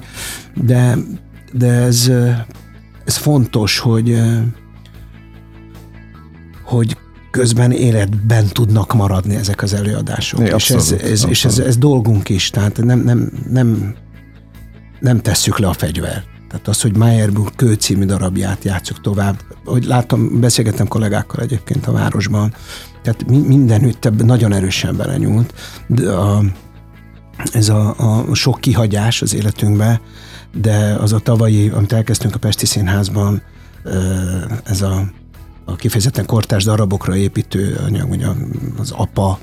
de, 0.53 0.97
de 1.53 1.67
ez, 1.67 2.11
ez 3.05 3.15
fontos, 3.15 3.79
hogy, 3.79 4.21
hogy, 6.63 6.97
közben 7.33 7.71
életben 7.71 8.47
tudnak 8.47 8.93
maradni 8.93 9.35
ezek 9.35 9.61
az 9.61 9.73
előadások. 9.73 10.39
É, 10.39 10.43
és 10.43 10.51
abszolút, 10.51 10.91
ez, 10.91 11.11
ez, 11.11 11.25
és 11.29 11.45
ez, 11.45 11.59
ez 11.59 11.77
dolgunk 11.77 12.29
is, 12.29 12.49
tehát 12.49 12.83
nem, 12.83 12.99
nem, 12.99 13.31
nem, 13.49 13.95
nem 14.99 15.21
tesszük 15.21 15.57
le 15.59 15.67
a 15.67 15.73
fegyvert. 15.73 16.25
Tehát 16.49 16.67
az, 16.67 16.81
hogy 16.81 16.97
Meyerburg 16.97 17.55
kő 17.55 17.73
című 17.73 18.05
darabját 18.05 18.63
játszuk 18.63 19.01
tovább, 19.01 19.41
hogy 19.65 19.85
láttam, 19.85 20.39
beszélgettem 20.39 20.87
kollégákkal 20.87 21.43
egyébként 21.43 21.87
a 21.87 21.91
városban, 21.91 22.53
tehát 23.01 23.29
mi, 23.29 23.37
mindenütt 23.37 24.05
ebben 24.05 24.25
nagyon 24.25 24.53
erősen 24.53 24.97
belenyúlt. 24.97 25.53
De 25.87 26.11
a, 26.11 26.43
ez 27.53 27.69
a, 27.69 27.95
a 28.29 28.33
sok 28.33 28.59
kihagyás 28.59 29.21
az 29.21 29.33
életünkbe, 29.33 30.01
de 30.53 30.95
az 30.99 31.13
a 31.13 31.19
tavalyi, 31.19 31.69
amit 31.69 31.93
elkezdtünk 31.93 32.35
a 32.35 32.39
Pesti 32.39 32.65
Színházban, 32.65 33.41
ez 34.63 34.81
a, 34.81 35.11
a 35.65 35.75
kifejezetten 35.75 36.25
kortárs 36.25 36.63
darabokra 36.63 37.15
építő 37.15 37.79
anyag, 37.85 38.09
ugye 38.09 38.27
az 38.77 38.91
apa, 38.91 39.39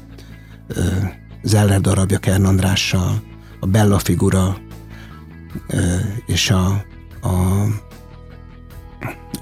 Zeller 1.43 1.81
darabja 1.81 2.19
Kern 2.19 2.45
Andrással, 2.45 3.23
a 3.61 3.67
Bella 3.67 3.99
figura, 3.99 4.57
és 6.27 6.51
a, 6.51 6.67
a 7.23 7.65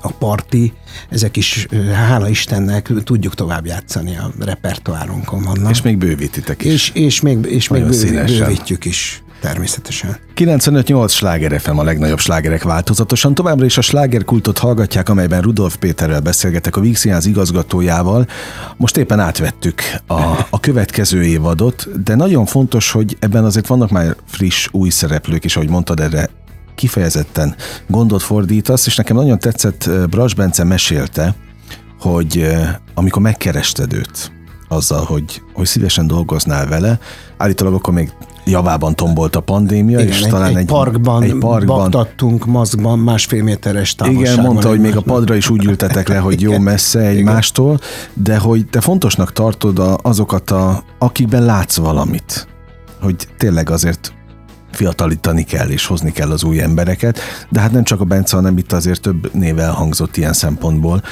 a 0.01 0.13
parti, 0.13 0.73
ezek 1.09 1.37
is, 1.37 1.67
hála 1.93 2.29
Istennek, 2.29 2.93
tudjuk 3.05 3.35
tovább 3.35 3.67
játszani 3.67 4.17
a 4.17 4.31
repertoárunkon 4.39 5.43
vannak. 5.43 5.71
És 5.71 5.83
még 5.83 5.99
bővítitek 5.99 6.65
is. 6.65 6.73
és, 6.73 6.91
és 6.95 7.21
még, 7.21 7.45
és 7.45 7.69
még 7.69 7.83
bőv, 7.83 8.27
bővítjük 8.27 8.85
is, 8.85 9.23
természetesen. 9.41 10.17
95-8 10.37 11.11
sláger 11.11 11.61
FM 11.61 11.79
a 11.79 11.83
legnagyobb 11.83 12.19
slágerek 12.19 12.63
változatosan. 12.63 13.35
Továbbra 13.35 13.65
is 13.65 13.79
a 13.79 13.81
slágerkultot 13.81 14.59
hallgatják, 14.59 15.09
amelyben 15.09 15.41
Rudolf 15.41 15.77
Péterrel 15.77 16.21
beszélgetek 16.21 16.77
a 16.77 16.81
Vígszínház 16.81 17.27
igazgatójával. 17.27 18.27
Most 18.77 18.97
éppen 18.97 19.21
átvettük 19.21 19.83
a, 20.07 20.47
a 20.51 20.61
következő 20.61 21.25
évadot, 21.25 22.03
de 22.05 22.15
nagyon 22.15 22.47
fontos, 22.47 22.91
hogy 22.91 23.17
ebben 23.21 23.45
azért 23.45 23.67
vannak 23.67 23.91
már 23.91 24.17
friss, 24.27 24.69
új 24.73 24.91
szereplők, 24.91 25.45
és 25.45 25.57
ahogy 25.57 25.71
mondtad, 25.71 26.01
erre 26.01 26.29
kifejezetten 26.75 27.55
gondot 27.87 28.23
fordítasz, 28.23 28.87
és 28.87 28.97
nekem 28.97 29.17
nagyon 29.17 29.39
tetszett, 29.39 29.87
eh, 29.87 30.07
Bras 30.07 30.35
Bence 30.35 30.65
mesélte, 30.65 31.35
hogy 32.01 32.39
eh, 32.39 32.75
amikor 32.95 33.23
megkerested 33.23 33.93
őt, 33.93 34.33
azzal, 34.69 35.05
hogy, 35.05 35.43
hogy 35.53 35.67
szívesen 35.67 36.07
dolgoznál 36.07 36.67
vele, 36.67 36.99
állítólag 37.37 37.75
akkor 37.75 37.95
még 37.95 38.13
javában 38.49 38.95
tombolt 38.95 39.37
a 39.37 39.41
pandémia, 39.41 39.99
Igen, 39.99 40.13
és 40.13 40.23
egy, 40.23 40.31
talán 40.31 40.49
egy, 40.49 40.57
egy, 40.57 40.67
parkban, 40.67 41.23
egy 41.23 41.39
parkban 41.39 41.79
baktattunk 41.79 42.47
maszkban 42.47 42.99
másfél 42.99 43.43
méteres 43.43 43.95
távolságban. 43.95 44.33
igen, 44.33 44.45
mondta, 44.45 44.69
hogy 44.69 44.81
még 44.81 44.97
a 44.97 45.01
padra 45.01 45.35
is 45.35 45.51
úgy 45.51 45.65
ültetek 45.65 46.09
le, 46.09 46.19
hogy 46.19 46.41
jó 46.41 46.59
messze 46.59 47.01
egymástól, 47.01 47.81
de 48.15 48.39
hogy 48.39 48.67
te 48.67 48.81
fontosnak 48.81 49.33
tartod 49.33 49.79
a, 49.79 49.99
azokat, 50.03 50.51
a, 50.51 50.83
akikben 50.99 51.45
látsz 51.45 51.77
valamit. 51.77 52.49
Hogy 53.01 53.17
tényleg 53.39 53.71
azért 53.71 54.13
fiatalítani 54.73 55.45
kell 55.45 55.69
és 55.69 55.87
hozni 55.87 56.13
kell 56.13 56.31
az 56.31 56.45
új 56.45 56.61
embereket, 56.61 57.21
de 57.49 57.61
hát 57.61 57.73
nem 57.73 57.85
csak 57.85 58.01
a 58.01 58.05
Bence, 58.05 58.37
hanem 58.37 58.59
itt 58.59 58.73
azért 58.73 59.01
több 59.01 59.35
név 59.35 59.59
elhangzott 59.59 60.17
ilyen 60.17 60.33
szempontból. 60.33 61.03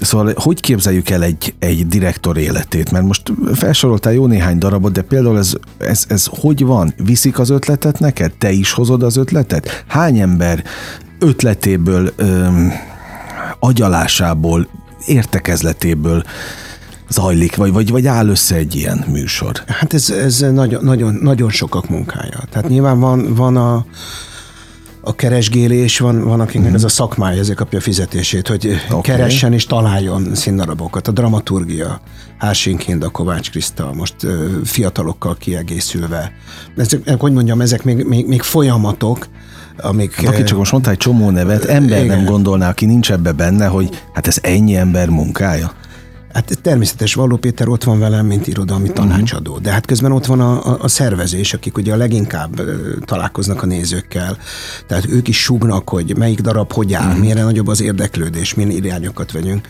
Szóval 0.00 0.32
hogy 0.36 0.60
képzeljük 0.60 1.10
el 1.10 1.22
egy, 1.22 1.54
egy 1.58 1.86
direktor 1.86 2.36
életét? 2.36 2.90
Mert 2.90 3.04
most 3.04 3.32
felsoroltál 3.54 4.12
jó 4.12 4.26
néhány 4.26 4.58
darabot, 4.58 4.92
de 4.92 5.02
például 5.02 5.38
ez, 5.38 5.52
ez, 5.78 6.04
ez 6.08 6.26
hogy 6.30 6.64
van? 6.64 6.94
Viszik 6.96 7.38
az 7.38 7.50
ötletet 7.50 7.98
neked? 7.98 8.32
Te 8.38 8.50
is 8.50 8.72
hozod 8.72 9.02
az 9.02 9.16
ötletet? 9.16 9.84
Hány 9.86 10.18
ember 10.18 10.64
ötletéből, 11.18 12.12
öm, 12.16 12.72
agyalásából, 13.58 14.68
értekezletéből 15.06 16.24
zajlik, 17.08 17.56
vagy, 17.56 17.72
vagy, 17.72 17.90
vagy 17.90 18.06
áll 18.06 18.28
össze 18.28 18.54
egy 18.54 18.74
ilyen 18.74 19.04
műsor? 19.08 19.62
Hát 19.66 19.94
ez, 19.94 20.10
ez 20.10 20.38
nagyon, 20.38 20.84
nagyon, 20.84 21.14
nagyon 21.14 21.50
sokak 21.50 21.88
munkája. 21.88 22.40
Tehát 22.50 22.68
nyilván 22.68 23.00
van, 23.00 23.34
van 23.34 23.56
a, 23.56 23.86
a 25.00 25.14
keresgélés, 25.14 25.98
van, 25.98 26.24
van 26.24 26.40
akiknek 26.40 26.74
ez 26.74 26.84
a 26.84 26.88
szakmája, 26.88 27.38
ezért 27.38 27.56
kapja 27.56 27.78
a 27.78 27.82
fizetését, 27.82 28.48
hogy 28.48 28.80
okay. 28.88 29.00
keressen 29.00 29.52
és 29.52 29.66
találjon 29.66 30.34
színdarabokat. 30.34 31.08
A 31.08 31.12
dramaturgia, 31.12 32.00
Hársink 32.38 32.80
Hinda, 32.80 33.08
Kovács 33.08 33.50
Kriszta, 33.50 33.92
most 33.94 34.14
ö, 34.22 34.46
fiatalokkal 34.64 35.36
kiegészülve. 35.36 36.32
Ezek, 36.76 37.18
hogy 37.18 37.32
mondjam, 37.32 37.60
ezek 37.60 37.84
még, 37.84 38.04
még, 38.04 38.26
még 38.26 38.42
folyamatok, 38.42 39.28
amik... 39.76 40.14
Hát 40.14 40.26
aki 40.26 40.42
csak 40.42 40.58
most 40.58 40.72
mondta 40.72 40.90
egy 40.90 40.96
csomó 40.96 41.30
nevet, 41.30 41.64
ember 41.64 42.04
Igen. 42.04 42.16
nem 42.16 42.24
gondolná, 42.24 42.68
aki 42.68 42.86
nincs 42.86 43.12
ebbe 43.12 43.32
benne, 43.32 43.66
hogy 43.66 44.02
hát 44.12 44.26
ez 44.26 44.38
ennyi 44.42 44.76
ember 44.76 45.08
munkája. 45.08 45.72
Hát 46.38 46.58
természetes, 46.62 47.14
Valló 47.14 47.36
Péter 47.36 47.68
ott 47.68 47.84
van 47.84 47.98
velem, 47.98 48.26
mint 48.26 48.46
irodalmi 48.46 48.92
tanácsadó, 48.92 49.58
de 49.58 49.70
hát 49.70 49.86
közben 49.86 50.12
ott 50.12 50.26
van 50.26 50.40
a, 50.40 50.66
a, 50.66 50.78
a 50.80 50.88
szervezés, 50.88 51.54
akik 51.54 51.76
ugye 51.76 51.92
a 51.92 51.96
leginkább 51.96 52.60
találkoznak 53.04 53.62
a 53.62 53.66
nézőkkel, 53.66 54.36
tehát 54.86 55.06
ők 55.08 55.28
is 55.28 55.38
súgnak, 55.42 55.88
hogy 55.88 56.16
melyik 56.16 56.40
darab 56.40 56.72
hogy 56.72 56.92
áll, 56.94 57.10
Mhm. 57.12 57.18
milyen 57.20 57.44
nagyobb 57.44 57.66
az 57.68 57.80
érdeklődés, 57.80 58.54
milyen 58.54 58.70
irányokat 58.70 59.32
vegyünk. 59.32 59.68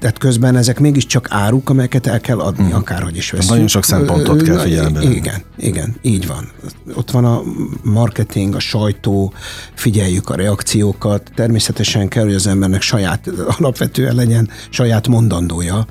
Tehát 0.00 0.18
közben 0.18 0.56
ezek 0.56 0.80
mégiscsak 0.80 1.26
áruk, 1.30 1.70
amelyeket 1.70 2.06
el 2.06 2.20
kell 2.20 2.38
adni, 2.38 2.72
akárhogy 2.72 3.16
is 3.16 3.30
veszünk. 3.30 3.42
Mhm. 3.42 3.52
Nagyon 3.52 3.68
sok 3.68 3.84
szempontot 3.84 4.42
kell 4.42 4.58
figyelembe 4.58 5.00
venni. 5.00 5.14
Igen, 5.14 5.42
igen, 5.56 5.96
így 6.02 6.26
van. 6.26 6.50
Ott 6.94 7.10
van 7.10 7.24
a 7.24 7.42
marketing, 7.82 8.54
a 8.54 8.58
sajtó, 8.58 9.32
figyeljük 9.74 10.30
a 10.30 10.34
reakciókat. 10.34 11.30
Természetesen 11.34 12.08
kell, 12.08 12.24
hogy 12.24 12.34
az 12.34 12.46
embernek 12.46 12.82
saját, 12.82 13.30
alapvetően 13.58 14.14
legyen 14.14 14.50
saját 14.70 15.08
mondandója, 15.08 15.86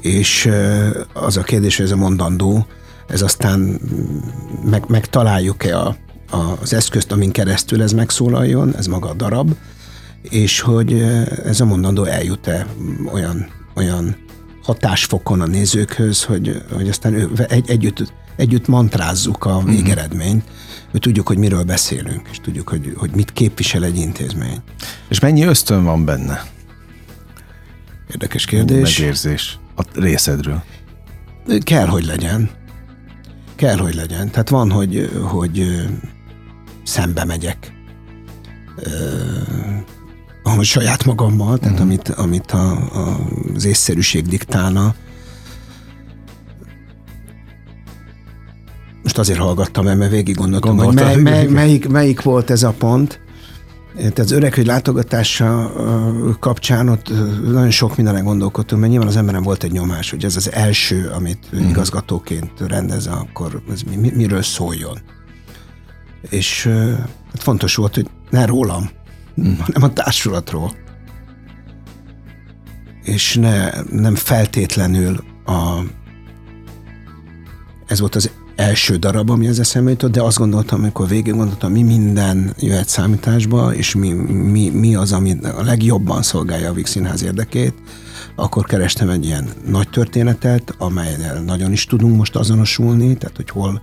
és 0.00 0.48
az 1.12 1.36
a 1.36 1.42
kérdés, 1.42 1.76
hogy 1.76 1.86
ez 1.86 1.92
a 1.92 1.96
mondandó, 1.96 2.66
ez 3.06 3.22
aztán 3.22 3.80
meg, 4.64 4.84
megtaláljuk-e 4.88 5.78
a, 5.78 5.96
a, 6.30 6.58
az 6.60 6.72
eszközt, 6.72 7.12
amin 7.12 7.30
keresztül 7.30 7.82
ez 7.82 7.92
megszólaljon, 7.92 8.76
ez 8.76 8.86
maga 8.86 9.08
a 9.08 9.14
darab, 9.14 9.54
és 10.22 10.60
hogy 10.60 10.92
ez 11.44 11.60
a 11.60 11.64
mondandó 11.64 12.04
eljut-e 12.04 12.66
olyan, 13.12 13.48
olyan 13.74 14.16
hatásfokon 14.62 15.40
a 15.40 15.46
nézőkhöz, 15.46 16.24
hogy, 16.24 16.62
hogy 16.72 16.88
aztán 16.88 17.14
ő, 17.14 17.30
egy, 17.48 17.70
együtt, 17.70 18.12
együtt 18.36 18.66
mantrázzuk 18.66 19.44
a 19.44 19.62
végeredményt, 19.64 20.44
hogy 20.90 21.00
tudjuk, 21.00 21.26
hogy 21.26 21.38
miről 21.38 21.62
beszélünk, 21.62 22.28
és 22.30 22.38
tudjuk, 22.38 22.68
hogy, 22.68 22.94
hogy 22.96 23.10
mit 23.14 23.32
képvisel 23.32 23.84
egy 23.84 23.96
intézmény. 23.96 24.60
És 25.08 25.18
mennyi 25.18 25.42
ösztön 25.42 25.84
van 25.84 26.04
benne? 26.04 26.44
Érdekes 28.10 28.44
kérdés. 28.44 28.98
Megérzés 28.98 29.58
a 29.76 29.82
részedről. 29.94 30.62
Kell, 31.60 31.86
hogy 31.86 32.04
legyen. 32.04 32.50
Kell, 33.54 33.76
hogy 33.76 33.94
legyen. 33.94 34.30
Tehát 34.30 34.48
van, 34.48 34.70
hogy, 34.70 35.10
hogy 35.22 35.86
szembe 36.82 37.24
megyek. 37.24 37.72
Ahogy 40.42 40.64
saját 40.64 41.04
magammal, 41.04 41.58
tehát 41.58 41.74
Mhm. 41.78 41.82
amit, 41.86 42.08
amit 42.08 42.50
a, 42.50 42.70
a, 42.72 43.18
az 43.54 43.64
észszerűség 43.64 44.26
diktálna. 44.26 44.94
Most 49.02 49.18
azért 49.18 49.38
hallgattam 49.38 49.86
el, 49.86 49.96
mert 49.96 50.10
végig 50.10 50.34
gondoltam, 50.36 50.76
hogy 50.76 50.84
Gondoltad, 50.86 51.14
mely, 51.14 51.22
mely, 51.32 51.40
igen. 51.42 51.52
melyik, 51.54 51.88
melyik 51.88 52.22
volt 52.22 52.50
ez 52.50 52.62
a 52.62 52.70
pont. 52.78 53.20
Tehát 53.96 54.18
az 54.18 54.30
öregkönyv 54.30 54.66
látogatása 54.66 55.72
kapcsán 56.40 56.88
ott 56.88 57.08
nagyon 57.44 57.70
sok 57.70 57.96
mindenre 57.96 58.20
gondolkodtunk, 58.20 58.80
mert 58.80 58.92
nyilván 58.92 59.10
az 59.10 59.16
emberem 59.16 59.42
volt 59.42 59.62
egy 59.62 59.72
nyomás, 59.72 60.10
hogy 60.10 60.24
ez 60.24 60.36
az 60.36 60.52
első, 60.52 61.10
amit 61.14 61.52
Mhm. 61.52 61.68
igazgatóként 61.68 62.50
rendez, 62.66 63.06
akkor 63.06 63.62
ez 63.70 63.82
mi, 63.82 63.96
mi, 63.96 64.10
miről 64.14 64.42
szóljon. 64.42 64.98
És 66.30 66.66
hát 67.32 67.42
fontos 67.42 67.74
volt, 67.74 67.94
hogy 67.94 68.06
ne 68.30 68.44
rólam. 68.46 68.90
Hanem 69.36 69.82
a 69.82 69.92
társulatról. 69.92 70.72
És 73.02 73.34
ne, 73.34 73.82
nem 73.82 74.14
feltétlenül 74.14 75.24
a, 75.44 75.78
ez 77.86 78.00
volt 78.00 78.14
az 78.14 78.30
első 78.56 78.96
darab, 78.96 79.30
ami 79.30 79.48
az 79.48 79.60
eszembe 79.60 79.90
jutott, 79.90 80.12
de 80.12 80.22
azt 80.22 80.38
gondoltam, 80.38 80.80
amikor 80.80 81.08
végig 81.08 81.34
gondoltam, 81.34 81.72
mi 81.72 81.82
minden 81.82 82.54
jöhet 82.58 82.88
számításba, 82.88 83.74
és 83.74 83.94
mi, 83.94 84.12
mi, 84.12 84.68
mi 84.68 84.94
az, 84.94 85.12
ami 85.12 85.36
a 85.42 85.62
legjobban 85.62 86.22
szolgálja 86.22 86.70
a 86.70 86.72
Víg 86.72 86.86
Színház 86.86 87.22
érdekét, 87.22 87.74
akkor 88.34 88.64
kerestem 88.64 89.08
egy 89.08 89.24
ilyen 89.24 89.48
nagy 89.66 89.88
történetet, 89.88 90.74
amelyen 90.78 91.44
nagyon 91.44 91.72
is 91.72 91.86
tudunk 91.86 92.16
most 92.16 92.36
azonosulni, 92.36 93.16
tehát 93.16 93.36
hogy 93.36 93.50
hol, 93.50 93.82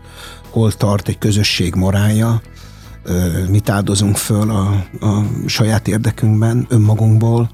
hol 0.49 0.71
tart 0.71 1.07
egy 1.07 1.17
közösség 1.17 1.75
morálja, 1.75 2.41
ö, 2.41 2.58
mit 3.49 3.69
áldozunk 3.69 4.17
föl 4.17 4.49
a, 4.49 4.85
a 5.05 5.25
saját 5.45 5.87
érdekünkben, 5.87 6.65
önmagunkból, 6.69 7.49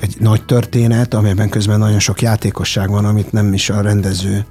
egy 0.00 0.16
nagy 0.18 0.44
történet, 0.44 1.14
amelyben 1.14 1.48
közben 1.48 1.78
nagyon 1.78 1.98
sok 1.98 2.22
játékosság 2.22 2.90
van, 2.90 3.04
amit 3.04 3.32
nem 3.32 3.52
is 3.52 3.70
a 3.70 3.80
rendező 3.80 4.46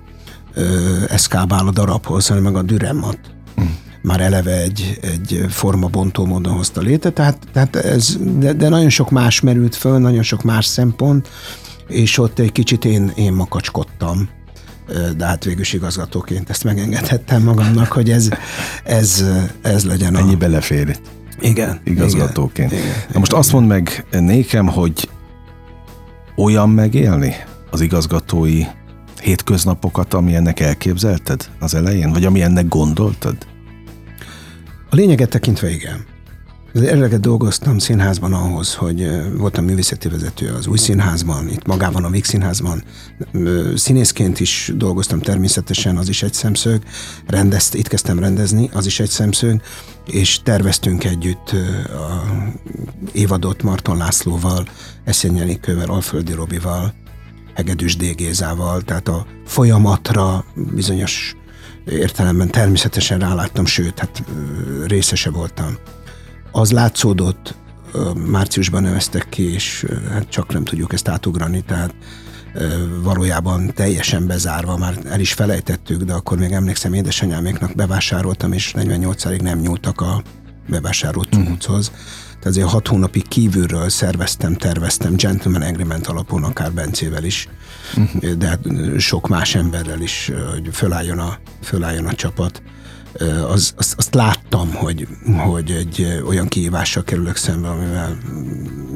eszkábál 1.07 1.67
a 1.67 1.71
darabhoz, 1.71 2.27
hanem 2.27 2.43
meg 2.43 2.55
a 2.55 2.61
düremmat. 2.61 3.17
Már 4.01 4.21
eleve 4.21 4.61
egy, 4.61 4.99
egy 5.01 5.45
formabontó 5.49 6.25
módon 6.25 6.53
hozta 6.53 6.81
létre, 6.81 7.09
tehát, 7.09 7.37
tehát 7.53 7.75
ez, 7.75 8.17
de, 8.37 8.53
de 8.53 8.69
nagyon 8.69 8.89
sok 8.89 9.09
más 9.09 9.41
merült 9.41 9.75
föl, 9.75 9.99
nagyon 9.99 10.23
sok 10.23 10.43
más 10.43 10.65
szempont, 10.65 11.29
és 11.87 12.17
ott 12.17 12.39
egy 12.39 12.51
kicsit 12.51 12.85
én, 12.85 13.11
én 13.15 13.33
makacskodtam, 13.33 14.29
de 15.17 15.25
hát 15.25 15.43
végül 15.43 15.65
igazgatóként 15.71 16.49
ezt 16.49 16.63
megengedhettem 16.63 17.43
magamnak, 17.43 17.91
hogy 17.91 18.11
ez, 18.11 18.29
ez, 18.83 19.23
ez 19.61 19.85
legyen 19.85 20.15
a... 20.15 20.19
Ennyi 20.19 20.35
belefér 20.35 20.87
itt. 20.89 21.01
Igen. 21.39 21.81
Igazgatóként. 21.83 22.71
Igen, 22.71 22.83
igen, 22.83 22.97
Na 23.13 23.19
most 23.19 23.33
azt 23.33 23.51
mondd 23.51 23.67
meg 23.67 24.05
nékem, 24.11 24.67
hogy 24.67 25.09
olyan 26.35 26.69
megélni 26.69 27.35
az 27.71 27.81
igazgatói 27.81 28.63
hétköznapokat, 29.21 30.13
ami 30.13 30.35
ennek 30.35 30.59
elképzelted 30.59 31.49
az 31.59 31.73
elején, 31.73 32.11
vagy 32.11 32.25
ami 32.25 32.41
ennek 32.41 32.67
gondoltad? 32.67 33.35
A 34.89 34.95
lényeget 34.95 35.29
tekintve 35.29 35.69
igen. 35.69 36.05
Eleget 36.73 37.19
dolgoztam 37.19 37.77
színházban 37.77 38.33
ahhoz, 38.33 38.75
hogy 38.75 39.09
voltam 39.37 39.65
művészeti 39.65 40.09
vezető 40.09 40.53
az 40.53 40.67
új 40.67 40.77
színházban, 40.77 41.49
itt 41.49 41.65
magában 41.65 42.03
a 42.03 42.09
Víg 42.09 42.25
színházban. 42.25 42.83
Színészként 43.75 44.39
is 44.39 44.71
dolgoztam 44.75 45.19
természetesen, 45.19 45.97
az 45.97 46.09
is 46.09 46.23
egy 46.23 46.33
szemszög. 46.33 46.83
Rendezt, 47.27 47.75
itt 47.75 47.87
kezdtem 47.87 48.19
rendezni, 48.19 48.69
az 48.73 48.85
is 48.85 48.99
egy 48.99 49.09
szemszög, 49.09 49.61
és 50.07 50.39
terveztünk 50.43 51.03
együtt 51.03 51.51
a 51.87 52.23
évadot 53.11 53.63
Marton 53.63 53.97
Lászlóval, 53.97 54.67
Eszényenikővel, 55.03 55.89
Alföldi 55.89 56.33
Robival, 56.33 56.93
Hegedűs 57.53 57.95
D. 57.95 58.15
Tehát 58.85 59.07
a 59.07 59.25
folyamatra 59.45 60.45
bizonyos 60.55 61.35
értelemben 61.85 62.51
természetesen 62.51 63.19
ráláttam, 63.19 63.65
sőt, 63.65 63.99
hát 63.99 64.23
részese 64.87 65.29
voltam 65.29 65.77
az 66.53 66.71
látszódott, 66.71 67.55
márciusban 68.27 68.81
neveztek 68.83 69.29
ki, 69.29 69.53
és 69.53 69.85
hát 70.11 70.29
csak 70.29 70.53
nem 70.53 70.63
tudjuk 70.63 70.93
ezt 70.93 71.07
átugrani, 71.07 71.61
tehát 71.61 71.93
valójában 73.01 73.71
teljesen 73.73 74.27
bezárva, 74.27 74.77
már 74.77 74.97
el 75.09 75.19
is 75.19 75.33
felejtettük, 75.33 76.03
de 76.03 76.13
akkor 76.13 76.37
még 76.37 76.51
emlékszem, 76.51 76.93
édesanyáméknak 76.93 77.75
bevásároltam, 77.75 78.51
és 78.51 78.73
48-ig 78.77 79.41
nem 79.41 79.59
nyúltak 79.59 80.01
a 80.01 80.23
bevásárolt 80.69 81.35
mhm. 81.35 81.45
cucchoz. 81.45 81.87
Uh-huh. 81.87 82.03
Tehát 82.27 82.57
azért 82.57 82.69
hat 82.69 82.87
hónapig 82.87 83.27
kívülről 83.27 83.89
szerveztem, 83.89 84.53
terveztem, 84.53 85.15
gentleman 85.15 85.61
agreement 85.61 86.07
alapon, 86.07 86.43
akár 86.43 86.71
Bencével 86.71 87.23
is, 87.23 87.47
uh-huh. 87.97 88.31
de 88.31 88.47
hát 88.47 88.59
sok 88.97 89.27
más 89.27 89.55
emberrel 89.55 90.01
is, 90.01 90.31
hogy 90.51 90.69
fölálljon 90.71 91.19
a, 91.19 91.37
fölálljon 91.61 92.05
a 92.05 92.13
csapat 92.13 92.61
az, 93.47 93.73
azt, 93.77 93.93
azt 93.97 94.13
láttam, 94.13 94.73
hogy, 94.73 95.07
hogy 95.37 95.71
egy 95.71 96.21
olyan 96.27 96.47
kihívással 96.47 97.03
kerülök 97.03 97.35
szembe, 97.35 97.69
amivel 97.69 98.17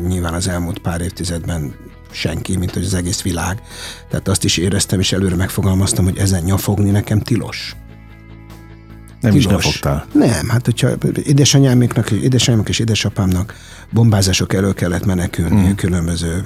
nyilván 0.07 0.33
az 0.33 0.47
elmúlt 0.47 0.79
pár 0.79 1.01
évtizedben 1.01 1.75
senki, 2.11 2.57
mint 2.57 2.73
hogy 2.73 2.83
az 2.85 2.93
egész 2.93 3.21
világ. 3.21 3.61
Tehát 4.09 4.27
azt 4.27 4.43
is 4.43 4.57
éreztem, 4.57 4.99
és 4.99 5.11
előre 5.11 5.35
megfogalmaztam, 5.35 6.05
hogy 6.05 6.17
ezen 6.17 6.43
nyafogni 6.43 6.89
nekem 6.89 7.19
tilos. 7.19 7.75
Nem 9.21 9.31
tilos. 9.31 9.45
is 9.45 9.51
nyafogtál? 9.51 10.05
Nem, 10.13 10.49
hát 10.49 10.65
hogyha 10.65 10.89
édesanyámnak, 11.23 12.11
édesanyámnak 12.11 12.69
és 12.69 12.79
édesapámnak 12.79 13.55
bombázások 13.89 14.53
elől 14.53 14.73
kellett 14.73 15.05
menekülni, 15.05 15.67
mm. 15.67 15.71
különböző 15.71 16.43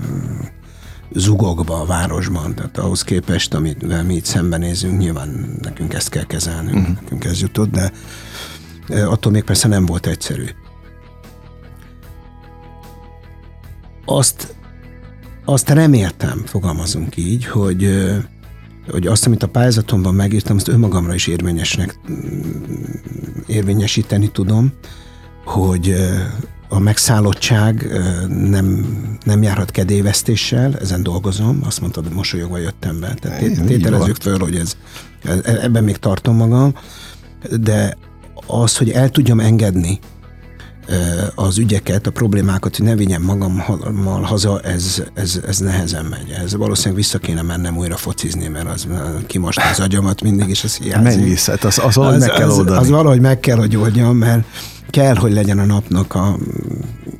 zugokba 1.14 1.82
a 1.82 1.86
városban, 1.86 2.55
tehát 2.55 2.78
ahhoz 2.78 3.03
képest, 3.03 3.53
amivel 3.53 4.03
mi 4.03 4.16
itt 4.16 4.26
szembenézünk, 4.26 4.99
nyilván 4.99 5.57
nekünk 5.62 5.93
ezt 5.93 6.09
kell 6.09 6.26
kezelnünk, 6.26 6.78
uh-huh. 6.78 6.95
nekünk 7.01 7.24
ez 7.26 7.41
jutott, 7.41 7.72
de 7.72 7.91
attól 9.05 9.32
még 9.32 9.43
persze 9.43 9.68
nem 9.68 9.86
volt 9.86 10.05
egyszerű. 10.05 10.45
Azt, 14.05 14.55
azt 15.45 15.70
reméltem, 15.70 16.43
fogalmazunk 16.45 17.18
így, 17.18 17.45
hogy, 17.45 18.12
hogy 18.89 19.07
azt, 19.07 19.26
amit 19.26 19.43
a 19.43 19.47
pályázatomban 19.47 20.16
megírtam, 20.16 20.55
azt 20.55 20.68
önmagamra 20.68 21.14
is 21.14 21.28
érvényesnek 21.28 21.99
érvényesíteni 23.47 24.32
tudom, 24.32 24.72
hogy 25.45 25.95
a 26.74 26.80
megszállottság 26.80 27.90
nem, 28.28 28.86
nem 29.26 29.42
járhat 29.44 29.72
kedélyvesztéssel, 29.72 30.78
ezen 30.78 31.04
dolgozom, 31.04 31.60
azt 31.66 31.82
mondtad, 31.82 32.04
hogy 32.08 32.16
mosolyogva 32.16 32.58
jöttem 32.58 33.00
be. 33.00 33.14
Tehát 33.22 33.66
tételezzük 33.66 34.16
föl, 34.16 34.40
hogy 34.40 34.56
ez, 34.56 34.76
ebben 35.44 35.84
még 35.84 35.98
tartom 35.98 36.36
magam, 36.36 36.74
de 37.60 37.98
az, 38.48 38.78
hogy 38.78 38.90
el 38.90 39.10
tudjam 39.10 39.40
engedni 39.40 40.00
az 41.36 41.58
ügyeket, 41.58 42.08
a 42.08 42.12
problémákat, 42.12 42.76
hogy 42.76 42.86
ne 42.86 42.96
vigyem 42.96 43.22
magammal 43.22 44.22
haza, 44.22 44.60
ez, 44.60 45.04
ez, 45.14 45.40
ez 45.48 45.58
nehezen 45.58 46.06
megy. 46.06 46.30
Ez 46.44 46.56
valószínűleg 46.56 46.96
vissza 46.96 47.18
kéne 47.18 47.42
mennem 47.42 47.78
újra 47.78 47.98
focizni, 47.98 48.48
mert 48.48 48.68
az 48.68 48.88
kimost 49.28 49.60
az 49.72 49.80
agyamat 49.80 50.22
mindig, 50.22 50.50
és 50.50 50.64
az 50.64 50.76
hiányzik. 50.76 51.18
Menj 51.18 51.30
vissza, 51.30 51.52
hát 51.52 51.64
az, 51.64 51.80
az, 51.80 51.98
az, 51.98 52.20
meg 52.20 52.30
kell 52.30 52.50
oldani. 52.50 52.78
Az, 52.78 52.84
az 52.84 52.90
valahogy 52.90 53.22
meg 53.22 53.40
kell, 53.40 53.58
hogy 53.58 53.78
oldjam, 53.78 54.18
mert 54.18 54.46
kell, 54.92 55.16
hogy 55.16 55.34
legyen 55.34 55.60
a 55.60 55.66
napnak 55.66 56.16
a, 56.16 56.38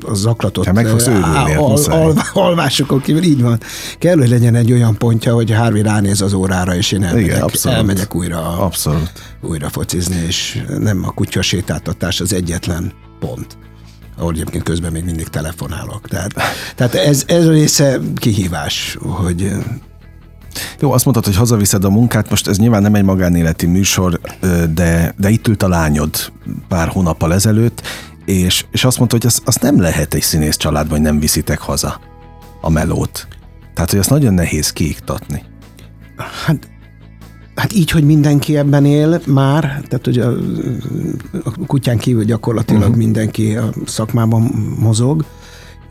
a 0.05 0.13
zaklatott 0.13 0.63
Te 0.63 0.72
meg 0.72 0.88
fogsz 0.88 1.07
őrülni, 1.07 1.55
al, 1.55 1.78
al, 1.89 2.13
alvásokon 2.34 3.01
kívül, 3.01 3.24
így 3.24 3.41
van. 3.41 3.59
Kell, 3.99 4.17
hogy 4.17 4.30
legyen 4.30 4.55
egy 4.55 4.72
olyan 4.72 4.97
pontja, 4.97 5.34
hogy 5.34 5.51
Harvey 5.51 5.82
ránéz 5.82 6.22
az 6.22 6.34
órára, 6.34 6.76
és 6.76 6.91
én 6.91 7.03
elmegyek, 7.03 7.30
Igen, 7.30 7.41
abszolút. 7.41 7.78
elmegyek 7.78 8.15
újra, 8.15 8.57
abszolút. 8.59 9.11
újra 9.41 9.69
focizni, 9.69 10.24
és 10.28 10.63
nem 10.78 11.03
a 11.05 11.11
kutya 11.11 11.41
sétáltatás 11.41 12.22
az 12.22 12.34
egyetlen 12.34 12.93
pont 13.19 13.57
ahol 14.17 14.34
egyébként 14.34 14.63
közben 14.63 14.91
még 14.91 15.03
mindig 15.03 15.28
telefonálok. 15.28 16.07
Tehát, 16.07 16.34
tehát 16.76 16.95
ez, 16.95 17.24
ez 17.28 17.45
a 17.45 17.51
része 17.51 17.99
kihívás, 18.15 18.97
hogy 18.99 19.51
jó, 20.80 20.91
azt 20.91 21.04
mondtad, 21.04 21.26
hogy 21.26 21.36
hazaviszed 21.36 21.84
a 21.84 21.89
munkát, 21.89 22.30
most 22.30 22.47
ez 22.47 22.58
nyilván 22.58 22.82
nem 22.82 22.95
egy 22.95 23.04
magánéleti 23.04 23.66
műsor, 23.66 24.20
de, 24.74 25.14
de 25.18 25.30
itt 25.30 25.47
ült 25.47 25.64
a 25.64 25.68
lányod 25.68 26.32
pár 26.68 26.88
hónappal 26.88 27.34
ezelőtt, 27.34 27.82
és, 28.26 28.66
és 28.72 28.84
azt 28.84 28.97
mondta, 28.97 29.16
hogy 29.16 29.26
azt, 29.26 29.41
azt 29.45 29.62
nem 29.62 29.82
lehet 29.82 30.14
egy 30.14 30.22
színész 30.22 30.58
családban, 30.58 30.91
hogy 30.91 31.02
nem 31.02 31.20
viszitek 31.20 31.60
haza 31.60 31.99
a 32.62 32.70
melót. 32.70 33.28
Tehát, 33.74 33.89
hogy 33.89 33.99
azt 33.99 34.10
nagyon 34.10 34.34
nehéz 34.34 34.72
kiiktatni. 34.72 35.43
Hát 36.45 36.70
Hát 37.56 37.74
így, 37.74 37.91
hogy 37.91 38.04
mindenki 38.04 38.58
ebben 38.58 38.86
él 38.86 39.22
már, 39.26 39.62
tehát 39.62 40.06
hogy 40.06 40.20
a, 40.20 40.30
a 41.43 41.66
kutyán 41.66 41.97
kívül 41.97 42.24
gyakorlatilag 42.24 42.82
uh-huh. 42.82 42.97
mindenki 42.97 43.56
a 43.56 43.70
szakmában 43.86 44.41
mozog, 44.80 45.26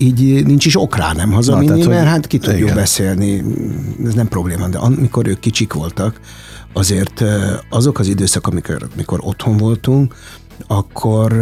így 0.02 0.46
nincs 0.46 0.66
is 0.66 0.80
ok 0.80 0.96
rá 0.96 1.12
nem 1.12 1.32
hazavinni, 1.32 1.66
Na, 1.66 1.74
tehát, 1.74 1.88
mert 1.88 2.08
hát 2.08 2.26
ki 2.26 2.38
tudjuk 2.38 2.62
igen. 2.62 2.74
beszélni, 2.74 3.44
ez 4.04 4.14
nem 4.14 4.28
probléma, 4.28 4.68
de 4.68 4.78
amikor 4.78 5.26
ők 5.26 5.38
kicsik 5.38 5.72
voltak, 5.72 6.20
azért 6.72 7.24
azok 7.70 7.98
az 7.98 8.08
időszak, 8.08 8.46
amikor, 8.46 8.88
amikor 8.94 9.18
otthon 9.22 9.56
voltunk, 9.56 10.14
akkor 10.66 11.32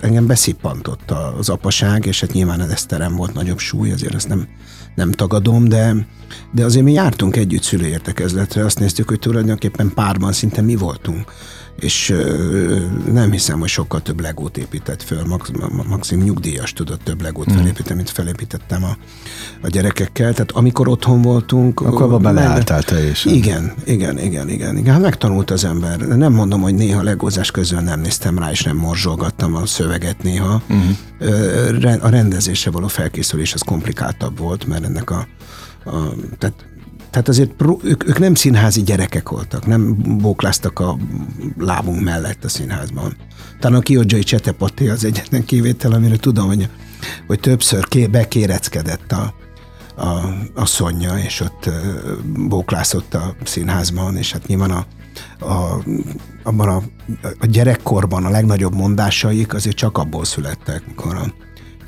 engem 0.00 0.26
beszippantott 0.26 1.12
az 1.38 1.48
apaság, 1.48 2.06
és 2.06 2.20
hát 2.20 2.32
nyilván 2.32 2.60
ez 2.60 2.84
terem 2.84 3.16
volt 3.16 3.34
nagyobb 3.34 3.58
súly, 3.58 3.92
azért 3.92 4.14
ezt 4.14 4.28
nem, 4.28 4.48
nem 4.94 5.12
tagadom, 5.12 5.68
de, 5.68 6.06
de 6.52 6.64
azért 6.64 6.84
mi 6.84 6.92
jártunk 6.92 7.36
együtt 7.36 7.62
szülőértekezletre, 7.62 8.64
azt 8.64 8.78
néztük, 8.78 9.08
hogy 9.08 9.18
tulajdonképpen 9.18 9.92
párban 9.94 10.32
szinte 10.32 10.60
mi 10.60 10.76
voltunk 10.76 11.32
és 11.78 12.14
nem 13.12 13.30
hiszem, 13.30 13.58
hogy 13.58 13.68
sokkal 13.68 14.02
több 14.02 14.20
legót 14.20 14.56
épített 14.56 15.02
föl. 15.02 15.24
Max, 15.24 15.50
maximum 15.88 16.24
nyugdíjas 16.24 16.72
tudott 16.72 17.04
több 17.04 17.22
legót 17.22 17.52
mm. 17.52 17.56
felépíteni, 17.56 17.96
mint 17.96 18.10
felépítettem 18.10 18.84
a, 18.84 18.96
a 19.60 19.68
gyerekekkel. 19.68 20.32
Tehát 20.32 20.50
amikor 20.50 20.88
otthon 20.88 21.22
voltunk... 21.22 21.80
Akkor 21.80 22.02
abba 22.02 22.18
beleálltál 22.18 22.82
teljesen. 22.82 23.32
Igen, 23.32 23.72
igen, 23.84 24.18
igen, 24.18 24.48
igen, 24.48 24.76
igen. 24.76 24.92
Hát 24.92 25.02
megtanult 25.02 25.50
az 25.50 25.64
ember. 25.64 25.98
Nem 25.98 26.32
mondom, 26.32 26.60
hogy 26.60 26.74
néha 26.74 27.02
legózás 27.02 27.50
közül 27.50 27.80
nem 27.80 28.00
néztem 28.00 28.38
rá, 28.38 28.50
és 28.50 28.62
nem 28.62 28.76
morzsolgattam 28.76 29.54
a 29.54 29.66
szöveget 29.66 30.22
néha. 30.22 30.62
Mm. 30.72 30.90
A 32.00 32.08
rendezésre 32.08 32.70
való 32.70 32.86
felkészülés 32.86 33.54
az 33.54 33.60
komplikáltabb 33.60 34.38
volt, 34.38 34.66
mert 34.66 34.84
ennek 34.84 35.10
a, 35.10 35.26
a 35.84 36.14
tehát 36.38 36.64
tehát 37.10 37.28
azért 37.28 37.62
ők, 37.82 38.08
ők 38.08 38.18
nem 38.18 38.34
színházi 38.34 38.82
gyerekek 38.82 39.28
voltak, 39.28 39.66
nem 39.66 39.96
bókláztak 40.18 40.78
a 40.78 40.96
lábunk 41.58 42.00
mellett 42.00 42.44
a 42.44 42.48
színházban. 42.48 43.16
Talán 43.58 43.78
a 43.78 43.82
Kiodzsai 43.82 44.22
Csetepati 44.22 44.88
az 44.88 45.04
egyetlen 45.04 45.44
kivétel, 45.44 45.92
amire 45.92 46.16
tudom, 46.16 46.46
hogy, 46.46 46.68
hogy 47.26 47.40
többször 47.40 47.88
ké, 47.88 48.06
bekéreckedett 48.06 49.12
a, 49.12 49.34
a, 49.96 50.08
a 50.54 50.66
Szonya, 50.66 51.18
és 51.18 51.40
ott 51.40 51.70
bóklászott 52.36 53.14
a 53.14 53.34
színházban, 53.44 54.16
és 54.16 54.32
hát 54.32 54.46
nyilván 54.46 54.70
a, 54.70 54.86
a, 55.44 55.82
abban 56.42 56.68
a, 56.68 56.82
a 57.40 57.46
gyerekkorban 57.46 58.24
a 58.24 58.30
legnagyobb 58.30 58.74
mondásaik 58.74 59.54
azért 59.54 59.76
csak 59.76 59.98
abból 59.98 60.24
születtek, 60.24 60.82
amikor 60.86 61.14
a 61.14 61.34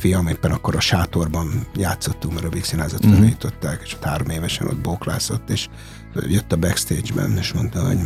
fiam 0.02 0.26
éppen 0.26 0.50
akkor 0.50 0.76
a 0.76 0.80
sátorban 0.80 1.66
játszottunk, 1.74 2.34
mert 2.34 2.46
a 2.46 2.48
Víg 2.48 2.64
Színházat 2.64 3.06
mm. 3.06 3.10
felújították, 3.10 3.80
és 3.84 3.94
ott 3.94 4.04
három 4.04 4.28
évesen 4.28 4.66
ott 4.66 4.80
bóklászott, 4.80 5.50
és 5.50 5.68
jött 6.28 6.52
a 6.52 6.56
backstage-ben, 6.56 7.36
és 7.38 7.52
mondta, 7.52 7.86
hogy 7.86 7.98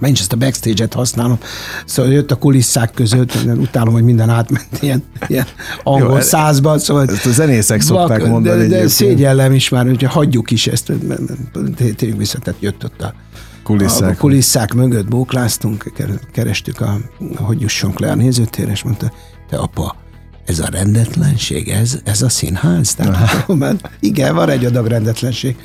Menj 0.00 0.14
ezt 0.18 0.32
a 0.32 0.36
backstage-et 0.36 0.92
használom. 0.92 1.38
Szóval 1.84 2.12
jött 2.12 2.30
a 2.30 2.34
kulisszák 2.34 2.90
között, 2.94 3.34
utálom, 3.56 3.92
hogy 3.92 4.02
minden 4.02 4.28
átment 4.28 4.68
ilyen, 4.80 5.02
ilyen 5.26 5.46
angol 5.82 6.14
Jó, 6.14 6.20
százba. 6.20 6.78
Szóval 6.78 7.08
ezt 7.08 7.26
a 7.26 7.30
zenészek 7.30 7.80
szokták 7.80 8.20
vak, 8.20 8.28
mondani. 8.28 8.66
De, 8.66 8.78
de 8.78 8.88
szégyellem 8.88 9.52
is 9.52 9.68
már, 9.68 9.84
hogyha 9.84 10.08
hagyjuk 10.08 10.50
is 10.50 10.66
ezt, 10.66 10.92
tényleg 11.76 12.18
vissza, 12.18 12.38
tehát 12.38 12.60
jött 12.60 12.84
ott 12.84 13.02
a 13.02 13.14
kulisszák. 13.62 14.10
A 14.10 14.20
kulisszák 14.20 14.74
mögött 14.74 15.08
bókláztunk, 15.08 15.92
kerestük, 16.32 16.80
a, 16.80 16.96
hogy 17.36 17.60
jussunk 17.60 17.98
le 17.98 18.10
a 18.10 18.14
nézőtérre, 18.14 18.70
és 18.70 18.82
mondta, 18.82 19.12
te 19.48 19.56
apa, 19.56 19.96
ez 20.44 20.58
a 20.58 20.66
rendetlenség, 20.66 21.68
ez, 21.68 22.00
ez 22.04 22.22
a 22.22 22.28
színház? 22.28 22.94
Tehát, 22.94 23.48
mert 23.48 23.90
igen, 24.00 24.34
van 24.34 24.48
egy 24.48 24.64
adag 24.64 24.86
rendetlenség, 24.86 25.56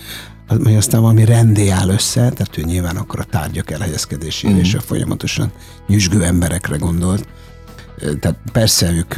ami 0.48 0.76
aztán 0.76 1.02
valami 1.02 1.26
rendé 1.26 1.70
áll 1.70 1.90
össze, 1.90 2.20
tehát 2.20 2.58
ő 2.58 2.62
nyilván 2.62 2.96
akkor 2.96 3.20
a 3.20 3.24
tárgyak 3.24 3.72
elhelyezkedésére 3.72 4.54
mm. 4.54 4.60
és 4.60 4.74
a 4.74 4.82
folyamatosan 4.82 5.52
nyüzsgő 5.88 6.24
emberekre 6.24 6.78
gondolt. 6.78 7.28
Tehát 8.20 8.38
persze 8.52 8.92
ők 8.92 9.16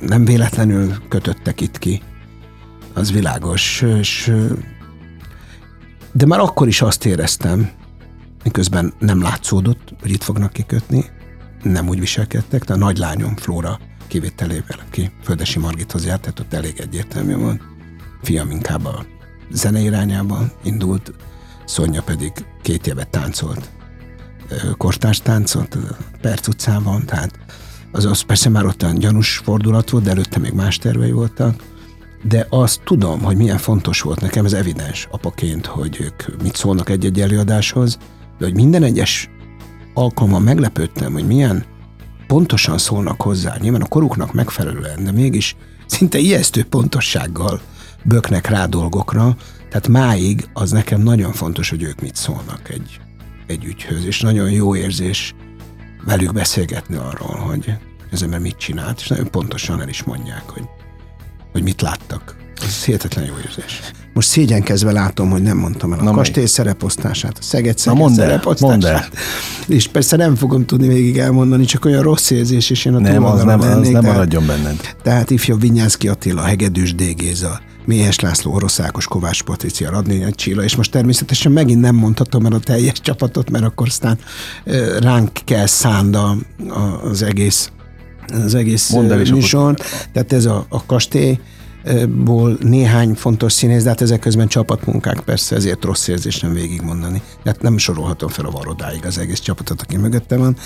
nem 0.00 0.24
véletlenül 0.24 0.94
kötöttek 1.08 1.60
itt 1.60 1.78
ki, 1.78 2.02
az 2.94 3.12
világos, 3.12 3.80
és 3.80 4.32
de 6.12 6.26
már 6.26 6.40
akkor 6.40 6.68
is 6.68 6.82
azt 6.82 7.04
éreztem, 7.04 7.70
miközben 8.44 8.92
nem 8.98 9.22
látszódott, 9.22 9.94
hogy 10.00 10.10
itt 10.10 10.22
fognak 10.22 10.52
kikötni, 10.52 11.04
nem 11.62 11.88
úgy 11.88 12.00
viselkedtek, 12.00 12.64
de 12.64 12.72
a 12.72 12.76
nagylányom 12.76 13.36
Flóra 13.36 13.78
kivételével, 14.12 14.78
aki 14.88 15.10
Földesi 15.22 15.58
Margithoz 15.58 16.06
járt, 16.06 16.20
tehát 16.20 16.40
ott 16.40 16.52
elég 16.52 16.80
egyértelmű 16.80 17.36
volt. 17.36 17.60
Fiam 18.22 18.50
inkább 18.50 18.84
a 18.84 19.04
zene 19.50 19.80
irányába 19.80 20.38
indult, 20.62 21.12
Szonya 21.64 22.02
pedig 22.02 22.32
két 22.62 22.86
évet 22.86 23.08
táncolt, 23.08 23.70
kortárs 24.76 25.20
táncolt 25.20 25.78
Perc 26.20 26.48
utcában, 26.48 27.06
tehát 27.06 27.38
az, 27.92 28.04
az 28.04 28.20
persze 28.20 28.48
már 28.48 28.64
ott 28.64 28.82
olyan 28.82 28.98
gyanús 28.98 29.36
fordulat 29.44 29.90
volt, 29.90 30.04
de 30.04 30.10
előtte 30.10 30.38
még 30.38 30.52
más 30.52 30.78
tervei 30.78 31.12
voltak, 31.12 31.62
de 32.22 32.46
azt 32.50 32.80
tudom, 32.84 33.20
hogy 33.20 33.36
milyen 33.36 33.58
fontos 33.58 34.00
volt 34.00 34.20
nekem, 34.20 34.44
ez 34.44 34.52
evidens 34.52 35.08
apaként, 35.10 35.66
hogy 35.66 35.96
ők 36.00 36.42
mit 36.42 36.56
szólnak 36.56 36.88
egy-egy 36.88 37.20
előadáshoz, 37.20 37.98
de 38.38 38.44
hogy 38.44 38.54
minden 38.54 38.82
egyes 38.82 39.30
alkalommal 39.94 40.40
meglepődtem, 40.40 41.12
hogy 41.12 41.26
milyen 41.26 41.64
pontosan 42.32 42.78
szólnak 42.78 43.22
hozzá, 43.22 43.56
nyilván 43.60 43.82
a 43.82 43.86
koruknak 43.86 44.32
megfelelően, 44.32 45.04
de 45.04 45.12
mégis 45.12 45.56
szinte 45.86 46.18
ijesztő 46.18 46.64
pontossággal 46.64 47.60
böknek 48.04 48.46
rá 48.46 48.66
dolgokra, 48.66 49.36
tehát 49.68 49.88
máig 49.88 50.48
az 50.52 50.70
nekem 50.70 51.00
nagyon 51.00 51.32
fontos, 51.32 51.70
hogy 51.70 51.82
ők 51.82 52.00
mit 52.00 52.16
szólnak 52.16 52.68
egy, 52.68 53.00
egy 53.46 53.64
ügyhöz, 53.64 54.04
és 54.04 54.20
nagyon 54.20 54.50
jó 54.50 54.76
érzés 54.76 55.34
velük 56.04 56.32
beszélgetni 56.32 56.96
arról, 56.96 57.36
hogy 57.36 57.74
ez 58.10 58.22
ember 58.22 58.40
mit 58.40 58.56
csinált, 58.56 59.00
és 59.00 59.08
nagyon 59.08 59.30
pontosan 59.30 59.80
el 59.80 59.88
is 59.88 60.02
mondják, 60.02 60.48
hogy, 60.48 60.64
hogy 61.52 61.62
mit 61.62 61.80
láttak. 61.80 62.41
Ez 62.66 62.84
hihetetlen 62.84 63.24
jó 63.24 63.34
érzés. 63.44 63.80
Most 64.14 64.28
szégyenkezve 64.28 64.92
látom, 64.92 65.30
hogy 65.30 65.42
nem 65.42 65.56
mondtam 65.56 65.92
el 65.92 65.98
a 65.98 66.02
Na 66.02 66.10
kastély 66.10 66.46
szereposztását, 66.46 67.38
a 67.38 67.42
Szeged 67.42 67.78
Szeged 67.78 67.98
mondd 67.98 68.14
szereposztását. 68.14 68.70
Mondd 68.70 68.86
el. 68.86 69.08
És 69.66 69.88
persze 69.88 70.16
nem 70.16 70.34
fogom 70.34 70.66
tudni 70.66 70.88
végig 70.88 71.18
elmondani, 71.18 71.64
csak 71.64 71.84
olyan 71.84 72.02
rossz 72.02 72.30
érzés, 72.30 72.70
és 72.70 72.84
én 72.84 72.94
a 72.94 72.98
nem, 72.98 73.24
az 73.24 73.42
nem, 73.42 73.60
lennék, 73.60 73.96
az 73.96 74.02
nem 74.02 74.12
maradjon 74.12 74.46
benned. 74.46 74.96
Tehát 75.02 75.30
ifjabb 75.30 75.60
Vinyánszki 75.60 76.08
Attila, 76.08 76.42
Hegedűs 76.42 76.94
D. 76.94 77.02
Géza, 77.16 77.60
Méhes 77.84 78.20
László, 78.20 78.52
Oroszákos, 78.52 79.06
Kovács 79.06 79.42
Patricia, 79.42 79.90
Radnényi 79.90 80.32
Csilla, 80.34 80.62
és 80.62 80.76
most 80.76 80.90
természetesen 80.90 81.52
megint 81.52 81.80
nem 81.80 81.94
mondhatom 81.94 82.46
el 82.46 82.52
a 82.52 82.58
teljes 82.58 83.00
csapatot, 83.00 83.50
mert 83.50 83.64
akkor 83.64 83.86
aztán 83.86 84.18
ránk 85.00 85.30
kell 85.44 85.66
szánda 85.66 86.36
az 87.10 87.22
egész 87.22 87.70
az 88.44 88.54
egész 88.54 88.90
műsort. 89.30 90.08
Tehát 90.12 90.32
ez 90.32 90.44
a, 90.44 90.66
a 90.68 90.86
kastély, 90.86 91.38
ból 92.08 92.58
néhány 92.60 93.14
fontos 93.14 93.52
színész, 93.52 93.82
de 93.82 93.88
hát 93.88 94.00
ezek 94.00 94.20
közben 94.20 94.48
csapatmunkák 94.48 95.20
persze, 95.20 95.56
ezért 95.56 95.84
rossz 95.84 96.08
érzés 96.08 96.40
nem 96.40 96.52
végigmondani. 96.52 97.22
Hát 97.44 97.62
nem 97.62 97.78
sorolhatom 97.78 98.28
fel 98.28 98.44
a 98.44 98.50
varodáig 98.50 99.06
az 99.06 99.18
egész 99.18 99.40
csapatot, 99.40 99.82
aki 99.82 99.96
mögötte 99.96 100.36
van. 100.36 100.56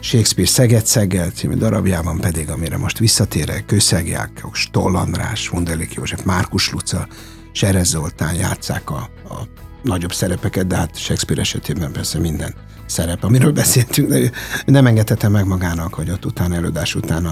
Shakespeare 0.00 0.50
Szeged 0.50 0.86
Szeggel 0.86 1.30
című 1.30 1.54
darabjában 1.54 2.20
pedig, 2.20 2.50
amire 2.50 2.76
most 2.76 2.98
visszatérek, 2.98 3.64
Kőszeg 3.66 4.08
Jákos, 4.08 4.60
Stoll 4.60 4.96
András, 4.96 5.48
Hundelik 5.48 5.94
József, 5.94 6.22
Márkus 6.24 6.70
Luca, 6.70 7.06
Serez 7.52 7.88
Zoltán 7.88 8.34
játszák 8.34 8.90
a, 8.90 9.08
a 9.28 9.48
nagyobb 9.82 10.12
szerepeket, 10.12 10.66
de 10.66 10.76
hát 10.76 10.96
Shakespeare 10.96 11.40
esetében 11.40 11.92
persze 11.92 12.18
minden 12.18 12.54
szerep, 12.86 13.24
amiről 13.24 13.52
beszéltünk, 13.52 14.08
de 14.08 14.30
nem 14.66 14.86
engedhette 14.86 15.28
meg 15.28 15.46
magának, 15.46 15.94
hogy 15.94 16.10
ott 16.10 16.26
utána 16.26 16.54
előadás 16.54 16.94
után 16.94 17.26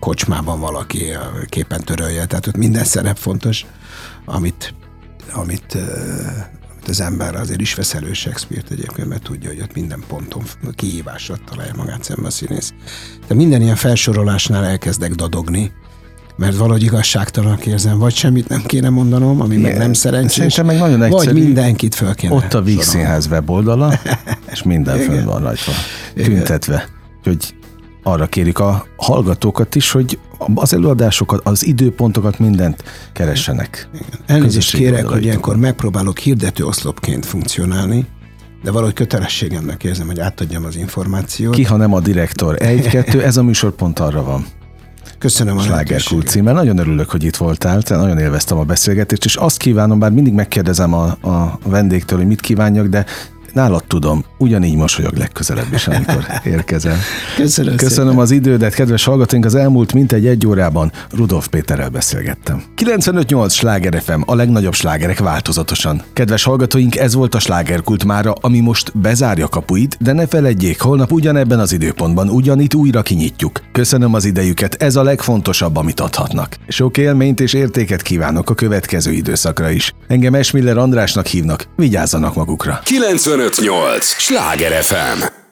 kocsmában 0.00 0.60
valaki 0.60 1.04
képen 1.46 1.80
törölje, 1.84 2.26
tehát 2.26 2.46
ott 2.46 2.56
minden 2.56 2.84
szerep 2.84 3.16
fontos, 3.16 3.66
amit, 4.24 4.74
amit, 5.32 5.74
amit 5.74 6.88
az 6.88 7.00
ember 7.00 7.34
azért 7.34 7.60
is 7.60 7.74
vesz 7.74 7.94
elő 7.94 8.12
Shakespeare-t 8.12 8.70
egyébként, 8.70 9.08
mert 9.08 9.22
tudja, 9.22 9.48
hogy 9.48 9.60
ott 9.60 9.74
minden 9.74 10.04
ponton 10.08 10.42
kihívásra 10.74 11.36
találja 11.50 11.72
magát 11.76 12.04
szemben 12.04 12.24
a 12.26 12.30
színész. 12.30 12.72
De 13.26 13.34
minden 13.34 13.62
ilyen 13.62 13.76
felsorolásnál 13.76 14.64
elkezdek 14.64 15.14
dadogni, 15.14 15.72
mert 16.36 16.56
valahogy 16.56 16.82
igazságtalanak 16.82 17.66
érzem, 17.66 17.98
vagy 17.98 18.14
semmit 18.14 18.48
nem 18.48 18.62
kéne 18.62 18.88
mondanom, 18.88 19.40
ami 19.40 19.56
Igen. 19.56 19.70
meg 19.70 19.78
nem 19.78 19.92
szerencsés. 19.92 20.52
Szerintem 20.52 20.66
meg 20.66 20.78
nagyon 20.78 21.02
egyszerű. 21.02 21.32
Vagy 21.32 21.42
mindenkit 21.42 21.94
föl 21.94 22.14
kéne 22.14 22.34
Ott 22.34 22.54
a 22.54 22.62
Víg 22.62 22.82
Színház 22.82 23.26
weboldala, 23.26 24.00
és 24.52 24.62
minden 24.62 24.98
föl 24.98 25.24
van 25.24 25.42
rajta, 25.42 25.72
tüntetve. 26.14 26.88
Hogy 27.22 27.54
arra 28.06 28.26
kérik 28.26 28.58
a 28.58 28.86
hallgatókat 28.96 29.74
is, 29.74 29.90
hogy 29.90 30.18
az 30.54 30.74
előadásokat, 30.74 31.40
az 31.44 31.66
időpontokat, 31.66 32.38
mindent 32.38 32.84
keressenek. 33.12 33.88
Elnézést 34.26 34.76
kérek, 34.76 35.06
hogy 35.06 35.24
ilyenkor 35.24 35.56
megpróbálok 35.56 36.18
hirdető 36.18 36.64
oszlopként 36.64 37.26
funkcionálni, 37.26 38.06
de 38.62 38.70
valahogy 38.70 38.94
kötelességemnek 38.94 39.84
érzem, 39.84 40.06
hogy 40.06 40.20
átadjam 40.20 40.64
az 40.64 40.76
információt. 40.76 41.54
Ki, 41.54 41.64
ha 41.64 41.76
nem 41.76 41.94
a 41.94 42.00
direktor. 42.00 42.62
Egy-kettő, 42.62 43.22
ez 43.22 43.36
a 43.36 43.42
műsor 43.42 43.70
pont 43.70 43.98
arra 43.98 44.22
van. 44.22 44.46
Köszönöm 45.18 45.56
a 45.56 45.60
Slágerkult 45.60 46.28
címmel. 46.28 46.54
Nagyon 46.54 46.78
örülök, 46.78 47.10
hogy 47.10 47.24
itt 47.24 47.36
voltál, 47.36 47.82
te 47.82 47.96
nagyon 47.96 48.18
élveztem 48.18 48.58
a 48.58 48.64
beszélgetést, 48.64 49.24
és 49.24 49.34
azt 49.36 49.56
kívánom, 49.56 49.98
bár 49.98 50.10
mindig 50.10 50.32
megkérdezem 50.32 50.94
a, 50.94 51.04
a 51.04 51.58
vendégtől, 51.64 52.18
hogy 52.18 52.26
mit 52.26 52.40
kívánjak, 52.40 52.86
de 52.86 53.04
nálad 53.56 53.84
tudom, 53.84 54.24
ugyanígy 54.38 54.76
mosolyog 54.76 55.16
legközelebb 55.16 55.72
is, 55.72 55.86
amikor 55.86 56.26
érkezel. 56.54 56.96
Köszönöm, 57.36 57.76
Köszönöm 57.76 58.08
szépen. 58.10 58.22
az 58.22 58.30
idődet, 58.30 58.74
kedves 58.74 59.04
hallgatóink, 59.04 59.44
az 59.44 59.54
elmúlt 59.54 59.92
mintegy 59.92 60.26
egy 60.26 60.46
órában 60.46 60.92
Rudolf 61.10 61.48
Péterrel 61.48 61.88
beszélgettem. 61.88 62.62
95.8 62.76 63.50
Sláger 63.50 64.02
FM, 64.02 64.20
a 64.24 64.34
legnagyobb 64.34 64.74
slágerek 64.74 65.18
változatosan. 65.18 66.02
Kedves 66.12 66.42
hallgatóink, 66.42 66.96
ez 66.96 67.14
volt 67.14 67.34
a 67.34 67.38
slágerkult 67.38 68.04
mára, 68.04 68.32
ami 68.40 68.60
most 68.60 68.98
bezárja 68.98 69.48
kapuit, 69.48 69.96
de 70.00 70.12
ne 70.12 70.26
feledjék, 70.26 70.80
holnap 70.80 71.12
ugyanebben 71.12 71.58
az 71.58 71.72
időpontban 71.72 72.28
ugyanitt 72.28 72.74
újra 72.74 73.02
kinyitjuk. 73.02 73.60
Köszönöm 73.72 74.14
az 74.14 74.24
idejüket, 74.24 74.74
ez 74.74 74.96
a 74.96 75.02
legfontosabb, 75.02 75.76
amit 75.76 76.00
adhatnak. 76.00 76.56
Sok 76.68 76.96
élményt 76.98 77.40
és 77.40 77.52
értéket 77.52 78.02
kívánok 78.02 78.50
a 78.50 78.54
következő 78.54 79.10
időszakra 79.12 79.70
is. 79.70 79.92
Engem 80.08 80.34
Esmiller 80.34 80.76
Andrásnak 80.76 81.26
hívnak, 81.26 81.68
vigyázzanak 81.76 82.34
magukra. 82.34 82.80
95 82.84 83.45
958! 83.50 84.14
Sláger 84.18 84.82
FM! 84.82 85.45